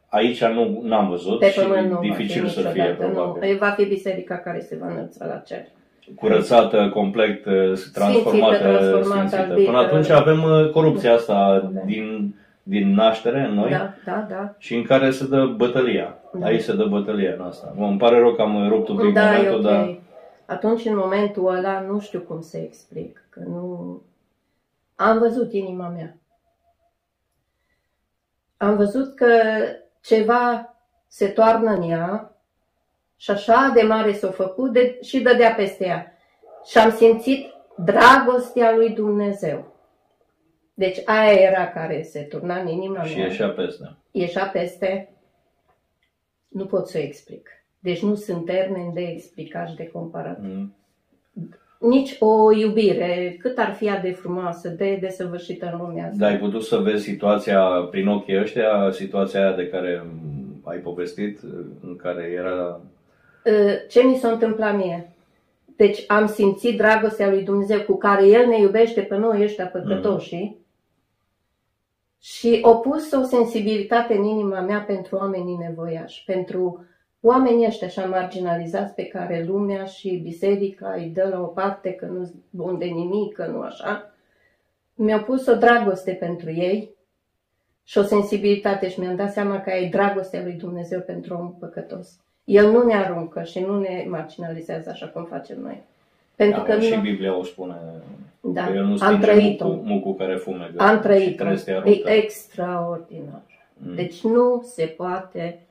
aici 0.08 0.44
nu 0.44 0.80
n-am 0.84 1.08
văzut 1.08 1.38
Pe 1.38 1.50
și 1.50 1.60
pământ 1.60 1.90
nu 1.90 1.98
dificil 2.00 2.42
va 2.42 2.48
fi 2.48 2.54
să 2.54 2.60
fie 2.60 2.68
niciodată. 2.82 3.12
probabil. 3.12 3.50
Nu. 3.52 3.56
Va 3.58 3.74
fi 3.76 3.84
biserica 3.84 4.34
care 4.36 4.60
se 4.60 4.76
va 4.80 4.86
înălța 4.90 5.26
la 5.26 5.34
cer. 5.46 5.64
Curățată, 6.14 6.90
complet, 6.94 7.44
uh, 7.46 7.52
transformată, 7.92 8.56
transformată, 8.58 9.04
sfințită. 9.28 9.36
albită. 9.40 9.70
Până 9.70 9.78
atunci 9.82 10.08
avem 10.10 10.42
uh, 10.42 10.70
corupția 10.70 11.12
asta 11.14 11.68
Da. 11.74 11.80
din, 11.84 12.34
din 12.62 12.94
naștere 12.94 13.46
în 13.48 13.54
noi 13.54 13.70
Da, 13.70 13.94
da, 14.04 14.26
da. 14.30 14.54
și 14.58 14.74
în 14.74 14.82
care 14.82 15.10
se 15.10 15.26
dă 15.26 15.44
bătălia. 15.56 16.14
Da. 16.32 16.46
Aici 16.46 16.60
se 16.62 16.74
dă 16.76 16.84
bătălia 16.84 17.34
în 17.38 17.44
asta. 17.44 17.72
Mă, 17.76 17.86
îmi 17.86 17.98
pare 17.98 18.18
rău 18.18 18.32
că 18.32 18.42
am 18.42 18.68
rupt 18.68 18.88
un 18.88 18.96
pic 18.96 19.12
Da, 19.14 19.20
e 19.20 19.36
momentul, 19.36 19.56
ok. 19.56 19.62
dar 19.62 19.94
Atunci, 20.46 20.84
în 20.84 20.96
momentul 20.96 21.46
ăla, 21.46 21.80
nu 21.80 22.00
știu 22.00 22.20
cum 22.20 22.40
să 22.40 22.56
explic, 22.56 23.26
că 23.28 23.40
nu... 23.40 24.02
Am 24.94 25.18
văzut 25.18 25.52
inima 25.52 25.88
mea. 25.88 26.16
Am 28.56 28.76
văzut 28.76 29.14
că 29.14 29.28
ceva 30.00 30.74
se 31.08 31.28
toarnă 31.28 31.70
în 31.70 31.90
ea 31.90 32.36
și 33.16 33.30
așa 33.30 33.70
de 33.74 33.82
mare 33.82 34.12
s-a 34.12 34.30
făcut 34.30 34.72
de, 34.72 34.98
și 35.02 35.20
dădea 35.20 35.54
peste 35.54 35.84
ea. 35.84 36.12
Și 36.64 36.78
am 36.78 36.90
simțit 36.90 37.46
dragostea 37.76 38.74
lui 38.74 38.90
Dumnezeu. 38.90 39.74
Deci 40.74 41.02
aia 41.04 41.32
era 41.32 41.68
care 41.68 42.02
se 42.02 42.22
turna 42.22 42.60
în 42.60 42.66
inima 42.66 43.02
și 43.02 43.16
mea 43.16 43.26
ieșea 43.26 43.48
peste. 43.48 43.96
ieșea 44.10 44.46
peste, 44.46 45.12
nu 46.48 46.66
pot 46.66 46.88
să 46.88 46.98
o 46.98 47.00
explic. 47.00 47.50
Deci 47.86 48.02
nu 48.02 48.14
sunt 48.14 48.44
termeni 48.44 48.92
de 48.94 49.00
explicat 49.00 49.68
și 49.68 49.74
de 49.74 49.90
comparat. 49.92 50.38
Mm. 50.42 50.74
Nici 51.78 52.16
o 52.18 52.52
iubire, 52.52 53.36
cât 53.38 53.58
ar 53.58 53.74
fi 53.74 53.86
ea 53.86 54.00
de 54.00 54.10
frumoasă, 54.10 54.68
de 54.68 54.98
desăvârșită 55.00 55.70
în 55.72 55.86
lumea 55.86 56.04
asta. 56.04 56.16
Dar 56.18 56.30
ai 56.30 56.38
putut 56.38 56.62
să 56.62 56.76
vezi 56.76 57.04
situația 57.04 57.60
prin 57.90 58.08
ochii 58.08 58.40
ăștia, 58.40 58.90
situația 58.90 59.40
aia 59.40 59.56
de 59.56 59.68
care 59.68 60.02
mm, 60.04 60.60
ai 60.64 60.78
povestit, 60.78 61.38
în 61.82 61.96
care 61.96 62.22
era... 62.22 62.80
Uh, 63.44 63.88
Ce 63.88 64.02
mi 64.02 64.16
s-a 64.16 64.30
întâmplat 64.30 64.76
mie? 64.76 65.10
Deci 65.76 66.04
am 66.06 66.26
simțit 66.26 66.76
dragostea 66.76 67.30
lui 67.30 67.42
Dumnezeu 67.42 67.80
cu 67.80 67.96
care 67.96 68.26
El 68.26 68.46
ne 68.46 68.60
iubește 68.60 69.00
pe 69.00 69.16
noi 69.16 69.42
ăștia 69.42 69.66
păcătoșii 69.66 70.56
și 72.20 72.58
o 72.62 72.74
pus 72.74 73.12
o 73.12 73.22
sensibilitate 73.22 74.14
în 74.16 74.24
inima 74.24 74.60
mea 74.60 74.80
pentru 74.80 75.16
oamenii 75.16 75.56
nevoiași, 75.56 76.24
pentru 76.24 76.86
oamenii 77.26 77.66
ăștia 77.66 77.86
așa 77.86 78.04
marginalizați 78.04 78.94
pe 78.94 79.04
care 79.06 79.44
lumea 79.46 79.84
și 79.84 80.20
biserica 80.22 80.92
îi 80.96 81.10
dă 81.14 81.28
la 81.32 81.40
o 81.40 81.46
parte 81.46 81.92
că 81.92 82.06
nu 82.06 82.30
bun 82.50 82.78
de 82.78 82.84
nimic, 82.84 83.32
că 83.34 83.46
nu 83.46 83.60
așa. 83.60 84.10
Mi-au 84.94 85.20
pus 85.22 85.46
o 85.46 85.54
dragoste 85.54 86.12
pentru 86.12 86.50
ei 86.50 86.90
și 87.84 87.98
o 87.98 88.02
sensibilitate 88.02 88.88
și 88.88 89.00
mi-am 89.00 89.16
dat 89.16 89.32
seama 89.32 89.60
că 89.60 89.70
e 89.70 89.88
dragostea 89.88 90.42
lui 90.42 90.52
Dumnezeu 90.52 91.00
pentru 91.00 91.34
omul 91.34 91.54
păcătos. 91.58 92.08
El 92.44 92.70
nu 92.70 92.82
ne 92.82 92.94
aruncă 92.94 93.42
și 93.42 93.60
nu 93.60 93.80
ne 93.80 94.04
marginalizează 94.08 94.90
așa 94.90 95.06
cum 95.06 95.24
facem 95.24 95.60
noi. 95.60 95.82
Pentru 96.34 96.62
Da, 96.66 96.74
că 96.74 96.80
și 96.80 96.94
nu... 96.94 97.00
Biblia 97.00 97.38
o 97.38 97.42
spune 97.42 97.74
Da, 98.40 98.64
că 98.66 98.72
el 98.72 98.84
nu 98.84 98.90
am 98.90 98.96
stinge 98.96 99.20
trăit-o. 99.26 99.66
mucul, 99.68 99.82
mucul 99.84 100.14
care 100.14 100.36
fumegă 100.36 100.82
Am 100.82 100.94
și 100.96 101.02
trăit 101.02 101.36
trestia 101.36 101.74
E 101.74 101.76
aruncă. 101.76 102.10
extraordinar. 102.10 103.42
Mm. 103.76 103.94
Deci 103.94 104.22
nu 104.22 104.62
se 104.64 104.84
poate 104.84 105.65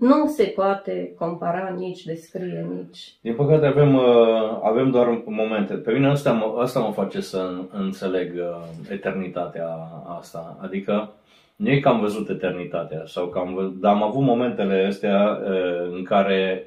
nu 0.00 0.26
se 0.26 0.44
poate 0.44 1.14
compara, 1.18 1.74
nici 1.78 2.04
descrie, 2.04 2.66
nici... 2.76 3.12
Din 3.20 3.34
păcate 3.34 3.66
avem, 3.66 3.94
uh, 3.94 4.58
avem 4.62 4.90
doar 4.90 5.22
momente. 5.26 5.74
Pe 5.74 5.92
mine 5.92 6.08
asta 6.08 6.32
mă, 6.32 6.60
asta 6.60 6.80
mă 6.80 6.92
face 6.92 7.20
să 7.20 7.50
înțeleg 7.72 8.34
uh, 8.36 8.90
eternitatea 8.90 9.68
asta. 10.18 10.56
Adică 10.60 11.12
nu 11.56 11.70
e 11.70 11.80
că 11.80 11.88
am 11.88 12.00
văzut 12.00 12.28
eternitatea, 12.28 13.02
sau 13.06 13.26
că 13.26 13.38
am 13.38 13.54
văzut, 13.54 13.80
dar 13.80 13.92
am 13.92 14.02
avut 14.02 14.22
momentele 14.22 14.86
astea 14.88 15.40
uh, 15.44 15.92
în 15.96 16.02
care 16.02 16.66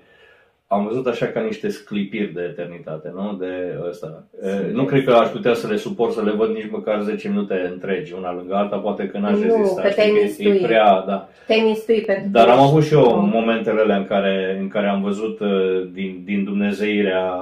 am 0.74 0.88
văzut 0.88 1.08
așa 1.08 1.26
ca 1.26 1.42
niște 1.42 1.70
sclipiri 1.70 2.34
de 2.34 2.42
eternitate, 2.42 3.12
nu? 3.16 3.34
De 3.40 3.80
ăsta. 3.88 4.24
Nu 4.72 4.86
cred 4.86 5.04
că 5.04 5.12
aș 5.12 5.28
putea 5.28 5.54
să 5.54 5.68
le 5.68 5.76
suport, 5.76 6.14
să 6.14 6.24
le 6.24 6.32
văd 6.32 6.50
nici 6.50 6.70
măcar 6.72 7.02
10 7.02 7.30
minute 7.30 7.70
întregi, 7.72 8.14
una 8.14 8.34
lângă 8.34 8.56
alta, 8.56 8.78
poate 8.78 9.08
că 9.08 9.18
n-aș 9.18 9.40
rezista. 9.40 9.82
Că 9.82 9.90
te 9.90 10.44
e 10.44 10.60
prea, 10.62 11.04
da. 11.08 11.30
Te 11.48 11.54
pentru 12.06 12.30
Dar 12.32 12.50
am 12.50 12.60
avut 12.60 12.84
și 12.84 12.94
eu 12.94 13.30
momentele 13.34 13.82
alea 13.82 13.98
în 13.98 14.06
care, 14.06 14.58
în 14.60 14.68
care 14.68 14.88
am 14.88 15.02
văzut 15.02 15.40
din, 15.92 16.22
din 16.26 16.44
Dumnezeirea 16.44 17.34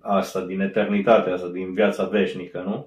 asta, 0.00 0.40
din 0.40 0.60
eternitatea 0.60 1.32
asta, 1.32 1.48
din 1.52 1.74
viața 1.74 2.04
veșnică, 2.04 2.62
nu? 2.66 2.86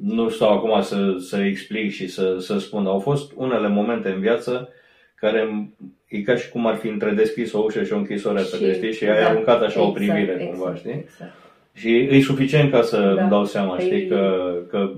Nu 0.00 0.28
stau 0.28 0.52
acum 0.52 0.80
să, 0.80 1.16
să 1.18 1.36
explic 1.36 1.92
și 1.92 2.08
să, 2.08 2.36
să 2.38 2.58
spun, 2.58 2.86
au 2.86 2.98
fost 2.98 3.32
unele 3.36 3.68
momente 3.68 4.08
în 4.08 4.20
viață 4.20 4.68
care 5.14 5.68
e 6.16 6.20
ca 6.20 6.36
și 6.36 6.48
cum 6.48 6.66
ar 6.66 6.74
fi 6.74 6.88
întredeschis 6.88 7.52
o 7.52 7.58
ușă 7.58 7.82
și 7.82 7.92
o 7.92 7.96
închisoare, 7.96 8.40
și, 8.40 8.72
știi? 8.72 8.92
Și 8.92 9.04
ai 9.04 9.22
da, 9.22 9.28
aruncat 9.28 9.56
așa 9.56 9.64
exact, 9.64 9.86
o 9.86 9.90
privire 9.90 10.32
exact, 10.32 10.50
cumva, 10.50 10.74
știi? 10.74 11.04
Exact. 11.04 11.32
Și 11.72 12.08
e 12.10 12.20
suficient 12.20 12.70
ca 12.70 12.82
să 12.82 13.12
da. 13.16 13.20
îmi 13.20 13.30
dau 13.30 13.44
seama, 13.44 13.78
știi, 13.78 14.04
păi- 14.04 14.08
că, 14.08 14.60
că 14.68 14.90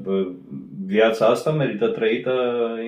viața 0.87 1.27
asta 1.27 1.51
merită 1.51 1.87
trăită 1.87 2.33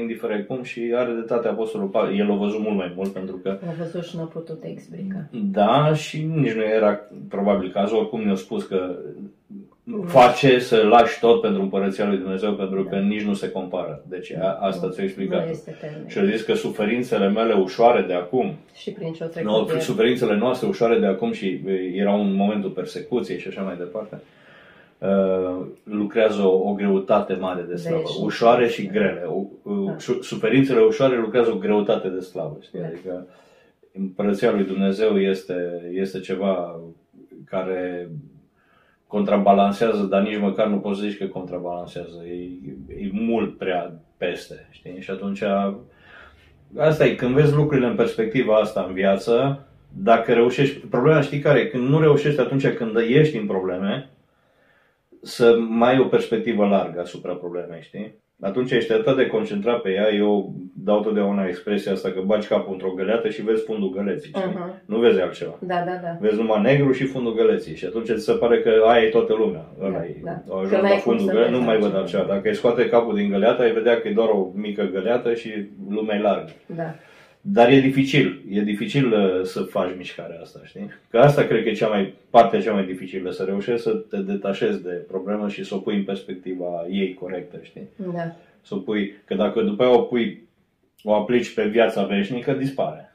indiferent 0.00 0.46
cum 0.46 0.62
și 0.62 0.92
are 0.94 1.12
dreptate 1.12 1.48
Apostolul 1.48 1.88
Pavel. 1.88 2.18
El 2.18 2.30
o 2.30 2.36
văzut 2.36 2.60
mult 2.60 2.76
mai 2.76 2.92
mult 2.96 3.12
pentru 3.12 3.36
că... 3.36 3.58
O 3.68 3.74
văzut 3.78 4.04
și 4.04 4.16
nu 4.16 4.22
a 4.22 4.24
putut 4.24 4.62
explica. 4.62 5.28
Da, 5.30 5.94
și 5.94 6.22
nici 6.22 6.52
nu 6.52 6.62
era 6.62 7.00
probabil 7.28 7.70
cazul, 7.70 7.98
oricum 7.98 8.24
mi-a 8.24 8.34
spus 8.34 8.66
că 8.66 8.96
face 10.06 10.58
să 10.58 10.76
lași 10.76 11.20
tot 11.20 11.40
pentru 11.40 11.62
împărăția 11.62 12.06
lui 12.06 12.18
Dumnezeu, 12.18 12.54
pentru 12.54 12.84
că 12.84 12.94
da. 12.94 13.00
nici 13.00 13.22
nu 13.22 13.34
se 13.34 13.50
compară. 13.50 14.04
Deci 14.08 14.32
a, 14.32 14.58
asta 14.60 14.88
ți-a 14.90 15.02
explicat. 15.02 15.48
Și 16.06 16.18
a 16.18 16.24
zis 16.24 16.42
că 16.42 16.54
suferințele 16.54 17.28
mele 17.28 17.54
ușoare 17.54 18.02
de 18.02 18.12
acum, 18.12 18.54
și 18.74 18.90
prin 18.90 19.12
ce 19.12 19.30
no, 19.42 19.66
suferințele 19.78 20.36
noastre 20.36 20.68
ușoare 20.68 20.98
de 20.98 21.06
acum 21.06 21.32
și 21.32 21.60
era 21.94 22.12
un 22.12 22.34
momentul 22.34 22.70
persecuției 22.70 23.38
și 23.38 23.48
așa 23.48 23.62
mai 23.62 23.76
departe, 23.76 24.20
uh, 24.98 25.66
lucrează 25.82 26.42
o, 26.42 26.68
o 26.68 26.72
greutate 26.72 27.34
mare 27.34 27.66
de 27.68 27.76
slavă. 27.76 27.96
Deci, 27.96 28.24
ușoare 28.24 28.68
și 28.68 28.86
grele. 28.86 29.26
Da. 29.86 29.96
Suferințele 30.20 30.80
ușoare 30.80 31.18
lucrează 31.18 31.50
o 31.50 31.58
greutate 31.58 32.08
de 32.08 32.20
slavă. 32.20 32.56
Știi? 32.60 32.78
Da. 32.78 32.86
Adică 32.86 33.26
împărăția 33.92 34.52
lui 34.52 34.64
Dumnezeu 34.64 35.20
este, 35.20 35.90
este 35.92 36.20
ceva 36.20 36.80
care 37.44 38.10
contrabalansează, 39.08 40.02
dar 40.02 40.22
nici 40.22 40.38
măcar 40.38 40.66
nu 40.66 40.78
poți 40.78 41.00
zici 41.00 41.18
că 41.18 41.26
contrabalansează. 41.26 42.24
E, 42.26 42.34
e 43.02 43.10
mult 43.12 43.58
prea 43.58 43.92
peste, 44.16 44.68
știi? 44.70 45.00
Și 45.00 45.10
atunci, 45.10 45.42
asta 46.76 47.04
e, 47.04 47.14
când 47.14 47.34
vezi 47.34 47.54
lucrurile 47.54 47.86
în 47.86 47.96
perspectiva 47.96 48.56
asta 48.56 48.84
în 48.88 48.94
viață, 48.94 49.66
dacă 49.88 50.32
reușești, 50.32 50.78
problema 50.78 51.20
știi 51.20 51.38
care 51.38 51.68
Când 51.68 51.88
nu 51.88 52.00
reușești 52.00 52.40
atunci 52.40 52.68
când 52.68 52.96
ești 52.96 53.36
în 53.36 53.46
probleme, 53.46 54.10
să 55.22 55.56
mai 55.68 55.92
ai 55.92 55.98
o 55.98 56.04
perspectivă 56.04 56.66
largă 56.66 57.00
asupra 57.00 57.32
problemei, 57.32 57.82
știi? 57.82 58.14
Atunci 58.40 58.70
ești 58.70 58.92
atât 58.92 59.16
de 59.16 59.26
concentrat 59.26 59.80
pe 59.80 59.90
ea, 59.90 60.14
eu 60.14 60.52
dau 60.74 61.00
totdeauna 61.00 61.46
expresia 61.46 61.92
asta 61.92 62.10
că 62.10 62.20
bagi 62.20 62.46
capul 62.46 62.72
într-o 62.72 62.90
găleată 62.90 63.28
și 63.28 63.42
vezi 63.42 63.64
fundul 63.64 63.90
găleții, 63.90 64.30
uh-huh. 64.30 64.84
Nu 64.84 64.98
vezi 64.98 65.20
altceva. 65.20 65.58
Da, 65.60 65.82
da, 65.86 65.98
da. 66.02 66.16
Vezi 66.20 66.36
numai 66.36 66.62
negru 66.62 66.92
și 66.92 67.04
fundul 67.04 67.34
găleții 67.34 67.76
și 67.76 67.84
atunci 67.84 68.06
ți 68.06 68.24
se 68.24 68.32
pare 68.32 68.60
că 68.60 68.70
aia 68.86 69.02
e 69.02 69.08
toată 69.08 69.34
lumea. 69.34 69.64
Ăla 69.80 69.98
da, 69.98 70.04
e, 70.04 70.20
da. 70.24 70.42
ajuns 70.60 70.82
la 70.82 70.88
fundul 70.88 71.26
găleții, 71.26 71.52
nu 71.52 71.60
mai 71.60 71.78
văd 71.78 71.94
altceva. 71.94 72.22
Dacă 72.22 72.48
îi 72.48 72.54
scoate 72.54 72.88
capul 72.88 73.14
din 73.14 73.30
găleată, 73.30 73.62
ai 73.62 73.72
vedea 73.72 74.00
că 74.00 74.08
e 74.08 74.12
doar 74.12 74.28
o 74.28 74.50
mică 74.54 74.88
găleată 74.92 75.34
și 75.34 75.68
lumea 75.90 76.16
e 76.16 76.20
largă. 76.20 76.52
Da. 76.66 76.94
Dar 77.40 77.70
e 77.70 77.80
dificil, 77.80 78.42
e 78.50 78.60
dificil 78.60 79.12
uh, 79.12 79.44
să 79.44 79.62
faci 79.62 79.96
mișcarea 79.96 80.40
asta, 80.40 80.60
știi? 80.64 80.90
Că 81.10 81.18
asta 81.18 81.44
cred 81.44 81.62
că 81.62 81.68
e 81.68 81.72
cea 81.72 81.88
mai, 81.88 82.14
partea 82.30 82.60
cea 82.60 82.72
mai 82.72 82.84
dificilă, 82.84 83.30
să 83.30 83.44
reușești 83.44 83.82
să 83.82 83.90
te 83.90 84.16
detașezi 84.16 84.82
de 84.82 84.90
problemă 84.90 85.48
și 85.48 85.64
să 85.64 85.74
o 85.74 85.78
pui 85.78 85.96
în 85.96 86.04
perspectiva 86.04 86.86
ei 86.90 87.14
corectă, 87.14 87.58
știi? 87.62 87.88
Da. 87.96 88.36
Să 88.62 88.74
o 88.74 88.78
pui, 88.78 89.14
că 89.24 89.34
dacă 89.34 89.60
după 89.60 89.82
aia 89.82 89.96
o 89.96 90.02
pui, 90.02 90.48
o 91.02 91.14
aplici 91.14 91.54
pe 91.54 91.66
viața 91.66 92.04
veșnică, 92.04 92.52
dispare. 92.52 93.12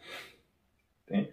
Știi? 1.06 1.30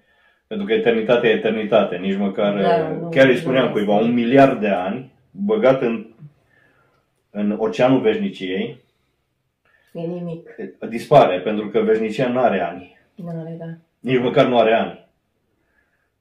Pentru 0.47 0.67
că 0.67 0.73
eternitatea 0.73 1.31
e 1.31 1.33
eternitate, 1.33 1.97
nici 1.97 2.17
măcar, 2.17 2.61
da, 2.61 2.99
uh, 3.03 3.09
chiar 3.11 3.29
îi 3.29 3.37
spuneam 3.37 3.73
cuiva, 3.73 3.95
un 3.95 4.13
miliard 4.13 4.61
de 4.61 4.69
ani 4.69 5.13
băgat 5.31 5.83
în, 5.83 6.07
în 7.31 7.57
oceanul 7.59 8.01
veșniciei, 8.01 8.81
E 9.93 10.01
nimic. 10.01 10.49
Dispare, 10.89 11.41
pentru 11.41 11.69
că 11.69 11.81
veșnicia 11.81 12.29
nu 12.29 12.41
are 12.41 12.61
ani. 12.61 12.99
Nu 13.15 13.29
are, 13.29 13.57
da. 13.59 13.67
Nici 14.01 14.21
măcar 14.21 14.47
nu 14.47 14.59
are 14.59 14.73
ani. 14.73 15.09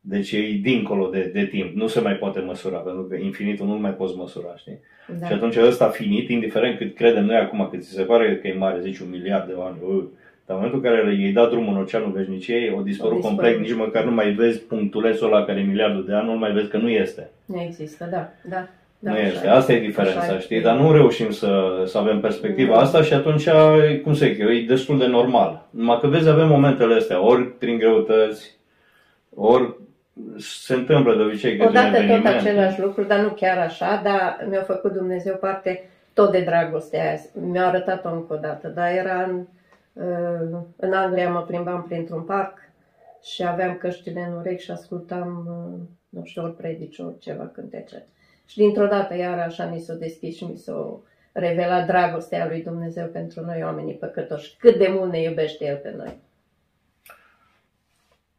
Deci 0.01 0.31
e 0.31 0.59
dincolo 0.61 1.09
de, 1.09 1.29
de 1.33 1.45
timp. 1.45 1.75
Nu 1.75 1.87
se 1.87 1.99
mai 1.99 2.13
poate 2.13 2.39
măsura, 2.39 2.77
pentru 2.77 3.03
că 3.03 3.15
infinitul 3.15 3.65
nu 3.65 3.73
mai 3.73 3.93
poți 3.93 4.17
măsura, 4.17 4.55
știi? 4.55 4.79
Da. 5.19 5.27
Și 5.27 5.33
atunci 5.33 5.55
ăsta 5.55 5.89
finit, 5.89 6.29
indiferent 6.29 6.77
cât 6.77 6.95
credem 6.95 7.25
noi 7.25 7.35
acum, 7.35 7.67
cât 7.71 7.83
ți 7.83 7.91
se 7.91 8.01
pare 8.01 8.37
că 8.37 8.47
e 8.47 8.53
mare, 8.53 8.81
zici 8.81 8.99
un 8.99 9.09
miliard 9.09 9.47
de 9.47 9.53
ani, 9.59 9.77
uh, 9.81 10.03
dar 10.45 10.57
în 10.57 10.63
momentul 10.63 10.79
în 10.79 10.83
care 10.83 11.15
i-ai 11.15 11.31
dat 11.31 11.49
drumul 11.49 11.73
în 11.73 11.81
oceanul 11.81 12.11
veșniciei, 12.11 12.73
o 12.77 12.81
dispărut 12.81 13.21
complet, 13.21 13.59
nici 13.59 13.73
măcar 13.73 14.03
nu 14.03 14.11
mai 14.11 14.31
vezi 14.31 14.59
punctulețul 14.61 15.33
ăla 15.33 15.45
care 15.45 15.59
e 15.59 15.63
miliardul 15.63 16.05
de 16.05 16.13
ani, 16.13 16.27
nu 16.27 16.37
mai 16.37 16.51
vezi 16.51 16.69
că 16.69 16.77
nu 16.77 16.89
este. 16.89 17.29
Nu 17.45 17.61
există, 17.61 18.07
da, 18.11 18.29
da. 18.49 18.67
Da, 18.99 19.11
nu 19.11 19.17
este. 19.17 19.47
Asta 19.47 19.73
e 19.73 19.79
diferența, 19.79 20.19
așa 20.19 20.39
știi? 20.39 20.61
Dar 20.61 20.77
nu 20.77 20.91
reușim 20.91 21.31
să, 21.31 21.83
să 21.85 21.97
avem 21.97 22.19
perspectiva 22.19 22.75
mm. 22.75 22.79
asta 22.79 23.01
și 23.01 23.13
atunci, 23.13 23.47
cum 24.03 24.13
să 24.13 24.25
zic 24.25 24.39
eu, 24.39 24.49
e 24.49 24.65
destul 24.67 24.97
de 24.97 25.05
normal. 25.05 25.67
Numai 25.69 25.99
că 25.99 26.07
vezi, 26.07 26.29
avem 26.29 26.47
momentele 26.47 26.95
astea, 26.95 27.25
ori 27.25 27.57
prin 27.57 27.77
greutăți, 27.77 28.57
ori 29.35 29.75
se 30.37 30.73
întâmplă 30.73 31.15
de 31.15 31.21
obicei 31.21 31.59
Odată 31.67 31.97
tot 32.07 32.25
același 32.25 32.79
lucru, 32.79 33.03
dar 33.03 33.19
nu 33.19 33.29
chiar 33.29 33.57
așa, 33.57 34.01
dar 34.03 34.47
mi-a 34.49 34.61
făcut 34.61 34.93
Dumnezeu 34.93 35.35
parte 35.35 35.89
tot 36.13 36.31
de 36.31 36.41
dragostea 36.41 37.03
aia. 37.03 37.19
Mi-a 37.33 37.67
arătat-o 37.67 38.09
încă 38.09 38.33
o 38.33 38.37
dată, 38.37 38.67
dar 38.67 38.91
era 38.91 39.23
în, 39.23 39.45
uh, 39.93 40.59
în 40.75 40.93
Anglia, 40.93 41.29
mă 41.29 41.41
plimbam 41.41 41.83
printr-un 41.87 42.21
parc 42.21 42.57
și 43.23 43.43
aveam 43.47 43.77
căștile 43.77 44.27
în 44.29 44.37
urechi 44.37 44.63
și 44.63 44.71
ascultam, 44.71 45.45
uh, 45.47 45.79
nu 46.09 46.21
știu, 46.23 46.43
ori 46.43 46.55
predici, 46.55 46.99
ori 46.99 47.19
ceva 47.19 47.49
cântece. 47.53 48.05
Și 48.49 48.57
dintr-o 48.57 48.87
dată 48.87 49.15
iar 49.15 49.39
așa 49.39 49.65
mi 49.65 49.79
s-o 49.79 49.93
deschis 49.93 50.35
și 50.35 50.43
mi 50.43 50.57
s-o 50.57 50.99
revelat 51.31 51.85
dragostea 51.85 52.47
lui 52.47 52.63
Dumnezeu 52.63 53.07
pentru 53.07 53.45
noi 53.45 53.63
oamenii 53.63 53.93
păcătoși. 53.93 54.55
Cât 54.57 54.77
de 54.77 54.87
mult 54.91 55.11
ne 55.11 55.21
iubește 55.21 55.65
El 55.65 55.75
pe 55.75 55.93
noi. 55.97 56.17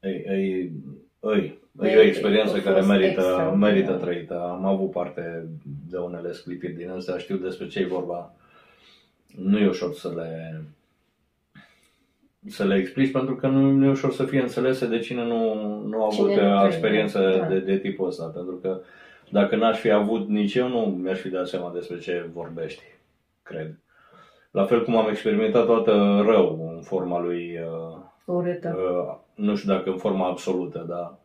Ei, 0.00 0.24
ei, 0.28 0.72
ei, 1.20 1.58
e 1.82 1.96
o 1.96 2.02
experiență 2.02 2.60
care 2.60 2.80
merită, 2.80 3.56
merită 3.58 3.92
trăită. 3.92 4.40
Am 4.40 4.64
avut 4.64 4.90
parte 4.90 5.46
de 5.90 5.96
unele 5.96 6.32
sclipiri 6.32 6.72
din 6.72 6.90
astea, 6.90 7.18
știu 7.18 7.36
despre 7.36 7.66
ce 7.66 7.80
e 7.80 7.86
vorba. 7.86 8.34
Nu 9.36 9.58
e 9.58 9.68
ușor 9.68 9.94
să 9.94 10.12
le, 10.16 10.62
să 12.48 12.64
le 12.64 12.74
explici 12.74 13.12
pentru 13.12 13.36
că 13.36 13.46
nu, 13.46 13.70
nu 13.70 13.84
e 13.84 13.90
ușor 13.90 14.12
să 14.12 14.24
fie 14.24 14.40
înțelese 14.40 14.86
de 14.86 14.98
cine 14.98 15.24
nu, 15.24 15.54
nu 15.86 16.02
a 16.02 16.08
avut 16.12 16.36
o 16.62 16.66
experiență 16.66 17.36
da. 17.38 17.46
de, 17.46 17.58
de 17.58 17.76
tipul 17.76 18.06
ăsta. 18.06 18.24
Pentru 18.24 18.54
că 18.54 18.80
dacă 19.30 19.56
n-aș 19.56 19.78
fi 19.78 19.90
avut 19.90 20.28
nici 20.28 20.54
eu, 20.54 20.68
nu 20.68 20.80
mi-aș 20.80 21.18
fi 21.20 21.28
dat 21.28 21.48
seama 21.48 21.72
despre 21.72 21.98
ce 21.98 22.30
vorbești, 22.32 22.82
cred. 23.42 23.78
La 24.50 24.64
fel 24.64 24.84
cum 24.84 24.96
am 24.96 25.08
experimentat 25.08 25.66
toată 25.66 26.22
rău 26.26 26.72
în 26.74 26.82
forma 26.82 27.18
lui... 27.20 27.58
Uh, 27.58 27.98
Urâtă. 28.24 28.76
Uh, 28.76 29.16
nu 29.34 29.56
știu 29.56 29.74
dacă 29.74 29.90
în 29.90 29.96
forma 29.96 30.26
absolută, 30.26 30.84
dar 30.88 31.18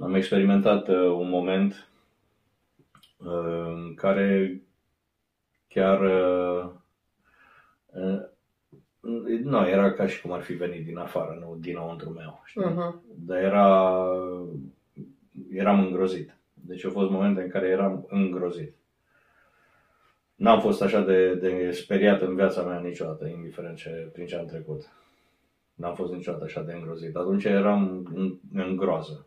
am 0.00 0.14
experimentat 0.14 0.88
uh, 0.88 0.96
un 0.96 1.28
moment 1.28 1.88
uh, 3.16 3.66
în 3.66 3.94
care 3.94 4.60
chiar 5.68 6.00
uh, 6.00 6.70
uh, 7.86 8.20
nu, 9.42 9.68
era 9.68 9.92
ca 9.92 10.06
și 10.06 10.20
cum 10.20 10.32
ar 10.32 10.40
fi 10.40 10.52
venit 10.52 10.84
din 10.84 10.98
afară, 10.98 11.38
nu 11.40 11.56
dinăuntru 11.60 12.10
meu. 12.10 12.42
Știi? 12.44 12.62
Uh-huh. 12.62 12.94
Dar 13.14 13.38
era, 13.38 13.98
eram 15.50 15.80
îngrozit. 15.80 16.37
Deci 16.68 16.84
au 16.84 16.90
fost 16.90 17.10
momente 17.10 17.42
în 17.42 17.48
care 17.48 17.66
eram 17.66 18.06
îngrozit. 18.08 18.74
N-am 20.34 20.60
fost 20.60 20.82
așa 20.82 21.00
de, 21.00 21.34
de 21.34 21.70
speriat 21.70 22.20
în 22.20 22.34
viața 22.34 22.62
mea 22.62 22.78
niciodată, 22.78 23.26
indiferent 23.26 23.76
ce, 23.76 24.08
prin 24.12 24.26
ce 24.26 24.36
am 24.36 24.46
trecut. 24.46 24.80
N-am 25.74 25.94
fost 25.94 26.12
niciodată 26.12 26.44
așa 26.44 26.62
de 26.62 26.72
îngrozit. 26.72 27.16
Atunci 27.16 27.44
eram 27.44 28.08
în, 28.14 28.34
în 28.54 28.76
groază. 28.76 29.26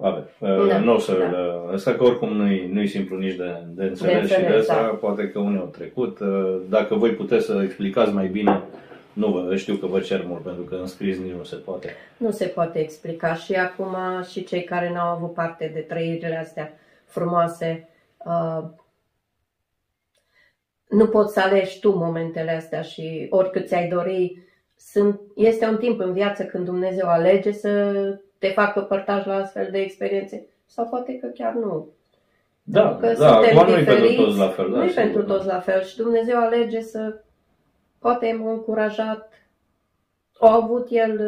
Vabbè, 0.00 0.38
da, 0.68 0.78
nu 0.78 0.94
o 0.94 0.98
să, 0.98 1.12
da. 1.32 1.72
asta 1.72 1.94
că 1.94 2.04
oricum 2.04 2.32
nu-i, 2.36 2.68
nu-i 2.72 2.86
simplu 2.86 3.16
nici 3.16 3.34
de, 3.34 3.62
de 3.66 3.84
înțeles, 3.84 4.14
de 4.14 4.20
înțeles 4.20 4.30
și 4.30 4.50
de 4.50 4.56
asta 4.56 4.82
da. 4.82 4.88
poate 4.88 5.30
că 5.30 5.38
unii 5.38 5.58
au 5.58 5.66
trecut. 5.66 6.18
Dacă 6.68 6.94
voi 6.94 7.10
puteți 7.10 7.46
să 7.46 7.60
explicați 7.62 8.12
mai 8.12 8.28
bine 8.28 8.62
Nu 9.18 9.30
vă, 9.30 9.56
știu 9.56 9.76
că 9.76 9.86
vă 9.86 10.00
cer 10.00 10.24
mult, 10.26 10.42
pentru 10.42 10.62
că 10.62 10.74
în 10.74 10.86
scris 10.86 11.18
nici 11.18 11.32
nu 11.32 11.42
se 11.42 11.56
poate. 11.56 11.88
Nu 12.16 12.30
se 12.30 12.46
poate 12.46 12.78
explica 12.78 13.34
și 13.34 13.54
acum 13.54 13.96
și 14.30 14.44
cei 14.44 14.64
care 14.64 14.92
n-au 14.92 15.14
avut 15.14 15.34
parte 15.34 15.70
de 15.74 15.80
trăirile 15.80 16.36
astea 16.36 16.78
frumoase, 17.04 17.88
uh, 18.24 18.64
nu 20.88 21.06
poți 21.06 21.32
să 21.32 21.40
alegi 21.40 21.80
tu 21.80 21.90
momentele 21.90 22.50
astea 22.50 22.82
și 22.82 23.26
oricât 23.30 23.66
ți-ai 23.66 23.88
dori, 23.88 24.42
sunt, 24.76 25.20
este 25.34 25.66
un 25.66 25.76
timp 25.76 26.00
în 26.00 26.12
viață 26.12 26.44
când 26.44 26.64
Dumnezeu 26.64 27.08
alege 27.08 27.52
să 27.52 27.92
te 28.38 28.48
facă 28.48 28.80
părtaș 28.80 29.24
la 29.24 29.34
astfel 29.34 29.68
de 29.70 29.78
experiențe 29.78 30.46
sau 30.66 30.86
poate 30.86 31.18
că 31.18 31.26
chiar 31.26 31.52
nu. 31.52 31.88
Da, 32.62 32.96
că 33.00 33.14
da, 33.18 33.36
acum 33.36 33.66
nu 33.66 33.78
e 33.78 33.84
pentru 33.84 34.14
toți 34.14 34.38
la 34.38 34.48
fel. 34.48 34.70
Da, 34.70 34.76
nu 34.76 34.84
e 34.84 34.92
pentru 34.94 35.22
da. 35.22 35.34
toți 35.34 35.46
la 35.46 35.60
fel 35.60 35.82
și 35.82 35.96
Dumnezeu 35.96 36.38
alege 36.38 36.80
să 36.80 37.20
poate 37.98 38.32
m-a 38.32 38.52
încurajat, 38.52 39.32
a 40.38 40.54
avut 40.54 40.86
el 40.90 41.20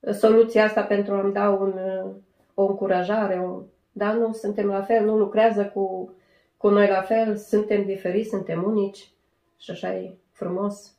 uh, 0.00 0.14
soluția 0.14 0.64
asta 0.64 0.82
pentru 0.82 1.14
a-mi 1.14 1.32
da 1.32 1.50
un, 1.50 1.72
uh, 1.72 2.14
o 2.54 2.66
încurajare, 2.66 3.38
un, 3.38 3.64
dar 3.92 4.14
nu 4.14 4.32
suntem 4.32 4.66
la 4.66 4.82
fel, 4.82 5.04
nu 5.04 5.16
lucrează 5.16 5.66
cu, 5.66 6.14
cu 6.56 6.68
noi 6.68 6.88
la 6.88 7.02
fel, 7.02 7.36
suntem 7.36 7.84
diferiți, 7.84 8.28
suntem 8.28 8.62
unici 8.64 9.12
și 9.58 9.70
așa 9.70 9.94
e 9.94 10.16
frumos. 10.32 10.96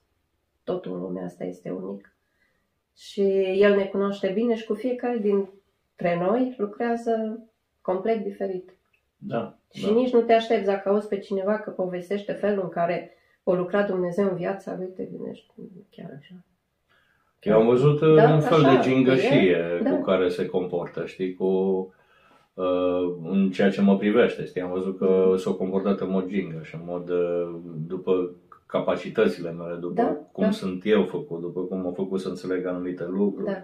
Totul 0.64 0.94
în 0.94 1.02
lumea 1.02 1.24
asta 1.24 1.44
este 1.44 1.70
unic. 1.70 2.16
Și 2.96 3.22
El 3.62 3.76
ne 3.76 3.86
cunoaște 3.86 4.28
bine 4.28 4.56
și 4.56 4.66
cu 4.66 4.74
fiecare 4.74 5.18
dintre 5.18 6.18
noi 6.20 6.56
lucrează 6.58 7.44
complet 7.82 8.24
diferit. 8.24 8.78
Da. 9.18 9.58
Și 9.74 9.86
da. 9.86 9.92
nici 9.92 10.14
nu 10.14 10.22
te 10.22 10.34
aștepți 10.34 10.66
dacă 10.66 10.90
auzi 10.90 11.08
pe 11.08 11.20
cineva 11.20 11.60
că 11.60 11.70
povestește 11.70 12.34
felul 12.34 12.64
în 12.64 12.70
care 12.70 13.17
o 13.52 13.56
lucra 13.56 13.84
Dumnezeu 13.84 14.30
în 14.30 14.36
viața 14.36 14.76
lui, 14.78 14.88
te 14.96 15.04
gândești 15.04 15.54
chiar 15.90 16.10
așa. 16.18 16.36
Eu 17.42 17.60
am 17.60 17.66
văzut 17.66 18.00
da, 18.00 18.28
uh, 18.28 18.34
un 18.34 18.40
fel 18.40 18.66
așa, 18.66 18.74
de 18.74 18.90
gingășie 18.90 19.80
da. 19.84 19.90
cu 19.90 20.02
care 20.02 20.30
se 20.30 20.46
comportă, 20.46 21.06
știi, 21.06 21.34
cu 21.34 21.46
uh, 22.54 23.16
în 23.24 23.52
ceea 23.52 23.70
ce 23.70 23.82
mă 23.82 23.98
privește, 23.98 24.46
știi, 24.46 24.62
am 24.62 24.72
văzut 24.72 24.98
că 24.98 25.34
s-a 25.38 25.52
comportat 25.52 26.00
în 26.00 26.10
mod 26.10 26.30
și 26.62 26.76
în 26.76 26.82
mod 26.86 27.10
uh, 27.10 27.56
după 27.88 28.32
capacitățile 28.66 29.52
mele, 29.52 29.76
după 29.76 30.02
da, 30.02 30.18
cum 30.32 30.44
da. 30.44 30.52
sunt 30.52 30.82
eu 30.86 31.04
făcut, 31.04 31.42
după 31.42 31.62
cum 31.62 31.82
m-a 31.82 31.92
făcut 31.92 32.20
să 32.20 32.28
înțeleg 32.28 32.66
anumite 32.66 33.06
lucruri, 33.08 33.52
da. 33.52 33.58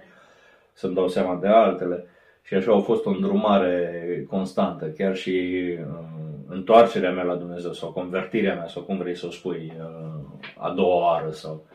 să-mi 0.74 0.96
dau 0.96 1.08
seama 1.08 1.36
de 1.36 1.48
altele. 1.48 2.06
Și 2.42 2.54
așa 2.54 2.76
a 2.76 2.80
fost 2.80 3.06
o 3.06 3.10
îndrumare 3.10 4.26
constantă, 4.30 4.86
chiar 4.86 5.16
și 5.16 5.64
uh, 5.80 6.33
întoarcerea 6.54 7.12
mea 7.12 7.24
la 7.24 7.36
Dumnezeu 7.36 7.72
sau 7.72 7.92
convertirea 7.92 8.56
mea 8.56 8.68
sau 8.68 8.82
cum 8.82 8.98
vrei 8.98 9.16
să 9.16 9.26
o 9.26 9.32
spui 9.32 9.74
uh, 9.80 10.40
a 10.58 10.70
doua 10.70 11.12
oară 11.12 11.30
sau 11.32 11.66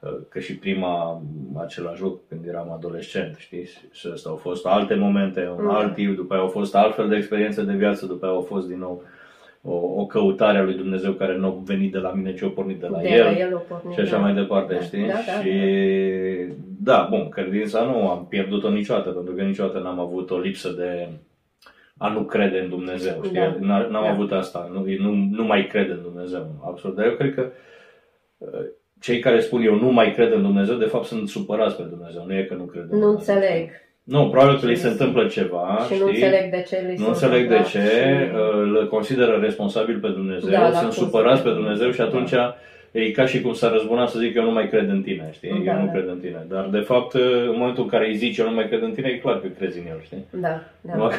uh, 0.00 0.16
că 0.28 0.38
și 0.38 0.58
prima 0.58 1.22
același 1.56 2.00
lucru 2.00 2.20
când 2.28 2.46
eram 2.46 2.72
adolescent, 2.72 3.36
știi? 3.38 3.68
Și 3.92 4.08
asta 4.12 4.28
au 4.28 4.36
fost 4.36 4.66
alte 4.66 4.94
momente, 4.94 5.54
un 5.58 5.64
mm. 5.64 5.74
alt 5.74 5.94
tip, 5.94 6.16
după 6.16 6.34
aia 6.34 6.42
au 6.42 6.48
fost 6.48 6.74
altfel 6.74 7.08
de 7.08 7.16
experiențe 7.16 7.62
de 7.62 7.72
viață, 7.72 8.06
după 8.06 8.26
aia 8.26 8.34
au 8.34 8.40
fost 8.40 8.66
din 8.66 8.78
nou 8.78 9.02
o, 9.62 10.00
o 10.00 10.06
căutare 10.06 10.58
a 10.58 10.62
lui 10.62 10.74
Dumnezeu 10.74 11.12
care 11.12 11.36
nu 11.36 11.46
a 11.46 11.62
venit 11.64 11.92
de 11.92 11.98
la 11.98 12.12
mine, 12.12 12.34
ci 12.34 12.42
a 12.42 12.48
pornit 12.48 12.80
de 12.80 12.86
la 12.86 13.00
de 13.00 13.08
El, 13.08 13.24
la 13.24 13.38
el 13.38 13.62
pornit, 13.68 13.94
și 13.94 14.00
așa 14.00 14.16
da. 14.16 14.22
mai 14.22 14.34
departe, 14.34 14.74
da, 14.74 14.80
știi? 14.80 15.06
Da, 15.06 15.12
da, 15.12 15.42
și 15.42 15.50
da. 16.82 16.92
da, 16.92 17.06
bun, 17.10 17.28
credința 17.28 17.84
nu 17.84 18.08
am 18.08 18.26
pierdut-o 18.28 18.70
niciodată, 18.70 19.10
pentru 19.10 19.34
că 19.34 19.42
niciodată 19.42 19.78
n-am 19.78 20.00
avut 20.00 20.30
o 20.30 20.38
lipsă 20.38 20.70
de 20.70 21.08
a 21.98 22.08
nu 22.08 22.20
crede 22.20 22.58
în 22.58 22.68
Dumnezeu. 22.68 23.20
Știi? 23.24 23.38
Da. 23.38 23.56
N-am 23.60 23.90
da. 23.90 24.10
avut 24.10 24.32
asta, 24.32 24.70
nu, 24.72 24.84
nu, 24.98 25.28
nu 25.30 25.44
mai 25.44 25.66
cred 25.66 25.90
în 25.90 26.02
Dumnezeu, 26.02 26.46
absolut. 26.64 26.96
Dar 26.96 27.06
eu 27.06 27.12
cred 27.12 27.34
că 27.34 27.50
uh, 28.38 28.48
cei 29.00 29.18
care 29.18 29.40
spun 29.40 29.62
eu 29.62 29.74
nu 29.74 29.90
mai 29.90 30.12
cred 30.12 30.32
în 30.32 30.42
Dumnezeu, 30.42 30.76
de 30.76 30.84
fapt 30.84 31.04
sunt 31.04 31.28
supărați 31.28 31.76
pe 31.76 31.82
Dumnezeu, 31.82 32.24
nu 32.26 32.34
e 32.34 32.42
că 32.42 32.54
nu 32.54 32.64
cred 32.64 32.86
în 32.90 32.98
Nu 32.98 33.08
înțeleg. 33.08 33.70
Nu, 34.02 34.28
probabil 34.28 34.58
că 34.58 34.66
li 34.66 34.76
se 34.76 34.88
întâmplă 34.88 35.26
ceva, 35.26 35.76
și 35.78 35.84
știi? 35.84 35.98
nu 35.98 36.06
înțeleg 36.06 36.50
de 36.50 36.64
ce 36.68 36.86
li 36.88 36.96
Nu 36.98 37.06
înțeleg 37.06 37.48
de 37.48 37.60
ce, 37.68 37.78
și... 37.78 38.30
îl 38.42 38.88
consideră 38.88 39.38
responsabil 39.40 39.98
pe 39.98 40.08
Dumnezeu, 40.08 40.50
da, 40.50 40.72
sunt 40.72 40.92
supărați 40.92 41.42
pe 41.42 41.50
Dumnezeu 41.50 41.90
și 41.90 42.00
atunci 42.00 42.30
da 42.30 42.56
E 42.96 43.10
ca 43.10 43.26
și 43.26 43.40
cum 43.40 43.52
s-ar 43.52 43.72
răzbuna 43.72 44.06
să 44.06 44.18
zic 44.18 44.34
eu 44.34 44.44
nu 44.44 44.52
mai 44.52 44.68
cred 44.68 44.88
în 44.88 45.02
tine, 45.02 45.28
știi? 45.32 45.64
Da, 45.64 45.72
eu 45.72 45.80
nu 45.80 45.86
da. 45.86 45.92
cred 45.92 46.08
în 46.08 46.18
tine. 46.18 46.46
Dar 46.48 46.68
de 46.68 46.78
fapt, 46.78 47.14
în 47.48 47.54
momentul 47.56 47.82
în 47.82 47.88
care 47.88 48.06
îi 48.06 48.16
zici 48.16 48.38
eu 48.38 48.48
nu 48.48 48.54
mai 48.54 48.68
cred 48.68 48.82
în 48.82 48.92
tine, 48.92 49.08
e 49.08 49.18
clar 49.18 49.40
că 49.40 49.46
crezi 49.46 49.78
în 49.78 49.86
el, 49.86 50.00
știi? 50.02 50.26
Da, 50.30 50.62
da. 50.80 50.94
Numai, 50.96 51.14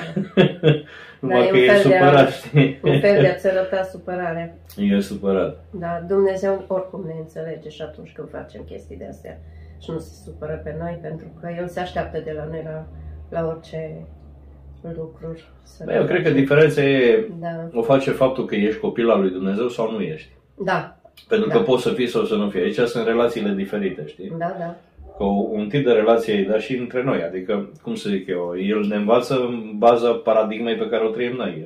da, 1.45 1.49
că 1.49 1.57
e, 1.57 1.78
supărat, 1.78 2.32
știi? 2.32 2.80
Un 2.84 2.99
fel 2.99 3.21
de 3.21 3.28
a-ți 3.28 3.47
arăta 3.47 3.84
supărare. 3.84 4.57
E 4.78 4.99
supărat. 4.99 5.65
Da, 5.71 6.03
Dumnezeu 6.07 6.65
oricum 6.67 7.03
ne 7.07 7.13
înțelege 7.19 7.69
și 7.69 7.82
atunci 7.82 8.11
când 8.11 8.30
facem 8.30 8.61
chestii 8.69 8.97
de 8.97 9.07
astea 9.09 9.39
și 9.82 9.91
nu 9.91 9.97
se 9.97 10.13
supără 10.25 10.61
pe 10.63 10.75
noi, 10.80 10.99
pentru 11.01 11.28
că 11.39 11.49
El 11.57 11.67
se 11.67 11.80
așteaptă 11.80 12.21
de 12.23 12.32
la 12.36 12.47
noi 12.51 12.61
la, 12.63 12.88
la 13.30 13.47
orice 13.47 14.07
lucruri. 14.95 15.49
Da, 15.86 15.95
eu 15.95 16.05
cred 16.05 16.23
că 16.23 16.30
diferența 16.30 16.82
e, 16.82 17.28
da. 17.39 17.69
o 17.73 17.82
face 17.82 18.11
faptul 18.11 18.45
că 18.45 18.55
ești 18.55 18.80
copil 18.80 19.09
al 19.09 19.21
lui 19.21 19.32
Dumnezeu 19.32 19.67
sau 19.67 19.91
nu 19.91 19.99
ești. 19.99 20.30
Da, 20.63 20.97
pentru 21.28 21.49
da. 21.49 21.55
că 21.55 21.61
poți 21.61 21.84
să 21.84 21.89
fii 21.89 22.07
sau 22.07 22.26
să 22.26 22.36
nu 22.36 22.49
fii. 22.49 22.61
Aici 22.61 22.80
sunt 22.80 23.05
relațiile 23.05 23.53
diferite, 23.53 24.03
știi? 24.07 24.34
Da, 24.38 24.55
da. 24.59 24.76
Că 25.18 25.24
un 25.24 25.68
tip 25.68 25.86
de 25.86 25.91
relație 25.91 26.47
da 26.49 26.59
și 26.59 26.76
între 26.76 27.03
noi. 27.03 27.24
Adică, 27.24 27.70
cum 27.82 27.95
să 27.95 28.09
zic 28.09 28.28
eu, 28.28 28.53
el 28.59 28.86
ne 28.86 28.95
învață 28.95 29.39
în 29.39 29.72
baza 29.78 30.11
paradigmei 30.11 30.76
pe 30.76 30.89
care 30.89 31.05
o 31.05 31.09
trăim 31.09 31.36
noi. 31.36 31.65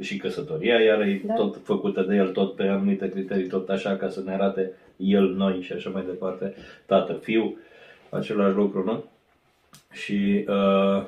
Și 0.00 0.16
căsătoria, 0.16 0.80
iar 0.80 1.00
e 1.00 1.22
da. 1.24 1.34
tot 1.34 1.56
făcută 1.62 2.02
de 2.02 2.14
el, 2.14 2.28
tot 2.28 2.54
pe 2.54 2.62
anumite 2.62 3.08
criterii, 3.08 3.46
tot 3.46 3.68
așa, 3.68 3.96
ca 3.96 4.08
să 4.08 4.22
ne 4.24 4.32
arate 4.32 4.72
el, 4.96 5.34
noi 5.36 5.60
și 5.60 5.72
așa 5.72 5.90
mai 5.90 6.04
departe. 6.06 6.54
Tată, 6.86 7.12
fiu, 7.12 7.58
același 8.10 8.54
lucru, 8.54 8.84
nu? 8.84 9.04
Și 9.92 10.44
uh, 10.48 11.02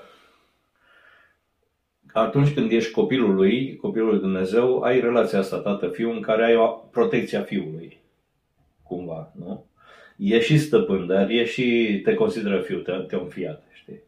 atunci 2.13 2.55
când 2.55 2.71
ești 2.71 2.91
copilul 2.91 3.35
lui, 3.35 3.77
copilul 3.77 4.09
lui 4.09 4.19
Dumnezeu, 4.19 4.81
ai 4.81 5.01
relația 5.01 5.39
asta 5.39 5.59
tată-fiu 5.59 6.11
în 6.11 6.21
care 6.21 6.45
ai 6.45 6.57
o 6.57 6.67
protecția 6.67 7.41
fiului, 7.41 8.01
cumva, 8.83 9.33
nu? 9.39 9.65
E 10.17 10.41
și 10.41 10.59
stăpân, 10.59 11.07
dar 11.07 11.29
e 11.29 11.45
și 11.45 12.01
te 12.05 12.15
consideră 12.15 12.59
fiu, 12.59 12.79
te, 12.79 12.93
te-a 12.93 13.19
înfiat, 13.19 13.63
știi? 13.73 14.01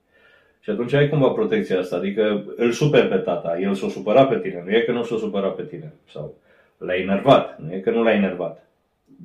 Și 0.61 0.71
atunci 0.71 0.93
ai 0.93 1.09
cumva 1.09 1.29
protecția 1.29 1.79
asta, 1.79 1.97
adică 1.97 2.45
îl 2.57 2.73
super 2.73 3.09
pe 3.09 3.17
tata, 3.17 3.59
el 3.61 3.75
s-o 3.75 3.89
supăra 3.89 4.27
pe 4.27 4.39
tine, 4.39 4.63
nu 4.65 4.71
e 4.71 4.81
că 4.81 4.93
nu 4.93 5.03
s-o 5.03 5.17
supăra 5.17 5.49
pe 5.49 5.63
tine, 5.63 5.93
sau 6.11 6.35
l-ai 6.79 7.01
enervat, 7.01 7.59
nu 7.59 7.73
e 7.73 7.79
că 7.79 7.91
nu 7.91 8.03
l-ai 8.03 8.17
enervat, 8.17 8.67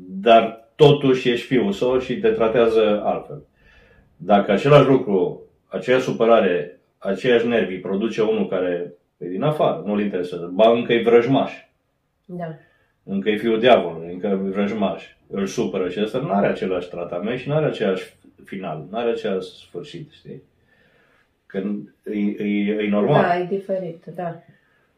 dar 0.09 0.69
totuși 0.75 1.29
ești 1.29 1.45
fiul 1.45 1.71
său 1.71 1.99
și 1.99 2.19
te 2.19 2.29
tratează 2.29 3.01
altfel. 3.03 3.43
Dacă 4.15 4.51
același 4.51 4.87
lucru, 4.87 5.41
aceeași 5.67 6.03
supărare 6.03 6.76
aceiași 7.07 7.47
nervi 7.47 7.77
produce 7.77 8.21
unul 8.21 8.47
care 8.47 8.93
e 9.17 9.27
din 9.27 9.43
afară, 9.43 9.83
nu-l 9.85 10.01
interesează. 10.01 10.51
Ba, 10.53 10.71
încă 10.71 10.93
e 10.93 11.01
vrăjmaș. 11.01 11.53
Da. 12.25 12.55
Încă 13.03 13.29
e 13.29 13.37
fiul 13.37 13.59
diavolului, 13.59 14.13
încă 14.13 14.27
e 14.27 14.49
vrăjmaș. 14.49 15.03
Îl 15.29 15.45
supără 15.45 15.89
și 15.89 16.01
ăsta 16.01 16.19
nu 16.19 16.31
are 16.31 16.47
același 16.47 16.89
tratament 16.89 17.39
și 17.39 17.47
nu 17.47 17.55
are 17.55 17.65
același 17.65 18.15
final, 18.45 18.87
nu 18.89 18.97
are 18.97 19.09
același 19.09 19.47
sfârșit, 19.47 20.11
știi? 20.11 20.41
Că 21.45 21.61
e, 22.11 22.43
e, 22.43 22.83
e 22.83 22.89
normal. 22.89 23.21
Da, 23.21 23.37
e 23.39 23.45
diferit, 23.45 24.05
da. 24.15 24.41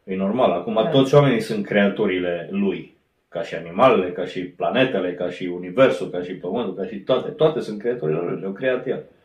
E 0.04 0.16
normal. 0.16 0.50
Acum 0.50 0.74
da. 0.74 0.88
toți 0.88 1.14
oamenii 1.14 1.40
sunt 1.40 1.66
creaturile 1.66 2.48
lui. 2.50 2.98
Ca 3.28 3.42
și 3.42 3.54
animalele, 3.54 4.12
ca 4.12 4.24
și 4.24 4.40
planetele, 4.40 5.14
ca 5.14 5.30
și 5.30 5.44
universul, 5.46 6.10
ca 6.10 6.22
și 6.22 6.32
pământul, 6.32 6.74
ca 6.74 6.86
și 6.86 6.96
toate. 6.96 7.30
Toate 7.30 7.60
sunt 7.60 7.78
creaturile 7.78 8.18
lui. 8.18 8.40
Le-au 8.40 8.52
creat 8.52 8.86
el. 8.86 9.04
Uh, 9.08 9.19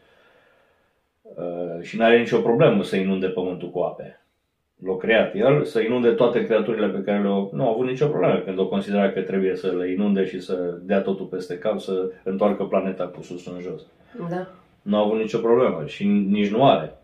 și 1.81 1.97
nu 1.97 2.03
are 2.03 2.19
nicio 2.19 2.37
problemă 2.37 2.83
să 2.83 2.95
inunde 2.95 3.27
pământul 3.27 3.69
cu 3.69 3.79
ape. 3.79 4.19
L-a 4.83 4.97
creat 4.97 5.35
el 5.35 5.63
să 5.63 5.81
inunde 5.81 6.09
toate 6.09 6.45
creaturile 6.45 6.87
pe 6.87 7.01
care 7.01 7.21
le-au... 7.21 7.51
Nu 7.53 7.67
a 7.67 7.71
avut 7.71 7.85
nicio 7.85 8.07
problemă 8.07 8.39
când 8.39 8.59
o 8.59 8.67
considera 8.67 9.11
că 9.11 9.21
trebuie 9.21 9.55
să 9.55 9.67
le 9.67 9.91
inunde 9.91 10.25
și 10.25 10.39
să 10.39 10.77
dea 10.81 11.01
totul 11.01 11.25
peste 11.25 11.57
cap, 11.57 11.79
să 11.79 12.11
întoarcă 12.23 12.63
planeta 12.63 13.03
cu 13.03 13.21
sus 13.21 13.47
în 13.47 13.59
jos. 13.61 13.81
Da. 14.29 14.47
Nu 14.81 14.97
a 14.97 14.99
avut 14.99 15.17
nicio 15.17 15.37
problemă 15.37 15.83
și 15.85 16.07
nici 16.07 16.49
nu 16.49 16.65
are. 16.65 16.97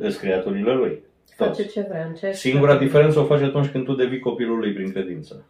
Sunt 0.00 0.16
creaturile 0.16 0.74
lui. 0.74 1.02
Face 1.36 1.66
ce 1.66 1.86
vrea, 1.88 2.12
ce 2.18 2.32
Singura 2.32 2.76
diferență 2.76 3.18
o 3.18 3.24
face 3.24 3.44
atunci 3.44 3.68
când 3.68 3.84
tu 3.84 3.94
devii 3.94 4.18
copilul 4.18 4.58
lui 4.58 4.72
prin 4.72 4.92
credință. 4.92 5.44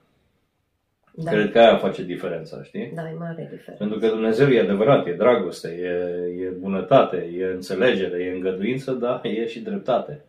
Da. 1.14 1.30
Cred 1.30 1.50
că 1.50 1.58
aia 1.58 1.76
face 1.76 2.02
diferența, 2.04 2.62
știi? 2.62 2.92
Da, 2.94 3.10
e 3.10 3.14
mare 3.14 3.48
diferență. 3.50 3.74
Pentru 3.78 3.98
că 3.98 4.08
Dumnezeu 4.08 4.48
e 4.48 4.60
adevărat, 4.60 5.06
e 5.06 5.12
dragoste, 5.12 5.68
e, 5.68 6.44
e 6.44 6.48
bunătate, 6.48 7.16
e 7.36 7.44
înțelegere, 7.44 8.22
e 8.22 8.32
îngăduință, 8.32 8.92
dar 8.92 9.20
e 9.24 9.46
și 9.46 9.60
dreptate. 9.60 10.24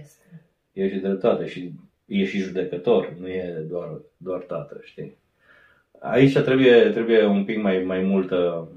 Este. 0.00 0.42
E 0.72 0.88
și 0.88 0.98
dreptate 0.98 1.46
și 1.46 1.72
e 2.06 2.24
și 2.24 2.38
judecător, 2.38 3.14
nu 3.18 3.28
e 3.28 3.64
doar, 3.68 3.88
doar 4.16 4.40
tată, 4.40 4.80
știi? 4.82 5.16
Aici 5.98 6.38
trebuie, 6.38 6.90
trebuie 6.90 7.24
un 7.24 7.44
pic 7.44 7.62
mai, 7.62 7.82
mai 7.82 8.00
multă 8.00 8.68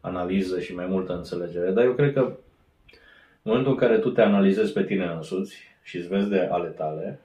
analiză 0.00 0.60
și 0.60 0.74
mai 0.74 0.86
multă 0.86 1.12
înțelegere, 1.12 1.70
dar 1.70 1.84
eu 1.84 1.92
cred 1.92 2.12
că 2.12 2.20
în 2.20 3.54
momentul 3.54 3.72
în 3.72 3.78
care 3.78 3.98
tu 3.98 4.10
te 4.10 4.20
analizezi 4.20 4.72
pe 4.72 4.84
tine 4.84 5.04
însuți 5.04 5.56
și 5.82 5.96
îți 5.96 6.08
vezi 6.08 6.28
de 6.28 6.38
ale 6.50 6.68
tale 6.68 7.20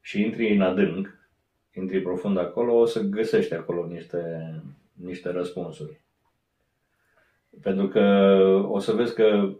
și 0.00 0.22
intri 0.22 0.54
în 0.54 0.60
adânc, 0.60 1.18
intri 1.74 2.00
profund 2.00 2.38
acolo, 2.38 2.78
o 2.78 2.84
să 2.84 3.00
găsești 3.00 3.54
acolo 3.54 3.86
niște 3.86 4.52
niște 4.94 5.30
răspunsuri. 5.30 6.00
Pentru 7.62 7.88
că 7.88 8.00
o 8.68 8.78
să 8.78 8.92
vezi 8.92 9.14
că 9.14 9.52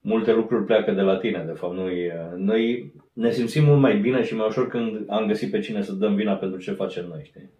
multe 0.00 0.32
lucruri 0.32 0.64
pleacă 0.64 0.92
de 0.92 1.00
la 1.00 1.16
tine, 1.16 1.44
de 1.46 1.52
fapt. 1.52 1.74
Noi, 1.74 2.12
noi 2.36 2.92
ne 3.12 3.30
simțim 3.30 3.64
mult 3.64 3.80
mai 3.80 3.96
bine 3.96 4.22
și 4.22 4.34
mai 4.34 4.46
ușor 4.46 4.68
când 4.68 5.04
am 5.08 5.26
găsit 5.26 5.50
pe 5.50 5.60
cine 5.60 5.82
să 5.82 5.92
dăm 5.92 6.14
vina 6.14 6.34
pentru 6.34 6.60
ce 6.60 6.72
facem 6.72 7.06
noi, 7.06 7.20
știi? 7.24 7.50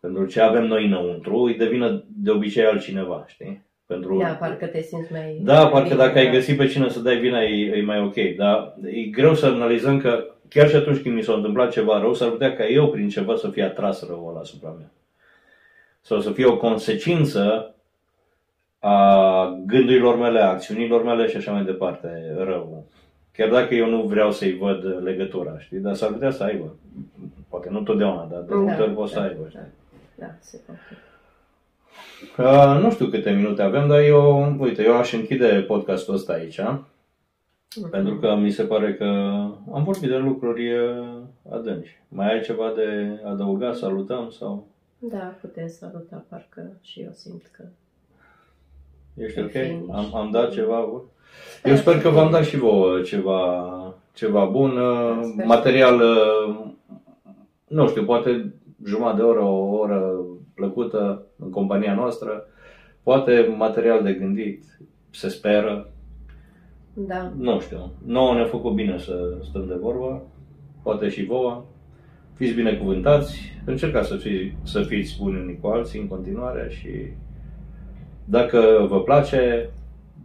Pentru 0.00 0.26
ce 0.26 0.40
avem 0.40 0.66
noi 0.66 0.86
înăuntru, 0.86 1.36
îi 1.36 1.54
devină 1.54 2.04
de 2.08 2.30
obicei 2.30 2.64
altcineva, 2.64 3.24
știi? 3.26 3.62
Pentru... 3.86 4.18
Da, 4.18 4.34
parcă 4.34 4.66
te 4.66 4.80
simți 4.80 5.12
mai... 5.12 5.40
Da, 5.42 5.68
parcă 5.68 5.94
dacă 5.94 6.18
ai 6.18 6.30
găsit 6.30 6.56
pe 6.56 6.66
cine 6.66 6.88
să 6.88 7.00
dai 7.00 7.18
vina, 7.18 7.42
e, 7.42 7.76
e 7.76 7.82
mai 7.82 8.00
ok. 8.00 8.14
Dar 8.36 8.74
e 8.84 9.02
greu 9.02 9.34
să 9.34 9.46
analizăm 9.46 10.00
că 10.00 10.33
chiar 10.54 10.68
și 10.68 10.76
atunci 10.76 11.02
când 11.02 11.14
mi 11.14 11.22
s-a 11.22 11.32
întâmplat 11.32 11.70
ceva 11.70 11.98
rău, 12.00 12.14
s-ar 12.14 12.28
putea 12.28 12.56
ca 12.56 12.66
eu 12.66 12.90
prin 12.90 13.08
ceva 13.08 13.36
să 13.36 13.48
fie 13.48 13.62
atras 13.62 14.06
răul 14.06 14.28
ăla 14.30 14.40
asupra 14.40 14.68
mea. 14.78 14.90
Sau 16.00 16.20
să 16.20 16.30
fie 16.30 16.44
o 16.44 16.56
consecință 16.56 17.74
a 18.78 19.58
gândurilor 19.66 20.16
mele, 20.18 20.40
a 20.40 20.48
acțiunilor 20.48 21.04
mele 21.04 21.26
și 21.28 21.36
așa 21.36 21.52
mai 21.52 21.64
departe, 21.64 22.34
rău. 22.38 22.84
Chiar 23.32 23.48
dacă 23.48 23.74
eu 23.74 23.88
nu 23.88 24.02
vreau 24.02 24.32
să-i 24.32 24.56
văd 24.56 25.00
legătura, 25.02 25.58
știi? 25.58 25.78
Dar 25.78 25.94
s-ar 25.94 26.10
putea 26.10 26.30
să 26.30 26.42
aibă. 26.42 26.74
Poate 27.48 27.68
nu 27.70 27.80
totdeauna, 27.80 28.28
dar 28.30 28.40
de 28.40 28.46
Da, 28.48 28.54
multe 28.56 28.82
ori 28.82 28.90
pot 28.90 29.08
să 29.08 29.18
da, 29.18 29.22
aibă. 29.24 29.46
știi? 29.48 29.60
Da, 30.14 30.26
da, 30.26 30.32
se 30.40 30.60
poate. 30.66 30.80
Uh, 32.38 32.82
nu 32.82 32.90
știu 32.90 33.06
câte 33.06 33.30
minute 33.30 33.62
avem, 33.62 33.88
dar 33.88 34.00
eu, 34.00 34.54
uite, 34.58 34.84
eu 34.84 34.96
aș 34.96 35.12
închide 35.12 35.64
podcastul 35.66 36.14
ăsta 36.14 36.32
aici, 36.32 36.60
pentru 37.90 38.16
că 38.16 38.34
mi 38.34 38.50
se 38.50 38.62
pare 38.62 38.94
că 38.94 39.04
am 39.72 39.82
vorbit 39.84 40.08
de 40.08 40.16
lucruri 40.16 40.72
uh, 40.72 41.16
adânci. 41.50 42.02
Mai 42.08 42.32
ai 42.32 42.40
ceva 42.40 42.72
de 42.76 43.20
adăugat, 43.24 43.76
salutăm 43.76 44.30
sau 44.30 44.66
Da, 44.98 45.34
putem 45.40 45.68
saluta, 45.68 46.24
parcă 46.28 46.70
și 46.82 47.00
eu 47.00 47.10
simt 47.12 47.50
că... 47.52 47.64
ești 49.14 49.40
ok? 49.40 49.50
Finish. 49.50 49.88
Am, 49.92 50.14
am 50.14 50.30
dat 50.30 50.52
ceva 50.52 50.86
bun? 50.90 51.02
Eu 51.64 51.76
sper 51.76 52.00
că 52.00 52.08
v-am 52.08 52.30
dat 52.30 52.44
și 52.44 52.56
vouă 52.56 53.00
ceva, 53.00 53.94
ceva 54.14 54.44
bun, 54.44 54.76
uh, 54.76 55.20
Sper. 55.32 55.46
material, 55.46 56.00
uh, 56.00 56.56
nu 57.68 57.88
știu, 57.88 58.04
poate 58.04 58.54
jumătate 58.84 59.16
de 59.16 59.22
oră, 59.22 59.40
o 59.40 59.76
oră 59.76 60.16
plăcută 60.54 61.26
în 61.38 61.50
compania 61.50 61.94
noastră, 61.94 62.46
poate 63.02 63.54
material 63.58 64.02
de 64.02 64.12
gândit, 64.12 64.64
se 65.10 65.28
speră, 65.28 65.88
Da, 66.94 67.32
Nu 67.36 67.60
știu. 67.60 67.92
Nouă 68.04 68.34
ne-a 68.34 68.44
făcut 68.46 68.72
bine 68.72 68.98
să 68.98 69.38
stăm 69.42 69.66
de 69.66 69.74
vorbă, 69.74 70.22
poate 70.82 71.08
și 71.08 71.24
vouă. 71.24 71.64
Fiți 72.34 72.54
binecuvântați, 72.54 73.52
încercați 73.64 74.08
să, 74.08 74.16
fi, 74.16 74.52
să 74.62 74.82
fiți 74.82 75.16
buni 75.20 75.40
unii 75.40 75.58
cu 75.60 75.66
alții 75.66 76.00
în 76.00 76.08
continuare 76.08 76.68
și 76.70 76.90
dacă 78.24 78.86
vă 78.88 79.02
place, 79.02 79.70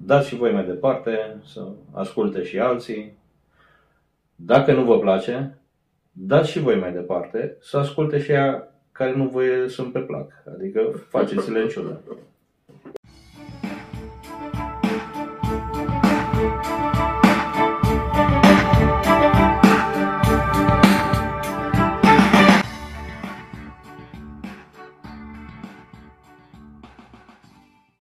dați 0.05 0.27
și 0.27 0.35
voi 0.35 0.51
mai 0.51 0.65
departe, 0.65 1.37
să 1.45 1.67
asculte 1.91 2.43
și 2.43 2.59
alții. 2.59 3.17
Dacă 4.35 4.73
nu 4.73 4.83
vă 4.83 4.99
place, 4.99 5.57
dați 6.11 6.51
și 6.51 6.59
voi 6.59 6.79
mai 6.79 6.93
departe, 6.93 7.57
să 7.61 7.77
asculte 7.77 8.19
și 8.19 8.31
ea 8.31 8.73
care 8.91 9.15
nu 9.15 9.27
vă 9.27 9.65
sunt 9.67 9.91
pe 9.91 9.99
plac. 9.99 10.31
Adică 10.55 10.81
faceți-le 11.07 11.59
în 11.59 11.67
ciudă. 11.67 12.01